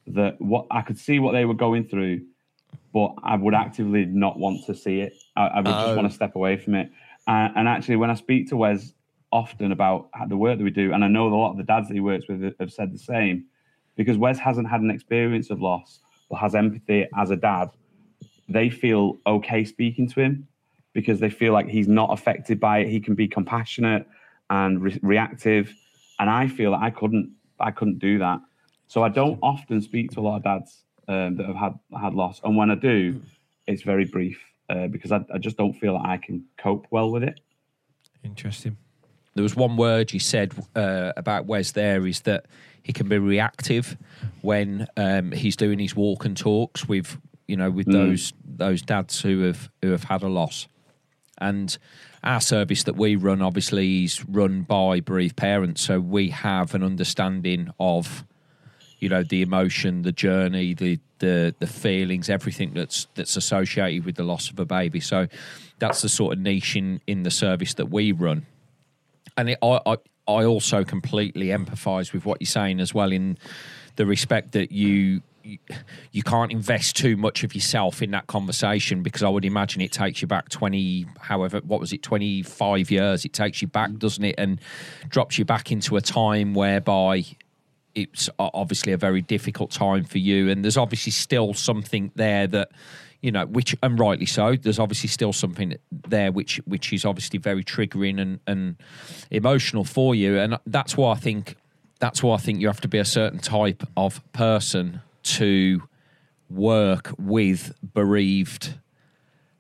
that 0.08 0.40
what 0.42 0.66
I 0.72 0.82
could 0.82 0.98
see 0.98 1.20
what 1.20 1.32
they 1.34 1.46
were 1.46 1.54
going 1.54 1.86
through, 1.88 2.22
but 2.94 3.14
I 3.24 3.36
would 3.36 3.54
actively 3.54 4.06
not 4.06 4.38
want 4.40 4.66
to 4.66 4.76
see 4.76 5.02
it. 5.02 5.14
I, 5.36 5.48
I 5.48 5.60
would 5.62 5.68
Oh. 5.76 5.84
just 5.84 5.96
want 5.96 6.08
to 6.10 6.14
step 6.14 6.36
away 6.36 6.58
from 6.58 6.76
it. 6.76 6.92
Uh, 7.28 7.50
and 7.56 7.68
actually, 7.68 7.96
when 7.98 8.10
I 8.10 8.16
speak 8.16 8.50
to 8.50 8.58
Wes 8.58 8.94
often 9.32 9.72
about 9.72 10.10
the 10.28 10.36
work 10.38 10.58
that 10.58 10.64
we 10.64 10.72
do, 10.72 10.92
and 10.94 11.04
I 11.04 11.08
know 11.08 11.28
a 11.28 11.34
lot 11.36 11.52
of 11.52 11.58
the 11.58 11.64
dads 11.64 11.88
that 11.88 11.94
he 11.94 12.00
works 12.02 12.28
with 12.28 12.54
have 12.60 12.72
said 12.74 12.92
the 12.94 12.98
same, 12.98 13.46
because 13.96 14.18
Wes 14.18 14.40
hasn't 14.40 14.68
had 14.68 14.82
an 14.82 14.90
experience 14.92 15.50
of 15.50 15.62
loss, 15.62 16.00
but 16.30 16.38
has 16.38 16.56
empathy 16.56 17.08
as 17.16 17.30
a 17.32 17.36
dad 17.36 17.70
they 18.50 18.70
feel 18.70 19.18
okay 19.26 19.64
speaking 19.64 20.10
to 20.10 20.20
him 20.20 20.46
because 20.94 21.22
they 21.22 21.30
feel 21.30 21.54
like 21.54 21.68
he's 21.70 21.88
not 21.88 22.12
affected 22.12 22.60
by 22.60 22.80
it. 22.80 22.90
He 22.90 23.00
can 23.00 23.16
be 23.16 23.26
compassionate 23.28 24.06
and 24.50 24.82
re- 24.82 25.00
reactive, 25.02 25.74
and 26.20 26.30
I 26.30 26.48
feel 26.50 26.72
that 26.72 26.82
I 26.82 26.90
couldn't. 26.90 27.32
I 27.60 27.72
couldn't 27.72 28.00
do 28.00 28.18
that. 28.20 28.40
So 28.92 29.04
I 29.04 29.08
don't 29.08 29.40
often 29.42 29.82
speak 29.82 30.12
to 30.12 30.20
a 30.20 30.24
lot 30.24 30.36
of 30.36 30.44
dads 30.44 30.84
um, 31.08 31.38
that 31.38 31.46
have 31.46 31.56
had 31.56 31.80
had 31.98 32.14
loss, 32.14 32.42
and 32.44 32.58
when 32.58 32.70
I 32.70 32.76
do, 32.76 33.22
it's 33.66 33.84
very 33.84 34.04
brief 34.04 34.38
uh, 34.70 34.88
because 34.88 35.14
I, 35.14 35.24
I 35.34 35.38
just 35.38 35.56
don't 35.56 35.72
feel 35.72 35.94
that 35.94 36.06
I 36.06 36.18
can 36.18 36.44
cope 36.58 36.88
well 36.92 37.10
with 37.10 37.24
it. 37.24 37.40
Interesting. 38.22 38.76
There 39.34 39.44
was 39.44 39.56
one 39.56 39.78
word 39.78 40.12
you 40.12 40.20
said 40.20 40.54
uh, 40.76 41.14
about 41.16 41.46
Wes 41.46 41.72
there 41.72 42.06
is 42.06 42.20
that 42.22 42.48
he 42.84 42.92
can 42.92 43.08
be 43.08 43.18
reactive 43.18 43.96
when 44.42 44.88
um, 44.98 45.32
he's 45.32 45.56
doing 45.56 45.80
his 45.80 45.96
walk 45.96 46.26
and 46.26 46.36
talks 46.36 46.86
with 46.86 47.18
you 47.48 47.56
know 47.56 47.72
with 47.72 47.90
those 47.90 48.34
those 48.44 48.82
dads 48.82 49.22
who 49.22 49.44
have 49.44 49.70
who 49.82 49.92
have 49.92 50.04
had 50.04 50.22
a 50.22 50.28
loss. 50.28 50.68
And 51.38 51.78
our 52.26 52.42
service 52.42 52.84
that 52.84 52.98
we 52.98 53.16
run 53.16 53.42
obviously 53.42 54.04
is 54.04 54.26
run 54.26 54.64
by 54.64 55.00
bereaved 55.00 55.38
parents, 55.38 55.80
so 55.80 56.02
we 56.02 56.32
have 56.32 56.76
an 56.76 56.84
understanding 56.84 57.70
of 57.80 58.26
you 59.02 59.10
know 59.10 59.24
the 59.24 59.42
emotion, 59.42 60.04
the 60.04 60.12
journey, 60.12 60.74
the 60.74 61.00
the 61.20 61.54
the 61.60 61.68
feelings, 61.68 62.30
everything 62.30 62.74
that's 62.74 63.08
that's 63.16 63.36
associated 63.36 64.06
with 64.06 64.16
the 64.16 64.24
loss 64.24 64.50
of 64.50 64.60
a 64.60 64.66
baby. 64.66 65.02
So 65.02 65.28
that's 65.80 66.02
the 66.04 66.10
sort 66.10 66.34
of 66.34 66.40
niche 66.40 66.76
in 66.76 67.02
in 67.08 67.24
the 67.24 67.32
service 67.32 67.74
that 67.74 67.88
we 67.88 68.12
run. 68.14 68.46
And 69.36 69.50
it, 69.50 69.58
I, 69.62 69.80
I 69.86 69.98
I 70.28 70.46
also 70.46 70.84
completely 70.84 71.48
empathise 71.48 72.14
with 72.14 72.26
what 72.26 72.40
you're 72.40 72.46
saying 72.46 72.80
as 72.80 72.94
well 72.94 73.12
in 73.12 73.38
the 73.96 74.06
respect 74.06 74.52
that 74.54 74.72
you 74.72 75.22
you, 75.44 75.58
you 76.12 76.22
can't 76.22 76.52
invest 76.52 76.96
too 76.96 77.18
much 77.18 77.44
of 77.44 77.56
yourself 77.56 78.04
in 78.04 78.12
that 78.12 78.28
conversation 78.28 79.02
because 79.02 79.24
I 79.24 79.30
would 79.30 79.44
imagine 79.44 79.82
it 79.82 79.92
takes 79.92 80.22
you 80.22 80.28
back 80.28 80.50
20 80.50 81.08
however 81.20 81.62
what 81.66 81.80
was 81.80 81.92
it 81.92 82.04
25 82.04 82.92
years? 82.92 83.26
It 83.26 83.34
takes 83.34 83.64
you 83.64 83.68
back 83.68 83.98
doesn't 83.98 84.24
it? 84.24 84.36
And 84.38 84.62
drops 85.10 85.40
you 85.40 85.46
back 85.46 85.72
into 85.72 85.98
a 85.98 86.02
time 86.02 86.54
whereby 86.54 87.26
it's 87.96 88.30
obviously 88.40 88.92
a 88.92 88.98
very 88.98 89.22
difficult 89.22 89.72
time 89.72 90.04
for 90.04 90.18
you 90.18 90.50
and 90.50 90.64
there's 90.64 90.78
obviously 90.78 91.12
still 91.12 91.54
something 91.54 92.12
there 92.16 92.48
that 92.48 92.72
you 93.22 93.32
know 93.32 93.46
which 93.46 93.76
and 93.84 94.00
rightly 94.00 94.26
so 94.26 94.56
there's 94.56 94.80
obviously 94.80 95.10
still 95.10 95.34
something 95.34 95.76
there 96.08 96.32
which 96.32 96.58
which 96.66 96.92
is 96.94 97.06
obviously 97.06 97.38
very 97.38 97.64
triggering 97.64 98.20
and 98.20 98.40
and 98.48 98.76
emotional 99.30 99.84
for 99.84 100.16
you 100.16 100.38
and 100.38 100.58
that's 100.66 100.98
why 100.98 101.12
I 101.12 101.16
think 101.16 101.56
that's 102.00 102.24
why 102.24 102.36
I 102.36 102.38
think 102.38 102.60
you 102.60 102.68
have 102.68 102.82
to 102.82 102.88
be 102.88 102.98
a 102.98 103.06
certain 103.06 103.40
type 103.40 103.84
of 103.96 104.22
person 104.34 105.02
to 105.24 105.84
work 106.50 107.14
with 107.18 107.74
bereaved 107.94 108.74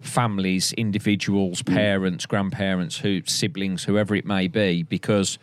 families, 0.01 0.73
individuals, 0.73 1.61
mm. 1.61 1.73
parents, 1.73 2.25
grandparents, 2.25 2.97
who 2.97 3.21
siblings, 3.25 3.83
whoever 3.83 4.15
it 4.15 4.25
may 4.25 4.47
be, 4.47 4.83
because 4.83 5.37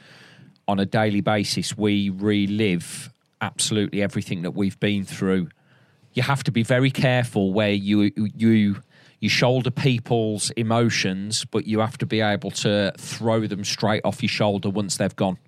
on 0.69 0.79
a 0.79 0.87
daily 0.87 1.21
basis 1.23 1.77
we 1.77 2.11
relive 2.11 3.13
absolutely 3.41 4.03
everything 4.03 4.43
that 4.43 4.53
we've 4.53 4.79
been 4.79 5.05
through. 5.05 5.49
You 6.13 6.23
have 6.23 6.45
to 6.45 6.53
be 6.53 6.63
very 6.63 6.91
careful 6.91 7.53
where 7.53 7.71
you 7.73 8.13
you 8.37 8.77
you 9.21 9.29
shoulder 9.29 9.71
people's 9.71 10.51
emotions, 10.51 11.45
but 11.45 11.67
you 11.67 11.81
have 11.81 11.99
to 11.99 12.07
be 12.07 12.21
able 12.21 12.53
to 12.53 12.93
throw 12.99 13.47
them 13.49 13.65
straight 13.65 14.03
off 14.05 14.23
your 14.23 14.29
shoulder 14.29 14.71
once 14.71 14.97
they've 14.97 15.17
gone. 15.17 15.39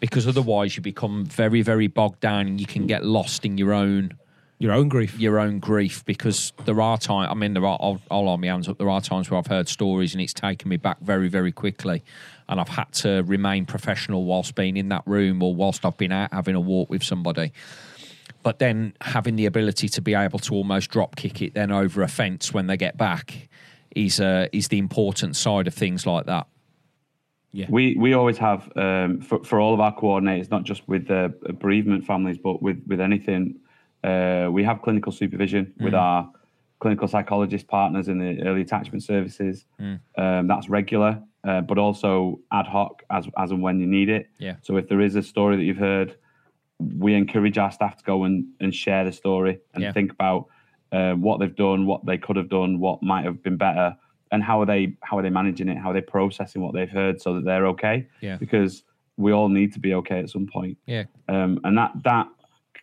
Because 0.00 0.26
otherwise 0.26 0.76
you 0.76 0.82
become 0.82 1.24
very, 1.24 1.62
very 1.62 1.86
bogged 1.86 2.20
down 2.20 2.46
and 2.48 2.60
you 2.60 2.66
can 2.66 2.86
get 2.86 3.04
lost 3.04 3.44
in 3.44 3.56
your 3.58 3.72
own 3.72 4.12
Your 4.58 4.72
own 4.72 4.88
grief. 4.88 5.18
your 5.18 5.38
own 5.38 5.58
grief 5.60 6.04
because 6.04 6.52
there 6.64 6.80
are 6.80 6.98
times. 6.98 7.28
I 7.30 7.34
mean, 7.34 7.54
there 7.54 7.64
are. 7.64 7.78
I'll, 7.80 8.00
I'll 8.10 8.24
hold 8.24 8.40
my 8.40 8.48
hands 8.48 8.68
up. 8.68 8.78
There 8.78 8.90
are 8.90 9.00
times 9.00 9.30
where 9.30 9.38
I've 9.38 9.46
heard 9.46 9.68
stories 9.68 10.12
and 10.12 10.20
it's 10.20 10.34
taken 10.34 10.68
me 10.68 10.76
back 10.76 10.98
very, 11.00 11.28
very 11.28 11.52
quickly, 11.52 12.02
and 12.48 12.60
I've 12.60 12.68
had 12.68 12.92
to 12.94 13.22
remain 13.26 13.66
professional 13.66 14.24
whilst 14.24 14.54
being 14.54 14.76
in 14.76 14.88
that 14.90 15.02
room 15.06 15.42
or 15.42 15.54
whilst 15.54 15.84
I've 15.84 15.96
been 15.96 16.12
out 16.12 16.32
having 16.32 16.54
a 16.54 16.60
walk 16.60 16.88
with 16.90 17.02
somebody. 17.02 17.52
But 18.42 18.58
then 18.58 18.94
having 19.00 19.36
the 19.36 19.46
ability 19.46 19.88
to 19.88 20.00
be 20.00 20.14
able 20.14 20.38
to 20.40 20.54
almost 20.54 20.90
drop 20.90 21.16
kick 21.16 21.42
it 21.42 21.54
then 21.54 21.72
over 21.72 22.02
a 22.02 22.08
fence 22.08 22.54
when 22.54 22.68
they 22.68 22.76
get 22.76 22.96
back 22.96 23.48
is 23.94 24.20
uh, 24.20 24.46
is 24.52 24.68
the 24.68 24.78
important 24.78 25.34
side 25.36 25.66
of 25.66 25.74
things 25.74 26.06
like 26.06 26.26
that. 26.26 26.46
Yeah. 27.52 27.66
We 27.68 27.96
we 27.96 28.12
always 28.12 28.38
have 28.38 28.70
um, 28.76 29.20
for 29.20 29.42
for 29.42 29.58
all 29.58 29.74
of 29.74 29.80
our 29.80 29.94
coordinators, 29.96 30.50
not 30.50 30.64
just 30.64 30.86
with 30.86 31.08
the 31.08 31.34
bereavement 31.54 32.04
families, 32.04 32.38
but 32.38 32.62
with 32.62 32.82
with 32.86 33.00
anything. 33.00 33.58
Uh, 34.04 34.48
we 34.52 34.62
have 34.62 34.82
clinical 34.82 35.10
supervision 35.10 35.72
with 35.80 35.94
our 35.94 36.30
clinical 36.78 37.08
psychologist 37.08 37.66
partners 37.66 38.08
in 38.08 38.18
the 38.18 38.42
early 38.42 38.60
attachment 38.60 39.02
services. 39.02 39.64
Um, 40.16 40.46
that's 40.46 40.68
regular, 40.68 41.22
uh, 41.46 41.60
but 41.60 41.78
also 41.78 42.40
ad 42.52 42.66
hoc 42.66 43.02
as 43.10 43.26
as 43.38 43.50
and 43.52 43.62
when 43.62 43.78
you 43.80 43.86
need 43.86 44.08
it. 44.08 44.28
Yeah. 44.38 44.56
So 44.62 44.76
if 44.76 44.88
there 44.88 45.00
is 45.00 45.14
a 45.16 45.22
story 45.22 45.56
that 45.56 45.62
you've 45.62 45.76
heard, 45.76 46.16
we 46.78 47.14
encourage 47.14 47.56
our 47.56 47.70
staff 47.70 47.96
to 47.98 48.04
go 48.04 48.24
and, 48.24 48.46
and 48.60 48.74
share 48.74 49.04
the 49.04 49.12
story 49.12 49.60
and 49.74 49.82
Yeah. 49.82 49.92
think 49.92 50.12
about 50.12 50.46
uh, 50.92 51.14
what 51.14 51.40
they've 51.40 51.54
done, 51.56 51.86
what 51.86 52.04
they 52.06 52.18
could 52.18 52.36
have 52.36 52.48
done, 52.48 52.78
what 52.80 53.02
might 53.02 53.24
have 53.24 53.42
been 53.42 53.56
better, 53.56 53.96
and 54.32 54.42
how 54.42 54.60
are 54.60 54.66
they 54.66 54.96
how 55.02 55.18
are 55.18 55.22
they 55.22 55.30
managing 55.30 55.68
it, 55.68 55.78
how 55.78 55.90
are 55.90 55.94
they 55.94 56.00
processing 56.00 56.62
what 56.62 56.74
they've 56.74 56.90
heard 56.90 57.20
so 57.20 57.34
that 57.34 57.44
they're 57.44 57.66
okay. 57.68 58.06
Yeah. 58.20 58.36
Because 58.36 58.82
we 59.16 59.32
all 59.32 59.48
need 59.48 59.72
to 59.72 59.80
be 59.80 59.94
okay 59.94 60.18
at 60.18 60.28
some 60.30 60.46
point. 60.46 60.76
Yeah. 60.86 61.04
Um, 61.28 61.60
and 61.64 61.78
that 61.78 61.92
that 62.04 62.26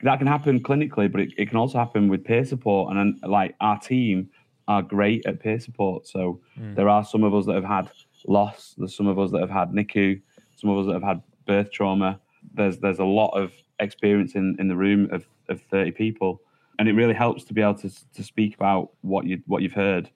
that 0.01 0.17
can 0.17 0.27
happen 0.27 0.59
clinically, 0.61 1.09
but 1.11 1.21
it, 1.21 1.29
it 1.37 1.47
can 1.49 1.57
also 1.57 1.77
happen 1.77 2.07
with 2.09 2.23
peer 2.25 2.43
support. 2.45 2.89
And 2.89 2.97
then, 2.99 3.29
like 3.29 3.55
our 3.61 3.79
team 3.79 4.29
are 4.67 4.81
great 4.81 5.25
at 5.25 5.39
peer 5.41 5.59
support. 5.59 6.07
So 6.07 6.39
there 6.57 6.87
are 6.89 7.03
some 7.03 7.23
of 7.23 7.33
us 7.35 7.45
that 7.47 7.55
have 7.55 7.65
had 7.65 7.89
loss. 8.27 8.75
There's 8.77 8.95
some 8.95 9.07
of 9.07 9.19
us 9.19 9.31
that 9.31 9.41
have 9.41 9.49
had 9.49 9.71
NICU. 9.71 10.21
Some 10.55 10.69
of 10.69 10.79
us 10.79 10.85
that 10.87 10.93
have 10.93 11.03
had 11.03 11.21
birth 11.45 11.71
trauma. 11.71 12.19
There's 12.53 12.77
there's 12.79 12.99
a 12.99 13.05
lot 13.05 13.31
of 13.31 13.51
experience 13.79 14.35
in, 14.35 14.55
in 14.59 14.67
the 14.67 14.75
room 14.75 15.09
of, 15.11 15.25
of 15.49 15.61
30 15.61 15.91
people, 15.91 16.41
and 16.79 16.87
it 16.87 16.93
really 16.93 17.13
helps 17.13 17.43
to 17.45 17.53
be 17.53 17.61
able 17.61 17.75
to 17.75 17.89
to 18.13 18.23
speak 18.23 18.55
about 18.55 18.91
what 19.01 19.25
you 19.25 19.41
what 19.47 19.61
you've 19.61 19.73
heard. 19.73 20.09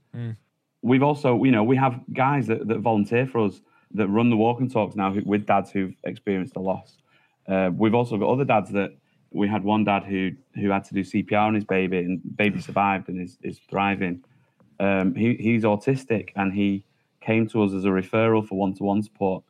We've 0.82 1.04
also, 1.04 1.43
you 1.43 1.52
know, 1.52 1.63
we 1.63 1.76
have 1.76 2.00
guys 2.13 2.48
that, 2.48 2.67
that 2.67 2.80
volunteer 2.80 3.26
for 3.26 3.46
us 3.46 3.62
that 3.96 4.08
run 4.08 4.30
the 4.30 4.38
walk 4.38 4.60
and 4.60 4.72
talks 4.72 4.96
now 4.96 5.12
who, 5.12 5.22
with 5.26 5.46
dads 5.46 5.72
who've 5.72 5.96
experienced 6.04 6.56
a 6.56 6.60
loss. 6.60 6.98
Uh, 7.48 7.72
we've 7.74 7.96
also 7.96 8.17
got 8.17 8.30
other 8.30 8.46
dads 8.46 8.72
that 8.72 8.91
we 9.32 9.48
had 9.48 9.63
one 9.63 9.84
dad 9.84 10.04
who 10.04 10.32
who 10.56 10.70
had 10.70 10.84
to 10.86 10.93
do 10.93 11.02
CPR 11.02 11.48
on 11.48 11.54
his 11.56 11.65
baby, 11.65 12.00
and 12.00 12.22
baby 12.38 12.62
survived 12.62 13.10
and 13.10 13.22
is 13.22 13.38
is 13.41 13.60
thriving. 13.70 14.24
Um, 14.80 15.15
he 15.15 15.36
he's 15.36 15.63
autistic, 15.63 16.30
and 16.36 16.54
he 16.54 16.84
came 17.27 17.47
to 17.49 17.63
us 17.63 17.73
as 17.73 17.83
a 17.85 17.89
referral 17.89 18.47
for 18.47 18.55
one 18.57 18.73
to 18.73 18.83
one 18.83 19.03
support. 19.03 19.43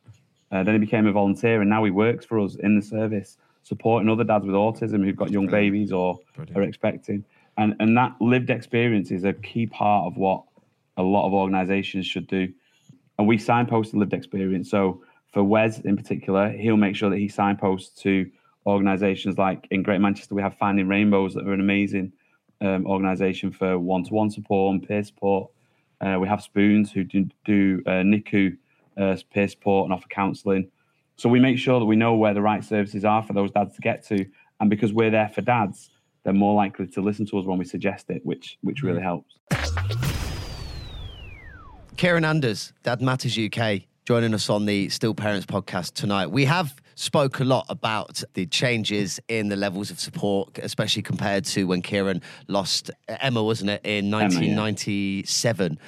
Uh, 0.50 0.62
then 0.64 0.74
he 0.74 0.80
became 0.80 1.06
a 1.06 1.12
volunteer, 1.12 1.60
and 1.60 1.70
now 1.70 1.84
he 1.84 1.90
works 1.90 2.24
for 2.26 2.40
us 2.40 2.56
in 2.56 2.74
the 2.78 2.82
service, 2.82 3.38
supporting 3.62 4.08
other 4.08 4.24
dads 4.24 4.44
with 4.46 4.54
autism 4.54 5.04
who've 5.04 5.16
got 5.22 5.30
young 5.30 5.46
babies 5.46 5.92
or 5.92 6.18
are 6.56 6.62
expecting. 6.62 7.24
And 7.56 7.74
and 7.80 7.96
that 7.96 8.12
lived 8.20 8.50
experience 8.50 9.10
is 9.10 9.24
a 9.24 9.32
key 9.32 9.66
part 9.66 10.06
of 10.08 10.16
what 10.16 10.42
a 10.96 11.02
lot 11.02 11.26
of 11.26 11.32
organisations 11.32 12.06
should 12.06 12.26
do. 12.26 12.44
And 13.18 13.28
we 13.28 13.38
signpost 13.38 13.92
the 13.92 13.98
lived 13.98 14.14
experience. 14.14 14.70
So 14.70 15.02
for 15.32 15.42
Wes 15.44 15.80
in 15.80 15.96
particular, 15.96 16.50
he'll 16.50 16.76
make 16.76 16.96
sure 16.96 17.10
that 17.10 17.18
he 17.18 17.28
signposts 17.28 18.02
to 18.02 18.30
organisations 18.66 19.38
like 19.38 19.66
in 19.70 19.82
Great 19.82 20.00
Manchester, 20.00 20.34
we 20.34 20.42
have 20.42 20.56
Finding 20.56 20.88
Rainbows 20.88 21.34
that 21.34 21.46
are 21.46 21.52
an 21.52 21.60
amazing 21.60 22.12
um, 22.60 22.86
organisation 22.86 23.50
for 23.50 23.78
one-to-one 23.78 24.30
support 24.30 24.74
and 24.74 24.86
peer 24.86 25.02
support. 25.02 25.50
Uh, 26.00 26.18
we 26.20 26.28
have 26.28 26.42
Spoons 26.42 26.92
who 26.92 27.04
do, 27.04 27.28
do 27.44 27.82
uh, 27.86 28.02
NICU 28.02 28.56
uh, 28.96 29.16
peer 29.32 29.48
support 29.48 29.84
and 29.84 29.92
offer 29.92 30.08
counselling. 30.08 30.70
So 31.16 31.28
we 31.28 31.40
make 31.40 31.58
sure 31.58 31.80
that 31.80 31.86
we 31.86 31.96
know 31.96 32.14
where 32.14 32.34
the 32.34 32.42
right 32.42 32.64
services 32.64 33.04
are 33.04 33.22
for 33.22 33.32
those 33.32 33.50
dads 33.50 33.74
to 33.74 33.80
get 33.80 34.06
to, 34.08 34.24
and 34.60 34.70
because 34.70 34.92
we're 34.92 35.10
there 35.10 35.28
for 35.28 35.40
dads, 35.40 35.90
they're 36.22 36.32
more 36.32 36.54
likely 36.54 36.86
to 36.86 37.00
listen 37.00 37.26
to 37.26 37.38
us 37.38 37.46
when 37.46 37.58
we 37.58 37.64
suggest 37.64 38.10
it, 38.10 38.24
which 38.24 38.58
which 38.62 38.82
really 38.82 39.02
helps. 39.02 39.38
Kieran 41.96 42.24
Anders, 42.24 42.72
Dad 42.84 43.02
Matters 43.02 43.36
UK, 43.36 43.82
joining 44.04 44.32
us 44.32 44.48
on 44.48 44.66
the 44.66 44.88
Still 44.90 45.14
Parents 45.14 45.46
podcast 45.46 45.94
tonight. 45.94 46.28
We 46.28 46.44
have 46.44 46.80
spoke 46.98 47.38
a 47.38 47.44
lot 47.44 47.64
about 47.68 48.22
the 48.34 48.44
changes 48.46 49.20
in 49.28 49.48
the 49.48 49.56
levels 49.56 49.90
of 49.90 50.00
support, 50.00 50.58
especially 50.58 51.02
compared 51.02 51.44
to 51.44 51.64
when 51.64 51.80
Kieran 51.80 52.20
lost 52.48 52.90
Emma, 53.08 53.42
wasn't 53.42 53.70
it, 53.70 53.80
in 53.84 54.06
Emma, 54.06 54.18
yeah. 54.18 54.56
1997. 54.56 55.78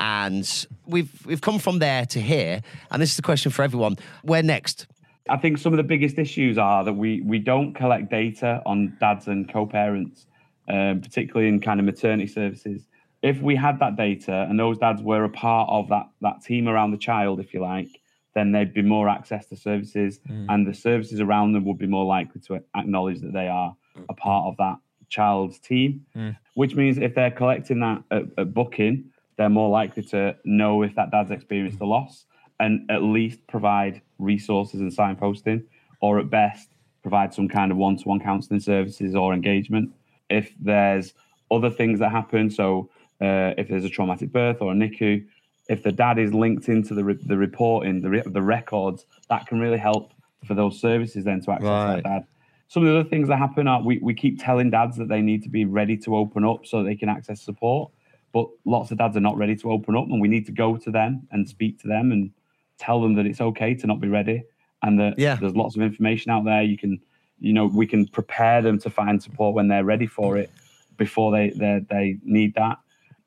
And 0.00 0.66
we've 0.86 1.26
we've 1.26 1.40
come 1.40 1.58
from 1.58 1.80
there 1.80 2.06
to 2.06 2.20
here, 2.20 2.62
and 2.90 3.02
this 3.02 3.10
is 3.10 3.16
the 3.16 3.22
question 3.22 3.50
for 3.50 3.62
everyone: 3.62 3.96
Where 4.22 4.42
next? 4.42 4.86
I 5.28 5.36
think 5.36 5.58
some 5.58 5.72
of 5.72 5.76
the 5.76 5.82
biggest 5.82 6.18
issues 6.18 6.56
are 6.56 6.84
that 6.84 6.94
we 6.94 7.20
we 7.20 7.38
don't 7.38 7.74
collect 7.74 8.10
data 8.10 8.62
on 8.64 8.96
dads 9.00 9.26
and 9.26 9.52
co-parents, 9.52 10.26
um, 10.68 11.00
particularly 11.00 11.48
in 11.48 11.60
kind 11.60 11.80
of 11.80 11.86
maternity 11.86 12.28
services. 12.28 12.86
If 13.22 13.40
we 13.42 13.56
had 13.56 13.80
that 13.80 13.96
data 13.96 14.46
and 14.48 14.58
those 14.58 14.78
dads 14.78 15.02
were 15.02 15.24
a 15.24 15.28
part 15.28 15.68
of 15.68 15.88
that 15.88 16.08
that 16.20 16.42
team 16.42 16.68
around 16.68 16.92
the 16.92 16.98
child, 16.98 17.40
if 17.40 17.52
you 17.52 17.60
like, 17.60 18.00
then 18.38 18.52
they'd 18.52 18.72
be 18.72 18.82
more 18.82 19.08
access 19.08 19.46
to 19.46 19.56
services, 19.56 20.20
mm. 20.28 20.46
and 20.48 20.66
the 20.66 20.74
services 20.74 21.20
around 21.20 21.52
them 21.52 21.64
would 21.64 21.78
be 21.78 21.86
more 21.86 22.04
likely 22.04 22.40
to 22.42 22.62
acknowledge 22.76 23.20
that 23.20 23.32
they 23.32 23.48
are 23.48 23.76
a 23.96 24.14
mm. 24.14 24.16
part 24.16 24.46
of 24.46 24.56
that 24.58 24.76
child's 25.08 25.58
team. 25.58 26.06
Mm. 26.16 26.36
Which 26.54 26.74
means 26.74 26.98
if 26.98 27.14
they're 27.14 27.30
collecting 27.30 27.80
that 27.80 28.02
at, 28.10 28.22
at 28.38 28.54
booking, 28.54 29.10
they're 29.36 29.48
more 29.48 29.70
likely 29.70 30.02
to 30.04 30.36
know 30.44 30.82
if 30.82 30.94
that 30.94 31.10
dad's 31.10 31.30
experienced 31.30 31.80
a 31.80 31.86
loss 31.86 32.26
and 32.60 32.90
at 32.90 33.02
least 33.02 33.46
provide 33.46 34.02
resources 34.18 34.80
and 34.80 34.90
signposting, 34.90 35.64
or 36.00 36.18
at 36.18 36.30
best 36.30 36.68
provide 37.02 37.32
some 37.32 37.48
kind 37.48 37.70
of 37.70 37.78
one-to-one 37.78 38.20
counselling 38.20 38.60
services 38.60 39.14
or 39.14 39.32
engagement. 39.32 39.90
If 40.28 40.52
there's 40.60 41.14
other 41.50 41.70
things 41.70 42.00
that 42.00 42.10
happen, 42.10 42.50
so 42.50 42.90
uh, 43.20 43.54
if 43.56 43.68
there's 43.68 43.84
a 43.84 43.88
traumatic 43.88 44.32
birth 44.32 44.58
or 44.60 44.72
a 44.72 44.74
NICU, 44.74 45.24
if 45.68 45.82
the 45.82 45.92
dad 45.92 46.18
is 46.18 46.32
linked 46.32 46.68
into 46.68 46.94
the 46.94 47.04
re- 47.04 47.18
the 47.22 47.36
reporting, 47.36 48.00
the 48.00 48.10
re- 48.10 48.22
the 48.24 48.42
records, 48.42 49.04
that 49.28 49.46
can 49.46 49.60
really 49.60 49.78
help 49.78 50.12
for 50.44 50.54
those 50.54 50.80
services 50.80 51.24
then 51.24 51.40
to 51.42 51.50
access 51.50 51.66
Right. 51.68 51.96
that 51.96 52.04
dad. 52.04 52.24
Some 52.68 52.82
of 52.84 52.92
the 52.92 52.98
other 53.00 53.08
things 53.08 53.28
that 53.28 53.36
happen 53.38 53.66
are 53.66 53.82
we, 53.82 53.98
we 53.98 54.14
keep 54.14 54.42
telling 54.42 54.70
dads 54.70 54.96
that 54.96 55.08
they 55.08 55.22
need 55.22 55.42
to 55.42 55.48
be 55.48 55.64
ready 55.64 55.96
to 55.98 56.16
open 56.16 56.44
up 56.44 56.66
so 56.66 56.82
they 56.82 56.94
can 56.96 57.08
access 57.08 57.40
support. 57.40 57.90
But 58.32 58.46
lots 58.66 58.90
of 58.90 58.98
dads 58.98 59.16
are 59.16 59.20
not 59.20 59.36
ready 59.38 59.56
to 59.56 59.70
open 59.72 59.96
up, 59.96 60.04
and 60.08 60.20
we 60.20 60.28
need 60.28 60.46
to 60.46 60.52
go 60.52 60.76
to 60.76 60.90
them 60.90 61.26
and 61.30 61.48
speak 61.48 61.78
to 61.80 61.88
them 61.88 62.12
and 62.12 62.30
tell 62.78 63.00
them 63.00 63.14
that 63.14 63.26
it's 63.26 63.40
okay 63.40 63.74
to 63.74 63.86
not 63.86 64.00
be 64.00 64.08
ready 64.08 64.42
and 64.82 64.98
that 65.00 65.18
Yeah. 65.18 65.36
there's 65.36 65.56
lots 65.56 65.76
of 65.76 65.82
information 65.82 66.30
out 66.30 66.44
there. 66.44 66.62
You 66.62 66.76
can, 66.78 67.00
you 67.40 67.52
know, 67.52 67.66
we 67.66 67.86
can 67.86 68.06
prepare 68.06 68.62
them 68.62 68.78
to 68.80 68.90
find 68.90 69.20
support 69.22 69.54
when 69.54 69.68
they're 69.68 69.84
ready 69.84 70.06
for 70.06 70.36
it 70.36 70.50
before 70.96 71.32
they 71.32 71.50
they, 71.50 71.84
they 71.90 72.18
need 72.22 72.54
that. 72.54 72.78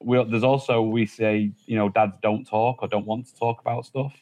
We, 0.04 0.24
there's 0.26 0.44
also 0.44 0.82
we 0.82 1.06
say 1.06 1.52
you 1.66 1.76
know 1.76 1.90
dads 1.90 2.16
don't 2.22 2.46
talk 2.46 2.82
or 2.82 2.88
don't 2.88 3.06
want 3.06 3.28
to 3.28 3.36
talk 3.36 3.62
about 3.62 3.86
stuff, 3.86 4.14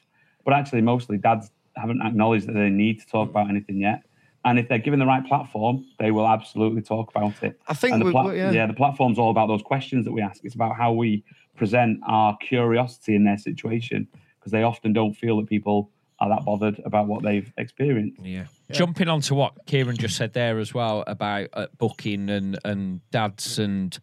but 0.45 0.53
actually 0.53 0.81
mostly 0.81 1.17
dads 1.17 1.51
haven't 1.75 2.01
acknowledged 2.01 2.47
that 2.47 2.53
they 2.53 2.69
need 2.69 2.99
to 2.99 3.07
talk 3.07 3.29
about 3.29 3.49
anything 3.49 3.77
yet. 3.77 4.03
And 4.45 4.57
if 4.57 4.69
they're 4.69 4.77
given 4.79 4.99
the 4.99 5.05
right 5.05 5.25
platform, 5.25 5.85
they 5.99 6.11
will 6.11 6.27
absolutely 6.27 6.81
talk 6.81 7.09
about 7.09 7.41
it. 7.43 7.59
I 7.67 7.73
think 7.73 7.93
And 7.93 8.01
the 8.01 8.05
we- 8.05 8.11
plat- 8.11 8.35
yeah. 8.35 8.51
yeah, 8.51 8.65
the 8.67 8.73
platform's 8.73 9.19
all 9.19 9.31
about 9.31 9.47
those 9.47 9.61
questions 9.61 10.05
that 10.05 10.11
we 10.11 10.21
ask. 10.21 10.43
It's 10.45 10.55
about 10.55 10.75
how 10.77 10.93
we 10.93 11.23
present 11.57 11.99
our 12.07 12.37
curiosity 12.37 13.15
in 13.15 13.25
their 13.25 13.37
situation 13.37 14.07
because 14.39 14.51
they 14.53 14.63
often 14.63 14.93
don't 14.93 15.13
feel 15.13 15.37
that 15.37 15.47
people 15.47 15.91
are 16.21 16.29
that 16.29 16.45
bothered 16.45 16.81
about 16.85 17.07
what 17.07 17.23
they've 17.23 17.51
experienced. 17.57 18.21
Yeah. 18.23 18.45
Jumping 18.71 19.07
on 19.09 19.21
to 19.21 19.35
what 19.35 19.53
Kieran 19.65 19.97
just 19.97 20.15
said 20.15 20.33
there 20.33 20.59
as 20.59 20.73
well 20.73 21.03
about 21.07 21.47
uh, 21.53 21.67
booking 21.77 22.29
and, 22.29 22.57
and 22.65 23.01
dads 23.11 23.59
and 23.59 23.97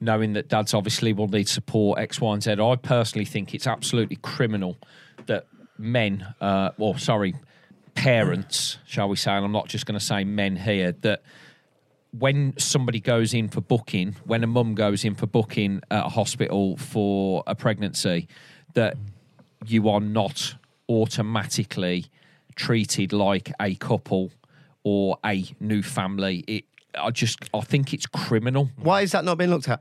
knowing 0.00 0.32
that 0.32 0.48
dads 0.48 0.74
obviously 0.74 1.12
will 1.12 1.28
need 1.28 1.48
support 1.48 1.98
X, 1.98 2.20
Y, 2.20 2.32
and 2.32 2.42
Z. 2.42 2.52
I 2.52 2.76
personally 2.76 3.24
think 3.24 3.54
it's 3.54 3.66
absolutely 3.66 4.16
criminal 4.16 4.76
that 5.26 5.46
men, 5.78 6.26
uh, 6.40 6.70
or 6.78 6.98
sorry, 6.98 7.34
parents, 7.94 8.78
shall 8.86 9.08
we 9.08 9.16
say, 9.16 9.32
and 9.32 9.44
I'm 9.44 9.52
not 9.52 9.68
just 9.68 9.86
going 9.86 9.98
to 9.98 10.04
say 10.04 10.24
men 10.24 10.56
here, 10.56 10.92
that 11.02 11.22
when 12.18 12.54
somebody 12.58 13.00
goes 13.00 13.34
in 13.34 13.48
for 13.48 13.60
booking, 13.60 14.16
when 14.24 14.42
a 14.42 14.46
mum 14.46 14.74
goes 14.74 15.04
in 15.04 15.14
for 15.14 15.26
booking 15.26 15.80
at 15.90 16.06
a 16.06 16.08
hospital 16.08 16.76
for 16.76 17.44
a 17.46 17.54
pregnancy, 17.54 18.26
that 18.74 18.96
you 19.66 19.88
are 19.88 20.00
not 20.00 20.54
automatically 20.88 22.06
treated 22.56 23.12
like 23.12 23.52
a 23.60 23.74
couple 23.76 24.32
or 24.82 25.18
a 25.24 25.44
new 25.60 25.82
family. 25.82 26.44
It, 26.46 26.64
I 26.94 27.10
just, 27.10 27.38
I 27.54 27.60
think 27.60 27.92
it's 27.94 28.06
criminal. 28.06 28.70
Why 28.76 29.02
is 29.02 29.12
that 29.12 29.24
not 29.24 29.38
being 29.38 29.50
looked 29.50 29.68
at? 29.68 29.80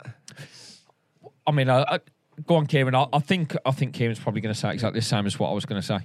I 1.48 1.52
mean, 1.52 1.70
I, 1.70 1.82
I, 1.84 2.00
go 2.46 2.56
on, 2.56 2.68
Kieran. 2.68 2.96
I, 2.96 3.08
I 3.12 3.20
think, 3.20 3.56
I 3.66 3.72
think 3.72 3.94
Kieran's 3.94 4.20
probably 4.20 4.42
going 4.42 4.54
to 4.54 4.60
say 4.60 4.72
exactly 4.74 5.00
the 5.00 5.06
same 5.06 5.26
as 5.26 5.40
what 5.40 5.50
I 5.50 5.54
was 5.54 5.66
going 5.66 5.82
to 5.82 5.86
say. 5.86 6.00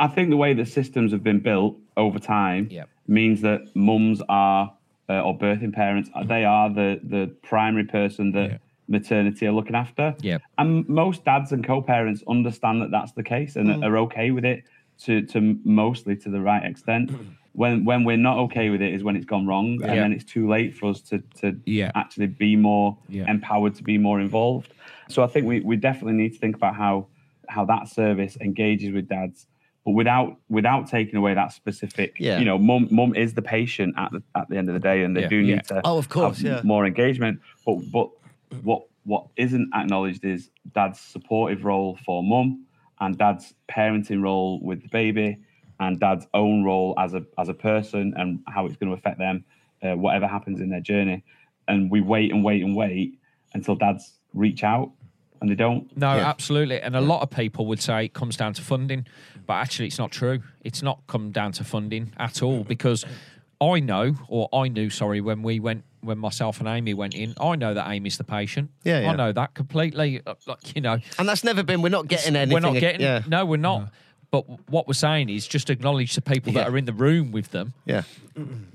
I 0.00 0.08
think 0.08 0.30
the 0.30 0.36
way 0.36 0.54
the 0.54 0.66
systems 0.66 1.12
have 1.12 1.22
been 1.22 1.40
built 1.40 1.76
over 1.96 2.18
time 2.18 2.68
Yep. 2.70 2.88
means 3.06 3.40
that 3.42 3.60
mums 3.74 4.20
are 4.28 4.72
uh, 5.08 5.20
or 5.20 5.38
birthing 5.38 5.72
parents 5.72 6.08
uh, 6.14 6.24
they 6.24 6.44
are 6.46 6.70
the 6.70 6.98
the 7.02 7.26
primary 7.42 7.84
person 7.84 8.32
that 8.32 8.50
Yeah. 8.52 8.56
maternity 8.88 9.46
are 9.46 9.52
looking 9.52 9.76
after. 9.76 10.14
Yep. 10.20 10.40
And 10.58 10.88
most 10.88 11.24
dads 11.24 11.52
and 11.52 11.62
co-parents 11.64 12.22
understand 12.26 12.80
that 12.82 12.90
that's 12.90 13.12
the 13.12 13.22
case 13.22 13.54
and 13.56 13.84
are 13.84 13.98
okay 13.98 14.30
with 14.30 14.44
it 14.44 14.64
to 15.04 15.22
to 15.26 15.58
mostly 15.64 16.16
to 16.16 16.30
the 16.30 16.40
right 16.40 16.64
extent. 16.64 17.10
When 17.54 17.84
when 17.84 18.02
we're 18.04 18.16
not 18.16 18.38
okay 18.46 18.68
with 18.70 18.82
it 18.82 18.92
is 18.92 19.04
when 19.04 19.14
it's 19.16 19.24
gone 19.24 19.46
wrong, 19.46 19.74
and 19.82 19.94
Yeah. 19.94 20.02
then 20.02 20.12
it's 20.12 20.24
too 20.24 20.48
late 20.48 20.74
for 20.74 20.86
us 20.90 21.00
to 21.02 21.18
to 21.40 21.56
Yeah. 21.64 21.92
actually 21.94 22.26
be 22.26 22.56
more 22.56 22.98
Yeah. 23.08 23.30
empowered 23.30 23.74
to 23.76 23.84
be 23.84 23.96
more 23.96 24.20
involved. 24.20 24.74
So 25.08 25.22
I 25.22 25.28
think 25.28 25.46
we, 25.46 25.60
we 25.60 25.76
definitely 25.76 26.14
need 26.14 26.32
to 26.32 26.38
think 26.38 26.56
about 26.56 26.74
how 26.74 27.06
how 27.48 27.64
that 27.66 27.88
service 27.88 28.36
engages 28.40 28.92
with 28.92 29.06
dads, 29.08 29.46
but 29.84 29.92
without 29.92 30.36
without 30.48 30.88
taking 30.88 31.14
away 31.16 31.32
that 31.34 31.52
specific. 31.52 32.16
Yeah. 32.18 32.38
You 32.40 32.44
know, 32.44 32.58
mum 32.58 32.88
mum 32.90 33.14
is 33.14 33.34
the 33.34 33.42
patient 33.42 33.94
at 33.96 34.10
the 34.10 34.20
at 34.34 34.48
the 34.48 34.56
end 34.56 34.68
of 34.68 34.74
the 34.74 34.80
day, 34.80 35.04
and 35.04 35.16
they 35.16 35.28
do 35.28 35.40
need 35.42 35.62
to 35.64 35.80
Oh, 35.84 35.96
of 35.96 36.08
course, 36.08 36.42
have 36.42 36.46
yeah. 36.56 36.60
more 36.64 36.84
engagement. 36.86 37.38
But 37.64 37.76
but 37.92 38.08
what 38.64 38.82
what 39.04 39.26
isn't 39.36 39.68
acknowledged 39.74 40.24
is 40.24 40.50
dad's 40.74 40.98
supportive 40.98 41.64
role 41.64 41.96
for 42.04 42.20
mum 42.24 42.64
and 43.00 43.16
dad's 43.16 43.54
parenting 43.68 44.22
role 44.22 44.58
with 44.60 44.82
the 44.82 44.88
baby 44.88 45.36
and 45.80 45.98
dad's 46.00 46.26
own 46.34 46.64
role 46.64 46.94
as 46.98 47.14
a 47.14 47.24
as 47.38 47.48
a 47.48 47.54
person 47.54 48.14
and 48.16 48.40
how 48.48 48.66
it's 48.66 48.76
going 48.76 48.90
to 48.90 48.96
affect 48.96 49.18
them, 49.18 49.44
uh, 49.82 49.94
whatever 49.96 50.26
happens 50.26 50.60
in 50.60 50.68
their 50.70 50.80
journey. 50.80 51.24
And 51.68 51.90
we 51.90 52.00
wait 52.00 52.30
and 52.32 52.44
wait 52.44 52.62
and 52.62 52.76
wait 52.76 53.18
until 53.54 53.74
dads 53.74 54.14
reach 54.34 54.62
out 54.64 54.90
and 55.40 55.50
they 55.50 55.54
don't. 55.54 55.94
No, 55.96 56.14
Yeah. 56.16 56.28
absolutely. 56.28 56.80
And 56.80 56.94
a 56.96 57.00
lot 57.00 57.22
of 57.22 57.30
people 57.30 57.66
would 57.66 57.80
say 57.80 58.06
it 58.06 58.12
comes 58.14 58.36
down 58.36 58.52
to 58.54 58.62
funding, 58.62 59.06
but 59.46 59.54
actually, 59.54 59.86
it's 59.86 59.98
not 59.98 60.10
true. 60.10 60.42
It's 60.62 60.82
not 60.82 61.00
come 61.06 61.30
down 61.32 61.52
to 61.52 61.64
funding 61.64 62.12
at 62.18 62.42
all 62.42 62.64
because 62.64 63.04
I 63.60 63.80
know, 63.80 64.14
or 64.28 64.48
I 64.52 64.68
knew, 64.68 64.90
sorry, 64.90 65.20
when 65.20 65.42
we 65.42 65.58
went, 65.60 65.84
when 66.02 66.18
myself 66.18 66.58
and 66.60 66.68
Amy 66.68 66.92
went 66.92 67.14
in, 67.14 67.34
I 67.40 67.56
know 67.56 67.72
that 67.72 67.88
Amy's 67.90 68.18
the 68.18 68.24
patient. 68.24 68.70
Yeah, 68.84 69.00
yeah. 69.00 69.12
I 69.12 69.16
know 69.16 69.32
that 69.32 69.54
completely. 69.54 70.20
uh, 70.26 70.34
Like, 70.46 70.74
you 70.74 70.82
know, 70.82 70.98
And 71.18 71.28
that's 71.28 71.44
never 71.44 71.62
been. 71.62 71.80
We're 71.80 71.88
not 71.88 72.08
getting 72.08 72.36
anything. 72.36 72.52
we're 72.52 72.60
not 72.60 72.78
getting, 72.78 73.00
Yeah. 73.00 73.22
no, 73.26 73.46
we're 73.46 73.56
not. 73.56 73.90
But 74.34 74.68
what 74.68 74.88
we're 74.88 74.94
saying 74.94 75.28
is 75.28 75.46
just 75.46 75.70
acknowledge 75.70 76.16
the 76.16 76.20
people 76.20 76.52
that 76.54 76.66
are 76.68 76.76
in 76.76 76.86
the 76.86 76.92
room 76.92 77.30
with 77.30 77.52
them 77.52 77.72
Yeah. 77.86 78.02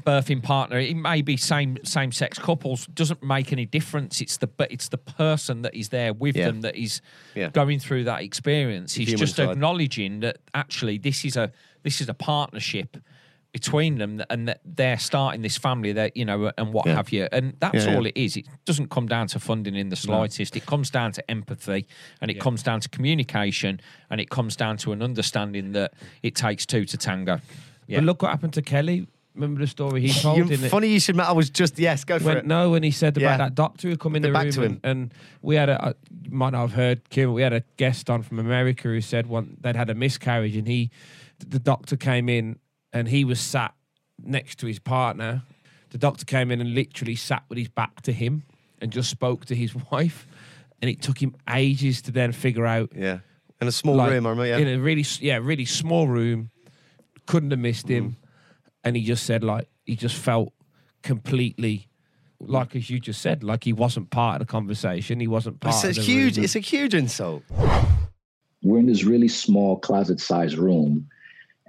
birthing 0.05 0.41
partner. 0.41 0.79
It 0.79 0.95
may 0.95 1.21
be 1.21 1.35
same 1.35 1.77
same 1.83 2.13
sex 2.13 2.39
couples. 2.39 2.87
Doesn't 2.87 3.21
make 3.21 3.51
any 3.51 3.65
difference. 3.65 4.21
It's 4.21 4.37
the 4.37 4.47
but 4.47 4.71
it's 4.71 4.87
the 4.87 4.97
person 4.97 5.63
that 5.63 5.75
is 5.75 5.89
there 5.89 6.13
with 6.13 6.37
Yeah. 6.37 6.45
them 6.45 6.61
that 6.61 6.77
is 6.77 7.01
Yeah. 7.35 7.49
going 7.49 7.79
through 7.79 8.05
that 8.05 8.21
experience. 8.21 8.93
He's 8.93 9.13
just 9.19 9.35
side. 9.35 9.49
acknowledging 9.49 10.21
that 10.21 10.37
actually 10.53 10.97
this 10.97 11.25
is 11.25 11.35
a 11.35 11.51
this 11.83 11.99
is 11.99 12.07
a 12.07 12.13
partnership 12.13 12.95
between 13.51 13.97
them 13.97 14.21
and 14.29 14.47
that 14.47 14.61
they're 14.63 14.99
starting 14.99 15.41
this 15.41 15.57
family 15.57 15.91
that 15.93 16.15
you 16.15 16.23
know 16.23 16.51
and 16.57 16.71
what 16.71 16.85
Yeah. 16.85 16.95
have 16.95 17.11
you 17.11 17.27
and 17.31 17.55
that's 17.59 17.85
Yeah, 17.85 17.95
all 17.95 18.03
yeah. 18.03 18.09
it 18.15 18.17
is 18.17 18.37
it 18.37 18.45
doesn't 18.65 18.89
come 18.91 19.07
down 19.07 19.25
to 19.27 19.39
funding 19.39 19.75
in 19.75 19.89
the 19.89 19.95
slightest 19.95 20.55
it 20.55 20.65
comes 20.67 20.91
down 20.91 21.11
to 21.13 21.31
empathy 21.31 21.87
and 22.21 22.29
it 22.29 22.39
comes 22.39 22.61
down 22.61 22.79
to 22.81 22.89
communication 22.89 23.81
and 24.11 24.21
it 24.21 24.29
comes 24.29 24.55
down 24.55 24.77
to 24.77 24.91
an 24.91 25.01
understanding 25.01 25.71
that 25.71 25.93
it 26.21 26.35
takes 26.35 26.65
two 26.65 26.85
to 26.85 26.97
tango 26.97 27.39
yeah 27.87 27.97
But 27.97 28.05
look 28.05 28.21
what 28.21 28.29
happened 28.31 28.53
to 28.53 28.61
Kelly. 28.61 29.07
Remember 29.35 29.61
the 29.61 29.67
story 29.67 30.01
he 30.01 30.09
told? 30.21 30.37
You, 30.37 30.43
in 30.43 30.63
it? 30.65 30.69
funny 30.69 30.87
you 30.89 30.99
should. 30.99 31.17
I 31.19 31.31
was 31.31 31.49
just 31.49 31.79
yes. 31.79 32.03
Go 32.03 32.19
for 32.19 32.25
when, 32.25 32.37
it. 32.37 32.45
no, 32.45 32.71
when 32.71 32.83
he 32.83 32.91
said 32.91 33.15
about 33.17 33.37
that 33.37 33.55
doctor 33.55 33.87
who 33.87 33.95
come 33.95 34.15
in 34.15 34.21
the 34.21 34.31
back 34.31 34.43
room 34.45 34.51
to 34.53 34.61
and, 34.63 34.73
him. 34.75 34.79
and 34.83 35.13
we 35.41 35.55
had 35.55 35.69
a, 35.69 35.95
you 36.23 36.31
might 36.31 36.49
not 36.51 36.61
have 36.61 36.73
heard 36.73 37.09
Kim. 37.09 37.31
We 37.33 37.41
had 37.41 37.53
a 37.53 37.63
guest 37.77 38.09
on 38.09 38.21
from 38.21 38.37
America 38.39 38.83
who 38.89 39.01
said 39.01 39.27
one 39.27 39.55
they'd 39.61 39.75
had 39.77 39.89
a 39.89 39.95
miscarriage 39.95 40.55
and 40.57 40.67
he, 40.67 40.89
the 41.39 41.59
doctor 41.59 41.95
came 41.95 42.27
in 42.27 42.57
and 42.93 43.07
he 43.07 43.23
was 43.25 43.39
sat 43.39 43.73
next 44.23 44.59
to 44.59 44.67
his 44.67 44.79
partner. 44.79 45.43
The 45.91 45.97
doctor 45.97 46.25
came 46.25 46.51
in 46.51 46.61
and 46.61 46.73
literally 46.73 47.15
sat 47.15 47.43
with 47.49 47.57
his 47.57 47.67
back 47.69 48.01
to 48.01 48.11
him 48.13 48.43
and 48.81 48.91
just 48.91 49.09
spoke 49.09 49.45
to 49.45 49.55
his 49.55 49.73
wife, 49.91 50.27
and 50.81 50.89
it 50.89 51.01
took 51.01 51.21
him 51.21 51.35
ages 51.49 52.01
to 52.03 52.11
then 52.11 52.31
figure 52.31 52.65
out 52.65 52.91
Yeah. 52.95 53.19
In 53.61 53.67
a 53.67 53.71
small 53.73 53.95
like, 53.95 54.11
room, 54.11 54.25
I 54.25 54.29
remember. 54.29 54.47
Yeah. 54.47 54.57
in 54.57 54.67
a 54.79 54.81
really 54.81 55.05
yeah 55.19 55.37
really 55.37 55.65
small 55.65 56.07
room 56.07 56.49
couldn't 57.25 57.51
have 57.51 57.59
missed 57.59 57.89
him 57.89 58.11
Mm. 58.11 58.15
and 58.85 58.95
he 58.95 59.03
just 59.03 59.25
said 59.25 59.43
like 59.43 59.67
he 59.85 59.95
just 59.97 60.15
felt 60.15 60.53
completely 61.03 61.87
like 62.39 62.73
as 62.75 62.89
you 62.89 62.99
just 63.01 63.21
said 63.21 63.43
like 63.43 63.65
he 63.65 63.73
wasn't 63.73 64.09
part 64.11 64.39
of 64.41 64.47
the 64.47 64.51
conversation 64.51 65.19
he 65.19 65.27
wasn't 65.27 65.59
part 65.59 65.75
it's 65.75 65.83
a 65.83 65.89
of 65.89 65.95
the 65.95 66.01
huge. 66.01 66.37
room. 66.37 66.43
It's 66.45 66.55
a 66.55 66.59
huge 66.59 66.93
insult. 66.95 67.43
we're 68.63 68.79
in 68.79 68.85
this 68.85 69.03
really 69.03 69.27
small 69.27 69.77
closet 69.77 70.21
sized 70.21 70.57
room 70.57 71.07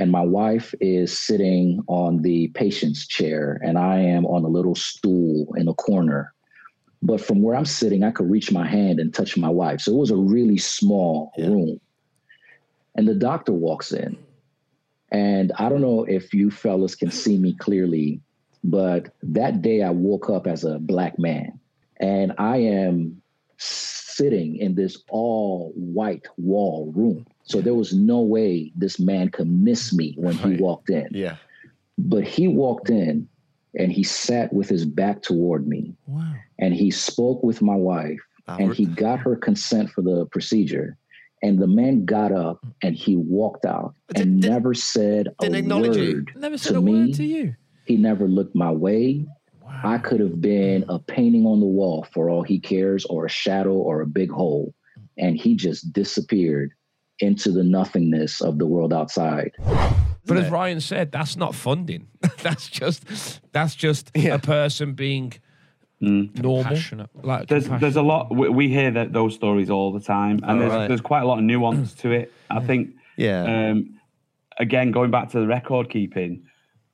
and 0.00 0.10
my 0.10 0.22
wife 0.22 0.74
is 0.80 1.16
sitting 1.16 1.84
on 1.86 2.22
the 2.22 2.48
patient's 2.48 3.06
chair 3.06 3.60
and 3.62 3.78
i 3.78 3.98
am 3.98 4.24
on 4.26 4.44
a 4.44 4.48
little 4.48 4.74
stool 4.74 5.54
in 5.56 5.68
a 5.68 5.74
corner. 5.74 6.32
But 7.02 7.20
from 7.20 7.42
where 7.42 7.54
i'm 7.54 7.66
sitting 7.66 8.02
i 8.02 8.10
could 8.10 8.30
reach 8.30 8.50
my 8.50 8.66
hand 8.66 8.98
and 8.98 9.12
touch 9.14 9.36
my 9.36 9.50
wife. 9.50 9.82
So 9.82 9.92
it 9.92 9.98
was 9.98 10.10
a 10.10 10.16
really 10.16 10.58
small 10.58 11.32
Yeah. 11.36 11.48
room. 11.48 11.80
And 12.96 13.06
the 13.06 13.14
doctor 13.14 13.52
walks 13.52 13.92
in. 13.92 14.16
And 15.12 15.52
i 15.58 15.68
don't 15.68 15.82
know 15.82 16.04
if 16.04 16.32
you 16.32 16.50
fellas 16.50 16.94
can 16.94 17.10
see 17.10 17.36
me 17.38 17.54
clearly 17.54 18.20
but 18.64 19.14
that 19.22 19.62
day 19.62 19.82
i 19.82 19.90
woke 19.90 20.30
up 20.30 20.46
as 20.46 20.64
a 20.64 20.78
black 20.78 21.18
man. 21.18 21.60
And 22.00 22.32
i 22.38 22.56
am 22.56 23.20
sitting 23.58 24.56
in 24.56 24.74
this 24.74 25.02
all 25.10 25.72
white 25.76 26.26
wall 26.38 26.90
room. 26.96 27.26
So 27.50 27.60
there 27.60 27.74
was 27.74 27.92
no 27.92 28.20
way 28.20 28.70
this 28.76 29.00
man 29.00 29.28
could 29.28 29.50
miss 29.50 29.92
me 29.92 30.14
when 30.16 30.34
he 30.36 30.50
Right. 30.50 30.60
walked 30.60 30.88
in. 30.90 31.08
Yeah. 31.10 31.36
But 31.98 32.22
he 32.24 32.46
walked 32.46 32.90
in 32.90 33.28
and 33.76 33.90
he 33.90 34.04
sat 34.04 34.52
with 34.52 34.68
his 34.68 34.84
back 34.86 35.22
toward 35.22 35.66
me 35.66 35.94
wow 36.06 36.34
and 36.60 36.72
he 36.74 36.90
spoke 36.90 37.42
with 37.42 37.60
my 37.62 37.74
wife 37.76 38.20
Ah, 38.48 38.56
and 38.60 38.72
he 38.74 38.86
got 38.86 39.18
her 39.20 39.36
consent 39.36 39.90
for 39.90 40.02
the 40.02 40.26
procedure. 40.26 40.96
And 41.42 41.58
the 41.58 41.66
man 41.66 42.04
got 42.04 42.32
up 42.32 42.64
and 42.82 42.94
he 42.94 43.16
walked 43.16 43.64
out 43.64 43.94
But 44.08 44.20
and 44.20 44.30
did- 44.36 44.42
did- 44.42 44.50
never 44.50 44.72
said 44.74 45.28
a 45.40 45.48
didn't 45.48 45.68
you. 45.68 45.90
word. 45.90 46.30
never 46.36 46.56
said 46.58 46.76
a 46.76 46.80
word 46.80 47.14
to 47.14 47.24
you 47.24 47.54
He 47.84 47.96
never 47.96 48.28
looked 48.28 48.54
my 48.54 48.70
way. 48.72 49.26
Wow. 49.64 49.80
I 49.84 49.98
could 49.98 50.20
have 50.20 50.40
been 50.40 50.84
a 50.88 50.98
painting 51.00 51.46
on 51.46 51.58
the 51.60 51.66
wall 51.66 52.06
for 52.12 52.30
all 52.30 52.42
he 52.42 52.58
cares, 52.60 53.04
or 53.06 53.26
a 53.26 53.28
shadow, 53.28 53.74
or 53.74 54.00
a 54.02 54.06
big 54.06 54.30
hole. 54.30 54.72
And 55.18 55.36
he 55.36 55.54
just 55.56 55.92
disappeared 55.92 56.70
into 57.20 57.50
the 57.52 57.62
nothingness 57.62 58.40
of 58.40 58.58
the 58.58 58.66
world 58.66 58.92
outside. 58.92 59.52
but 60.26 60.36
as? 60.38 60.50
Ryan 60.50 60.80
said 60.80 61.12
that's 61.12 61.36
not 61.36 61.54
funding 61.54 62.08
that's 62.42 62.68
just 62.68 63.04
that's 63.52 63.74
just 63.74 64.10
Yeah. 64.14 64.34
a 64.34 64.38
person 64.38 64.94
being 64.94 65.34
Mm. 66.02 66.34
normal 66.42 66.62
Compassionate. 66.64 67.10
like 67.22 67.48
There's 67.48 67.68
there's 67.68 67.96
a 67.96 68.00
lot 68.02 68.34
we, 68.34 68.48
we 68.48 68.68
hear 68.70 68.90
that 68.92 69.12
those 69.12 69.34
stories 69.34 69.68
all 69.68 69.92
the 69.92 70.00
time, 70.00 70.40
and 70.44 70.56
Oh, 70.56 70.58
there's 70.60 70.72
right. 70.72 70.88
there's 70.88 71.02
quite 71.02 71.20
a 71.20 71.26
lot 71.26 71.36
of 71.38 71.44
nuance 71.44 71.92
to 71.96 72.10
it. 72.10 72.32
I 72.48 72.60
think 72.60 72.94
Yeah. 73.18 73.42
um, 73.72 73.98
again 74.58 74.92
going 74.92 75.10
back 75.10 75.28
to 75.32 75.40
the 75.40 75.46
record 75.46 75.90
keeping, 75.90 76.44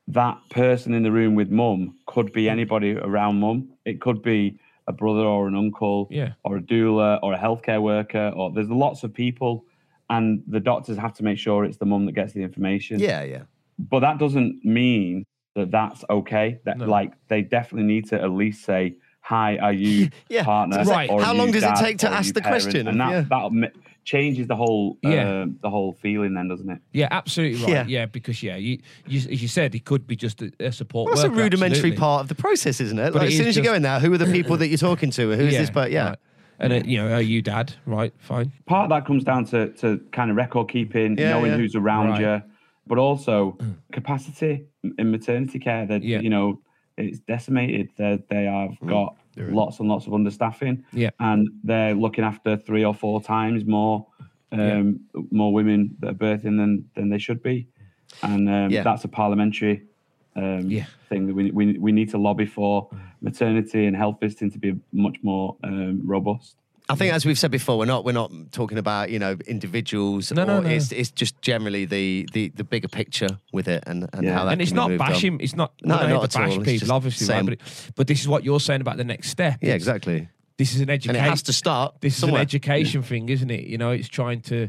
that 0.09 0.39
person 0.51 0.93
in 0.93 1.05
the 1.05 1.13
room 1.13 1.37
with 1.37 1.51
mum 1.51 1.95
could 2.07 2.33
be 2.33 2.49
anybody 2.49 2.97
around 2.97 3.39
mum. 3.39 3.69
It 3.85 4.01
could 4.01 4.23
be 4.23 4.59
a 4.89 4.93
brother 4.93 5.21
or 5.21 5.47
an 5.47 5.55
uncle, 5.55 6.09
Yeah. 6.11 6.33
or 6.43 6.57
a 6.57 6.61
doula 6.61 7.21
or 7.23 7.33
a 7.33 7.39
healthcare 7.39 7.81
worker, 7.81 8.33
or 8.35 8.51
there's 8.51 8.71
lots 8.71 9.05
of 9.05 9.15
people, 9.15 9.67
and 10.11 10.43
the 10.47 10.61
doctors 10.61 10.97
have 10.99 11.15
to 11.15 11.25
make 11.25 11.39
sure 11.39 11.65
it's 11.65 11.79
the 11.79 11.87
mum 11.87 12.07
that 12.07 12.13
gets 12.13 12.33
the 12.33 12.43
information. 12.43 12.99
yeah. 13.01 13.23
Yeah. 13.25 13.43
but 13.79 14.01
that 14.01 14.19
doesn't 14.19 14.65
mean 14.65 15.25
that 15.55 15.71
that's 15.71 16.05
okay. 16.11 16.59
That 16.65 16.79
No. 16.79 16.87
like 16.87 17.13
they 17.29 17.43
definitely 17.43 17.87
need 17.95 18.09
to 18.11 18.21
at 18.21 18.31
least 18.31 18.65
say, 18.65 18.97
"Hi, 19.21 19.57
are 19.59 19.73
you 19.73 20.09
Yeah. 20.29 20.45
partner?" 20.45 20.83
Right. 20.85 21.11
or 21.11 21.23
How 21.23 21.35
long 21.35 21.51
does 21.51 21.63
it 21.63 21.77
take 21.77 21.99
to 21.99 22.11
ask 22.11 22.33
the 22.35 22.41
parent?" 22.43 22.63
question? 22.65 22.89
And 22.89 23.01
that 23.01 23.11
Yeah. 23.11 23.21
that 23.23 23.45
m- 23.47 23.73
changes 24.05 24.47
the 24.47 24.55
whole 24.55 24.99
Yeah. 25.03 25.29
uh, 25.29 25.47
the 25.63 25.69
whole 25.71 25.93
feeling, 25.95 26.35
then, 26.35 26.47
doesn't 26.49 26.71
it? 26.71 26.79
yeah 26.93 27.09
absolutely 27.11 27.61
right 27.65 27.71
Yeah. 27.73 27.85
yeah, 27.89 28.07
because 28.07 28.41
yeah 28.43 28.57
you, 28.57 28.79
you 29.09 29.19
as 29.19 29.43
you 29.43 29.49
said 29.49 29.75
he 29.75 29.81
could 29.81 30.07
be 30.07 30.15
just 30.15 30.41
a, 30.43 30.53
a 30.61 30.71
support 30.73 31.07
Well, 31.07 31.17
that's 31.17 31.27
a 31.27 31.31
rudimentary 31.31 31.79
absolutely. 31.79 31.99
part 31.99 32.21
of 32.23 32.29
the 32.29 32.35
process, 32.37 32.81
isn't 32.81 32.99
it? 32.99 33.13
But 33.13 33.21
Like, 33.23 33.25
it 33.25 33.33
as 33.33 33.37
soon 33.37 33.47
is 33.49 33.55
as 33.55 33.57
you 33.57 33.63
go 33.65 33.75
in 33.75 33.83
there, 33.83 33.99
who 33.99 34.13
are 34.13 34.19
the 34.19 34.27
people 34.39 34.57
that 34.59 34.69
you're 34.69 34.79
talking 34.79 35.11
to? 35.11 35.33
Who's 35.37 35.55
this? 35.55 35.71
But 35.71 35.91
yeah. 35.91 36.09
right. 36.11 36.19
And 36.59 36.73
uh, 36.73 36.83
you 36.85 36.99
know, 36.99 37.13
are 37.13 37.21
you 37.21 37.43
dad? 37.43 37.75
Right, 37.87 38.13
fine. 38.19 38.53
Part 38.67 38.85
of 38.85 38.91
that 38.91 39.07
comes 39.07 39.25
down 39.25 39.45
to 39.47 39.69
to 39.75 39.99
kind 40.13 40.31
of 40.31 40.37
record 40.37 40.69
keeping, 40.71 41.19
Yeah, 41.19 41.31
knowing 41.31 41.51
yeah. 41.53 41.57
who's 41.59 41.75
around 41.75 42.09
Right. 42.11 42.21
you, 42.21 42.43
but 42.87 42.99
also 42.99 43.57
capacity 43.93 44.67
in 44.99 45.11
maternity 45.11 45.59
care. 45.59 45.87
That 45.87 46.03
Yeah. 46.03 46.21
you 46.21 46.31
know 46.31 46.61
it's 46.97 47.19
decimated. 47.21 47.91
They 47.97 48.19
they 48.31 48.45
have 48.45 48.79
got 48.87 49.17
lots 49.37 49.81
and 49.81 49.89
lots 49.89 50.07
of 50.07 50.13
understaffing. 50.15 50.83
Yeah. 50.93 51.11
and 51.21 51.49
they're 51.63 51.95
looking 51.95 52.25
after 52.25 52.57
three 52.57 52.85
or 52.85 52.95
four 52.95 53.21
times 53.23 53.65
more 53.67 54.07
um, 54.53 55.01
more 55.31 55.53
women 55.53 55.95
that 56.01 56.11
are 56.11 56.15
birthing 56.15 56.57
than 56.57 56.85
than 56.95 57.11
they 57.11 57.19
should 57.19 57.43
be, 57.43 57.67
and 58.23 58.49
um, 58.49 58.71
Yeah. 58.71 58.83
that's 58.83 59.05
a 59.05 59.09
parliamentary 59.09 59.83
um, 60.37 60.71
Yeah. 60.71 60.85
thing 61.09 61.27
that 61.27 61.35
we, 61.35 61.51
we 61.51 61.79
we 61.79 61.93
need 61.93 62.11
to 62.11 62.19
lobby 62.19 62.47
for 62.47 62.89
maternity 63.21 63.87
and 63.87 63.97
health 63.97 64.19
visiting 64.21 64.51
to 64.53 64.59
be 64.59 64.75
much 64.93 65.17
more 65.23 65.57
um, 65.65 66.01
robust. 66.05 66.57
I 66.89 66.95
think, 66.95 67.13
as 67.13 67.27
we've 67.27 67.37
said 67.39 67.51
before, 67.51 67.79
we're 67.79 67.85
not 67.87 68.05
we're 68.05 68.13
not 68.13 68.31
talking 68.53 68.79
about 68.79 69.11
you 69.11 69.19
know 69.19 69.37
individuals. 69.49 70.31
No, 70.33 70.45
no, 70.45 70.59
or 70.59 70.61
no. 70.63 70.69
It's 70.69 70.93
it's 70.93 71.11
just 71.11 71.41
generally 71.43 71.85
the 71.85 72.29
the, 72.33 72.51
the 72.51 72.63
bigger 72.63 72.87
picture 72.87 73.39
with 73.53 73.67
it, 73.67 73.83
and, 73.89 74.09
and 74.13 74.25
Yeah. 74.25 74.35
how 74.35 74.45
that 74.45 74.53
and 74.53 74.63
it's 74.63 74.71
can 74.71 74.77
be 74.77 74.81
not 74.83 74.91
moved 74.91 75.03
on. 75.03 75.09
bashing. 75.09 75.41
It's 75.41 75.57
not. 75.57 75.73
No, 75.83 75.97
we 75.97 76.01
don't 76.03 76.11
not 76.11 76.23
need 76.23 76.31
to 76.31 76.39
at 76.39 76.47
bash 76.49 76.57
It's 76.59 76.65
people, 76.83 76.93
obviously. 76.93 77.35
Right? 77.35 77.45
But, 77.45 77.53
it- 77.55 77.61
but 77.97 78.07
this 78.07 78.21
is 78.21 78.29
what 78.29 78.45
you're 78.45 78.61
saying 78.61 78.83
about 78.83 78.99
the 78.99 79.05
next 79.05 79.31
step. 79.31 79.59
Yeah, 79.63 79.75
exactly. 79.75 80.29
This 80.59 80.75
is 80.75 80.81
an 80.81 80.89
education. 80.91 81.11
And 81.11 81.17
education. 81.17 81.27
it 81.27 81.31
has 81.31 81.43
to 81.43 81.53
start 81.53 82.01
This 82.01 82.17
is 82.19 82.23
an 82.23 82.37
education 82.37 83.03
thing, 83.03 83.29
isn't 83.29 83.51
it? 83.51 83.65
You 83.67 83.79
know, 83.79 83.91
it's 83.91 84.09
trying 84.09 84.41
to 84.43 84.69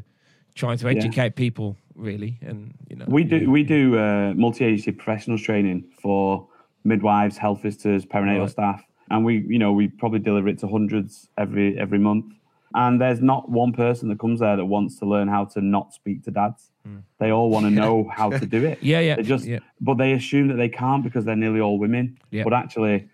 trying 0.56 0.80
to 0.80 0.88
educate 0.90 1.36
people 1.36 1.78
really, 1.98 2.38
and 2.42 2.74
you 2.90 2.96
know, 2.96 3.06
We 3.08 3.24
do 3.24 3.50
we 3.52 3.64
do 3.64 3.98
uh, 3.98 4.34
multi-agency 4.36 4.92
professionals 4.94 5.42
training 5.42 5.86
for 6.02 6.48
midwives, 6.84 7.38
health 7.38 7.62
visitors, 7.62 8.06
perinatal 8.06 8.42
Right. 8.42 8.50
staff, 8.50 8.84
and 9.10 9.26
we 9.26 9.34
you 9.48 9.60
know 9.60 9.72
we 9.74 9.88
probably 9.88 10.20
deliver 10.20 10.48
it 10.50 10.60
to 10.60 10.68
hundreds 10.68 11.30
every 11.38 11.78
every 11.80 12.00
month. 12.00 12.26
And 12.76 13.00
there's 13.02 13.22
not 13.22 13.50
one 13.50 13.72
person 13.72 14.10
that 14.10 14.20
comes 14.20 14.40
there 14.42 14.56
that 14.58 14.66
wants 14.66 15.00
to 15.00 15.06
learn 15.06 15.28
how 15.30 15.46
to 15.46 15.62
not 15.62 15.94
speak 15.94 16.24
to 16.26 16.32
dads. 16.32 16.70
They 17.18 17.32
all 17.32 17.50
want 17.50 17.66
to 17.66 17.72
know 17.84 18.10
how 18.14 18.30
to 18.30 18.46
do 18.46 18.64
it. 18.66 18.78
Yeah, 18.82 19.00
yeah, 19.00 19.16
They 19.16 19.24
just 19.24 19.46
yeah. 19.46 19.60
but 19.82 19.98
they 19.98 20.12
assume 20.14 20.48
that 20.50 20.56
they 20.56 20.70
can't 20.70 21.04
because 21.04 21.26
they're 21.26 21.36
nearly 21.46 21.60
all 21.62 21.80
women. 21.80 22.18
Yeah. 22.30 22.44
But 22.44 22.54
actually, 22.54 23.08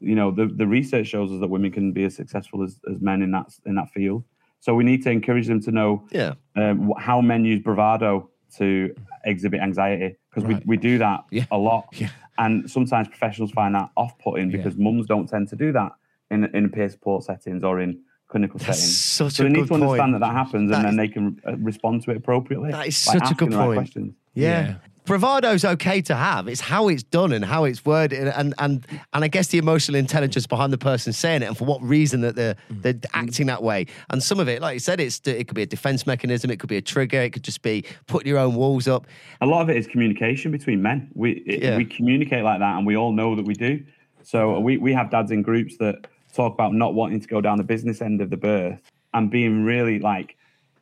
you 0.00 0.14
know, 0.16 0.30
the, 0.32 0.46
the 0.46 0.66
research 0.66 1.06
shows 1.06 1.30
us 1.32 1.40
that 1.40 1.48
women 1.48 1.70
can 1.72 1.92
be 1.92 2.04
as 2.04 2.14
successful 2.16 2.62
as, 2.64 2.80
as 2.92 3.00
men 3.00 3.22
in 3.22 3.30
that 3.30 3.46
in 3.66 3.76
that 3.76 3.90
field. 3.90 4.24
So 4.60 4.74
we 4.74 4.84
need 4.84 5.02
to 5.04 5.10
encourage 5.10 5.46
them 5.46 5.60
to 5.62 5.70
know 5.70 6.04
Yeah. 6.10 6.34
um, 6.56 6.92
how 6.98 7.20
men 7.20 7.44
use 7.44 7.60
bravado 7.60 8.30
to 8.56 8.94
exhibit 9.24 9.60
anxiety 9.60 10.16
because 10.30 10.44
Right. 10.44 10.64
we, 10.66 10.76
we 10.76 10.76
do 10.76 10.98
that 10.98 11.24
Yeah. 11.30 11.44
a 11.50 11.58
lot 11.58 11.84
Yeah. 11.92 12.08
and 12.38 12.68
sometimes 12.70 13.08
professionals 13.08 13.50
find 13.52 13.74
that 13.74 13.90
off-putting 13.96 14.50
Yeah. 14.50 14.56
because 14.56 14.76
mums 14.76 15.06
don't 15.06 15.28
tend 15.28 15.48
to 15.48 15.56
do 15.56 15.72
that 15.72 15.92
in 16.30 16.44
in 16.54 16.70
peer 16.70 16.88
support 16.88 17.24
settings 17.24 17.62
or 17.62 17.80
in 17.80 18.00
clinical 18.28 18.58
setting. 18.58 18.74
such 18.74 19.32
so 19.32 19.42
they 19.44 19.48
need 19.48 19.66
to 19.68 19.74
understand 19.74 19.98
point. 20.00 20.12
that 20.14 20.20
that 20.20 20.32
happens, 20.34 20.70
That 20.70 20.76
and 20.78 20.84
then 20.86 20.96
they 20.96 21.08
can 21.08 21.40
uh, 21.46 21.56
respond 21.56 22.02
to 22.04 22.10
it 22.10 22.16
appropriately. 22.18 22.70
That 22.70 22.86
is 22.86 22.96
such 22.96 23.30
a 23.30 23.34
good 23.34 23.52
point. 23.52 23.74
questions. 23.74 24.14
Yeah. 24.34 24.60
Yeah. 24.68 24.74
Bravado's 25.08 25.64
okay 25.64 26.02
to 26.02 26.14
have. 26.14 26.48
It's 26.48 26.60
how 26.60 26.88
it's 26.88 27.02
done 27.02 27.32
and 27.32 27.44
how 27.44 27.64
it's 27.64 27.84
worded, 27.84 28.28
and 28.28 28.54
and 28.58 28.86
and 29.12 29.24
I 29.24 29.28
guess 29.28 29.48
the 29.48 29.58
emotional 29.58 29.96
intelligence 29.98 30.46
behind 30.46 30.72
the 30.72 30.78
person 30.78 31.12
saying 31.12 31.42
it, 31.42 31.46
and 31.46 31.56
for 31.56 31.64
what 31.64 31.82
reason 31.82 32.20
that 32.20 32.36
they're 32.36 32.56
they're 32.70 32.94
acting 33.14 33.46
that 33.46 33.62
way. 33.62 33.86
And 34.10 34.22
some 34.22 34.38
of 34.38 34.48
it, 34.48 34.60
like 34.60 34.74
you 34.74 34.80
said, 34.80 35.00
it's 35.00 35.20
it 35.26 35.48
could 35.48 35.54
be 35.54 35.62
a 35.62 35.66
defense 35.66 36.06
mechanism, 36.06 36.50
it 36.50 36.60
could 36.60 36.68
be 36.68 36.76
a 36.76 36.82
trigger, 36.82 37.22
it 37.22 37.32
could 37.32 37.42
just 37.42 37.62
be 37.62 37.84
putting 38.06 38.28
your 38.28 38.38
own 38.38 38.54
walls 38.54 38.86
up. 38.86 39.06
A 39.40 39.46
lot 39.46 39.62
of 39.62 39.70
it 39.70 39.76
is 39.76 39.86
communication 39.86 40.52
between 40.52 40.82
men. 40.82 41.10
We 41.14 41.32
it, 41.46 41.62
Yeah. 41.62 41.76
we 41.78 41.86
communicate 41.86 42.44
like 42.44 42.60
that, 42.60 42.76
and 42.76 42.86
we 42.86 42.96
all 42.96 43.12
know 43.12 43.34
that 43.34 43.46
we 43.46 43.54
do. 43.54 43.82
So 44.22 44.60
we 44.60 44.76
we 44.76 44.92
have 44.92 45.10
dads 45.10 45.30
in 45.30 45.40
groups 45.42 45.78
that 45.78 46.06
talk 46.34 46.52
about 46.52 46.74
not 46.74 46.92
wanting 46.92 47.20
to 47.20 47.26
go 47.26 47.40
down 47.40 47.56
the 47.56 47.64
business 47.64 48.02
end 48.02 48.20
of 48.20 48.28
the 48.28 48.36
birth 48.36 48.82
and 49.14 49.30
being 49.30 49.64
really 49.64 49.98
like 49.98 50.36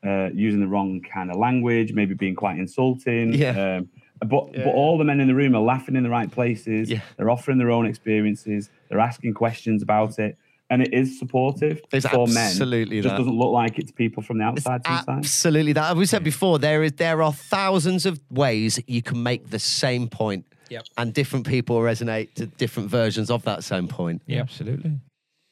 uh, 0.05 0.31
using 0.35 0.61
the 0.61 0.66
wrong 0.66 1.01
kind 1.01 1.31
of 1.31 1.37
language, 1.37 1.93
maybe 1.93 2.14
being 2.14 2.35
quite 2.35 2.59
insulting. 2.59 3.33
Yeah. 3.33 3.77
Um, 3.79 3.89
but 4.21 4.53
but 4.53 4.67
all 4.67 4.97
the 4.99 5.05
men 5.05 5.21
in 5.21 5.29
the 5.29 5.35
room 5.35 5.55
are 5.55 5.61
laughing 5.62 5.97
in 5.97 6.03
the 6.03 6.11
right 6.11 6.31
places. 6.31 6.91
Yeah. 6.91 7.01
They're 7.17 7.31
offering 7.31 7.59
their 7.59 7.71
own 7.71 7.87
experiences. 7.87 8.71
They're 8.89 9.01
asking 9.01 9.35
questions 9.35 9.83
about 9.83 10.19
it, 10.19 10.37
and 10.71 10.81
it 10.83 10.93
is 10.95 11.19
supportive 11.19 11.81
It's 11.93 12.07
for 12.09 12.27
men. 12.27 12.37
absolutely 12.39 12.99
It 12.99 13.03
just 13.03 13.12
that. 13.12 13.19
doesn't 13.19 13.37
look 13.39 13.53
like 13.53 13.79
it's 13.79 13.93
people 13.93 14.23
from 14.23 14.39
the 14.39 14.45
outside 14.45 14.83
sometimes. 14.87 15.27
Absolutely, 15.27 15.73
that 15.75 15.91
as 15.93 15.97
we 15.97 16.07
said 16.07 16.25
before, 16.25 16.59
there 16.59 16.83
is 16.83 16.93
there 16.93 17.23
are 17.23 17.33
thousands 17.33 18.07
of 18.07 18.21
ways 18.31 18.81
you 18.87 19.03
can 19.03 19.23
make 19.23 19.51
the 19.51 19.59
same 19.59 20.09
point, 20.09 20.47
Yep. 20.71 20.85
and 20.99 21.12
different 21.14 21.47
people 21.47 21.79
resonate 21.81 22.35
to 22.35 22.47
different 22.47 22.89
versions 22.91 23.31
of 23.31 23.43
that 23.45 23.64
same 23.64 23.87
point. 23.87 24.23
Yeah, 24.27 24.41
absolutely. 24.41 24.93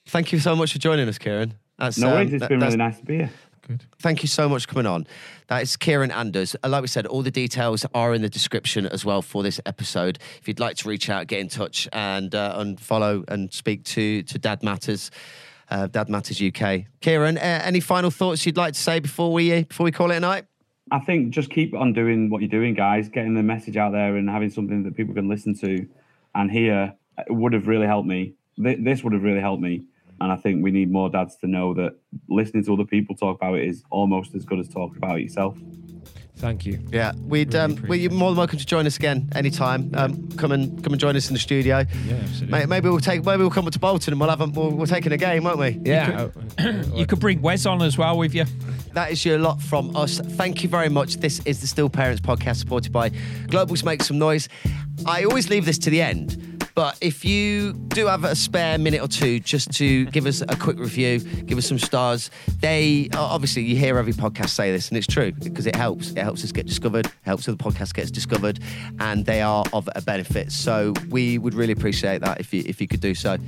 Thank 0.07 0.33
you 0.33 0.39
so 0.39 0.55
much 0.57 0.73
for 0.73 0.79
joining 0.79 1.09
us, 1.09 1.19
Kieran. 1.19 1.55
That's, 1.79 1.99
No 1.99 2.09
um, 2.09 2.13
worries. 2.15 2.33
It's 2.33 2.41
that- 2.41 2.49
been 2.51 2.59
that's- 2.61 2.75
really 2.77 2.85
nice 2.89 2.99
to 2.99 3.05
be 3.05 3.15
here. 3.17 3.31
Good. 3.67 3.85
Thank 3.99 4.23
you 4.23 4.29
so 4.29 4.49
much 4.49 4.67
for 4.67 4.75
coming 4.75 4.87
on. 4.87 5.07
That 5.47 5.63
is 5.63 5.77
Kieran 5.77 6.11
Anders. 6.11 6.55
Uh, 6.63 6.69
Like 6.69 6.83
we 6.83 6.89
said, 6.89 7.07
all 7.07 7.23
the 7.23 7.31
details 7.31 7.87
are 7.95 8.15
in 8.15 8.21
the 8.21 8.29
description 8.29 8.87
as 8.87 9.05
well 9.05 9.23
for 9.23 9.43
this 9.43 9.61
episode. 9.65 10.19
If 10.41 10.49
you'd 10.49 10.61
like 10.61 10.77
to 10.79 10.89
reach 10.89 11.09
out, 11.09 11.27
get 11.27 11.41
in 11.41 11.49
touch, 11.49 11.89
and 11.93 12.35
uh, 12.35 12.55
and 12.57 12.79
follow 12.79 13.25
and 13.29 13.53
speak 13.53 13.85
to 13.85 14.23
to 14.23 14.39
Dad 14.39 14.63
Matters, 14.63 15.11
uh, 15.71 15.87
Dad 15.87 16.09
Matters 16.11 16.43
UK. 16.43 16.85
Kieran, 17.01 17.39
uh, 17.39 17.63
any 17.65 17.81
final 17.81 18.11
thoughts 18.11 18.45
you'd 18.45 18.59
like 18.59 18.75
to 18.75 18.81
say 18.81 19.01
before 19.01 19.33
we 19.33 19.53
uh, 19.53 19.63
before 19.63 19.85
we 19.85 19.93
call 19.93 20.11
it 20.11 20.17
a 20.17 20.21
night? 20.21 20.45
I 20.91 21.01
think 21.01 21.31
just 21.31 21.51
keep 21.51 21.73
on 21.75 21.95
doing 21.95 22.29
what 22.29 22.43
you're 22.43 22.51
doing, 22.51 22.75
guys. 22.75 23.09
Getting 23.09 23.35
the 23.35 23.43
message 23.43 23.79
out 23.79 23.93
there 23.93 24.17
and 24.17 24.29
having 24.29 24.51
something 24.51 24.83
that 24.83 24.95
people 24.95 25.15
can 25.15 25.29
listen 25.29 25.55
to 25.61 25.87
and 26.35 26.51
hear 26.51 26.95
uh, 27.17 27.23
would 27.31 27.55
have 27.55 27.67
really 27.67 27.87
helped 27.87 28.09
me. 28.09 28.35
This 28.59 29.03
would 29.03 29.15
have 29.15 29.23
really 29.23 29.41
helped 29.41 29.63
me. 29.63 29.85
And 30.21 30.33
I 30.33 30.37
think 30.37 30.63
we 30.63 30.71
need 30.71 30.91
more 30.91 31.11
dads 31.11 31.37
to 31.37 31.47
know 31.47 31.75
that 31.75 31.97
listening 32.29 32.65
to 32.65 32.73
other 32.73 32.85
people 32.85 33.15
talk 33.17 33.37
about 33.37 33.57
it 33.57 33.67
is 33.67 33.85
almost 33.91 34.35
as 34.35 34.45
good 34.45 34.59
as 34.59 34.69
talking 34.69 34.97
about 34.97 35.19
it 35.19 35.23
yourself. 35.23 35.57
Thank 36.37 36.67
you. 36.67 36.81
Yeah, 36.93 37.13
we'd 37.27 37.55
Really 37.55 37.65
um, 37.65 37.71
appreciate 37.71 37.89
well, 37.89 37.99
you're 37.99 38.11
more 38.11 38.31
than 38.31 38.39
welcome 38.39 38.59
to 38.59 38.67
join 38.67 38.87
us 38.87 38.97
again 38.97 39.31
anytime. 39.35 39.91
Um, 39.95 40.29
come 40.33 40.51
and 40.51 40.83
come 40.83 40.93
and 40.93 41.01
join 41.01 41.17
us 41.17 41.29
in 41.29 41.35
the 41.35 41.41
studio. 41.41 41.85
Yeah, 42.07 42.15
absolutely. 42.17 42.67
Maybe 42.67 42.89
we'll 42.89 42.99
take 42.99 43.25
maybe 43.25 43.43
we'll 43.43 43.51
come 43.51 43.67
up 43.67 43.73
to 43.73 43.79
Bolton 43.79 44.13
and 44.13 44.21
we'll 44.21 44.31
have 44.31 44.41
a, 44.41 44.47
we'll, 44.47 44.71
we'll 44.73 44.87
take 44.87 45.07
in 45.07 45.13
a 45.13 45.17
game, 45.17 45.45
won't 45.45 45.59
we? 45.59 45.81
Yeah. 45.85 46.29
You 46.93 47.07
could 47.07 47.21
bring 47.21 47.41
Wes 47.41 47.67
on 47.67 47.83
as 47.83 47.97
well 47.97 48.19
with 48.19 48.35
you. 48.35 48.45
That 48.95 49.13
is 49.13 49.25
your 49.25 49.39
lot 49.39 49.63
from 49.63 49.97
us. 49.97 50.19
Thank 50.19 50.63
you 50.63 50.69
very 50.69 50.89
much. 50.89 51.17
This 51.17 51.41
is 51.47 51.61
the 51.61 51.67
Still 51.69 51.89
Parents 51.89 52.21
podcast 52.21 52.57
supported 52.57 52.93
by 52.93 53.11
Globals 53.47 53.85
Make 53.85 54.03
Some 54.03 54.19
Noise. 54.19 54.49
I 55.07 55.25
always 55.25 55.49
leave 55.49 55.65
this 55.65 55.79
to 55.79 55.91
the 55.91 56.03
end, 56.03 56.54
but 56.75 56.99
if 57.01 57.25
you 57.25 57.73
do 57.73 58.07
have 58.07 58.25
a 58.25 58.35
spare 58.35 58.79
minute 58.79 59.01
or 59.01 59.09
two 59.09 59.41
just 59.41 59.71
to 59.73 60.07
give 60.07 60.27
us 60.27 60.43
a 60.43 60.57
quick 60.57 60.79
review, 60.79 61.21
give 61.21 61.59
us 61.59 61.67
some 61.67 61.79
stars, 61.79 62.31
they 62.61 63.09
obviously 63.15 63.63
you 63.63 63.77
hear 63.77 63.99
every 63.99 64.13
podcast 64.13 64.51
say 64.51 64.73
this, 64.73 64.89
and 64.89 64.99
it's 64.99 65.07
true 65.07 65.33
because 65.33 65.67
it 65.67 65.77
helps. 65.77 66.11
It 66.11 66.19
helps 66.19 66.43
us 66.45 66.53
get 66.53 66.67
discovered, 66.67 67.11
helps 67.23 67.47
the 67.47 67.53
podcast 67.53 67.95
gets 67.95 68.11
discovered, 68.11 68.61
and 69.01 69.25
they 69.25 69.41
are 69.41 69.65
of 69.73 69.89
a 69.95 70.03
benefit. 70.03 70.53
So 70.53 70.95
we 71.11 71.39
would 71.39 71.55
really 71.55 71.73
appreciate 71.73 72.21
that 72.23 72.41
if 72.41 72.53
you 72.53 72.65
if 72.67 72.81
you 72.81 72.89
could 72.89 73.01
do 73.01 73.15
so 73.15 73.39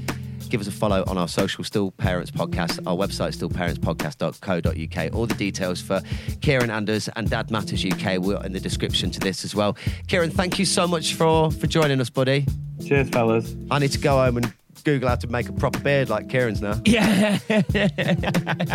give 0.51 0.61
us 0.61 0.67
a 0.67 0.73
follow 0.73 1.05
on 1.07 1.19
our 1.19 1.29
social 1.29 1.65
Still 1.65 1.91
Parents 1.93 2.31
Podcast, 2.31 2.79
our 2.87 2.97
website, 2.97 3.35
stillparentspodcast.co.uk. 3.37 5.15
All 5.15 5.27
the 5.27 5.35
details 5.35 5.81
for 5.81 6.01
Kieran 6.41 6.71
Anders 6.71 7.09
and 7.17 7.29
Dad 7.29 7.51
Matters 7.51 7.85
UK 7.85 8.21
will 8.21 8.41
in 8.41 8.53
the 8.53 8.61
description 8.61 9.11
to 9.11 9.21
this 9.21 9.45
as 9.45 9.55
well. 9.55 9.77
Kieran, 10.09 10.31
thank 10.31 10.59
you 10.59 10.65
so 10.65 10.87
much 10.87 11.15
for, 11.15 11.51
for 11.51 11.67
joining 11.67 12.01
us, 12.01 12.11
buddy. 12.11 12.47
Cheers, 12.85 13.09
fellas. 13.11 13.55
I 13.71 13.79
need 13.79 13.93
to 13.93 13.99
go 13.99 14.17
home 14.17 14.37
and 14.39 14.53
Google 14.85 15.09
how 15.09 15.17
to 15.17 15.27
make 15.27 15.49
a 15.49 15.53
proper 15.53 15.81
beard 15.81 16.09
like 16.09 16.29
Kieran's 16.29 16.63
now. 16.63 16.81
Yeah. 16.85 17.39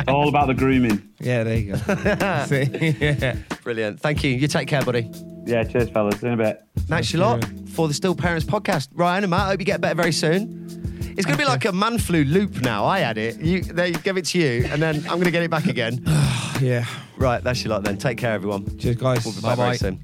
All 0.08 0.28
about 0.28 0.48
the 0.48 0.56
grooming. 0.56 1.10
Yeah, 1.20 1.44
there 1.44 1.58
you 1.58 1.74
go. 1.74 1.78
See? 2.48 2.96
yeah. 3.00 3.38
Brilliant. 3.64 4.00
Thank 4.02 4.24
you. 4.24 4.32
You 4.32 4.48
take 4.48 4.68
care, 4.68 4.84
buddy. 4.84 5.10
Yeah, 5.46 5.64
cheers, 5.64 5.90
fellas. 5.90 6.22
In 6.22 6.34
a 6.34 6.38
bit. 6.38 6.62
Thanks 6.82 7.14
a 7.14 7.18
lot 7.18 7.44
for 7.70 7.88
the 7.88 7.94
Still 7.94 8.16
Parents 8.16 8.46
podcast. 8.46 8.90
Ryan 8.94 9.24
and 9.24 9.32
Matt, 9.32 9.42
I 9.42 9.48
hope 9.52 9.60
you 9.60 9.66
get 9.66 9.80
better 9.82 9.96
very 9.96 10.12
soon. 10.12 10.81
It's 11.18 11.26
going 11.26 11.38
to 11.38 11.44
be 11.44 11.46
like 11.48 11.66
a 11.66 11.72
man 11.72 11.98
flu 11.98 12.24
loop 12.24 12.62
now. 12.62 12.86
I 12.86 13.00
had 13.00 13.18
it. 13.18 13.40
You, 13.40 13.62
they 13.62 13.92
give 13.92 14.18
it 14.18 14.26
to 14.28 14.40
you, 14.40 14.66
and 14.72 14.82
then 14.82 14.98
I'm 14.98 15.16
going 15.20 15.26
to 15.26 15.32
get 15.32 15.44
it 15.44 15.52
back 15.52 15.66
again. 15.66 16.04
Yeah. 16.62 16.86
right, 17.18 17.44
that's 17.44 17.64
your 17.64 17.74
lot 17.74 17.84
then. 17.84 17.98
Take 17.98 18.20
care, 18.20 18.34
everyone. 18.34 18.78
Cheers, 18.78 18.98
guys. 18.98 19.26
We'll 19.26 19.34
be 19.34 19.42
back 19.42 19.58
Bye-bye. 19.58 19.78
soon. 19.78 20.00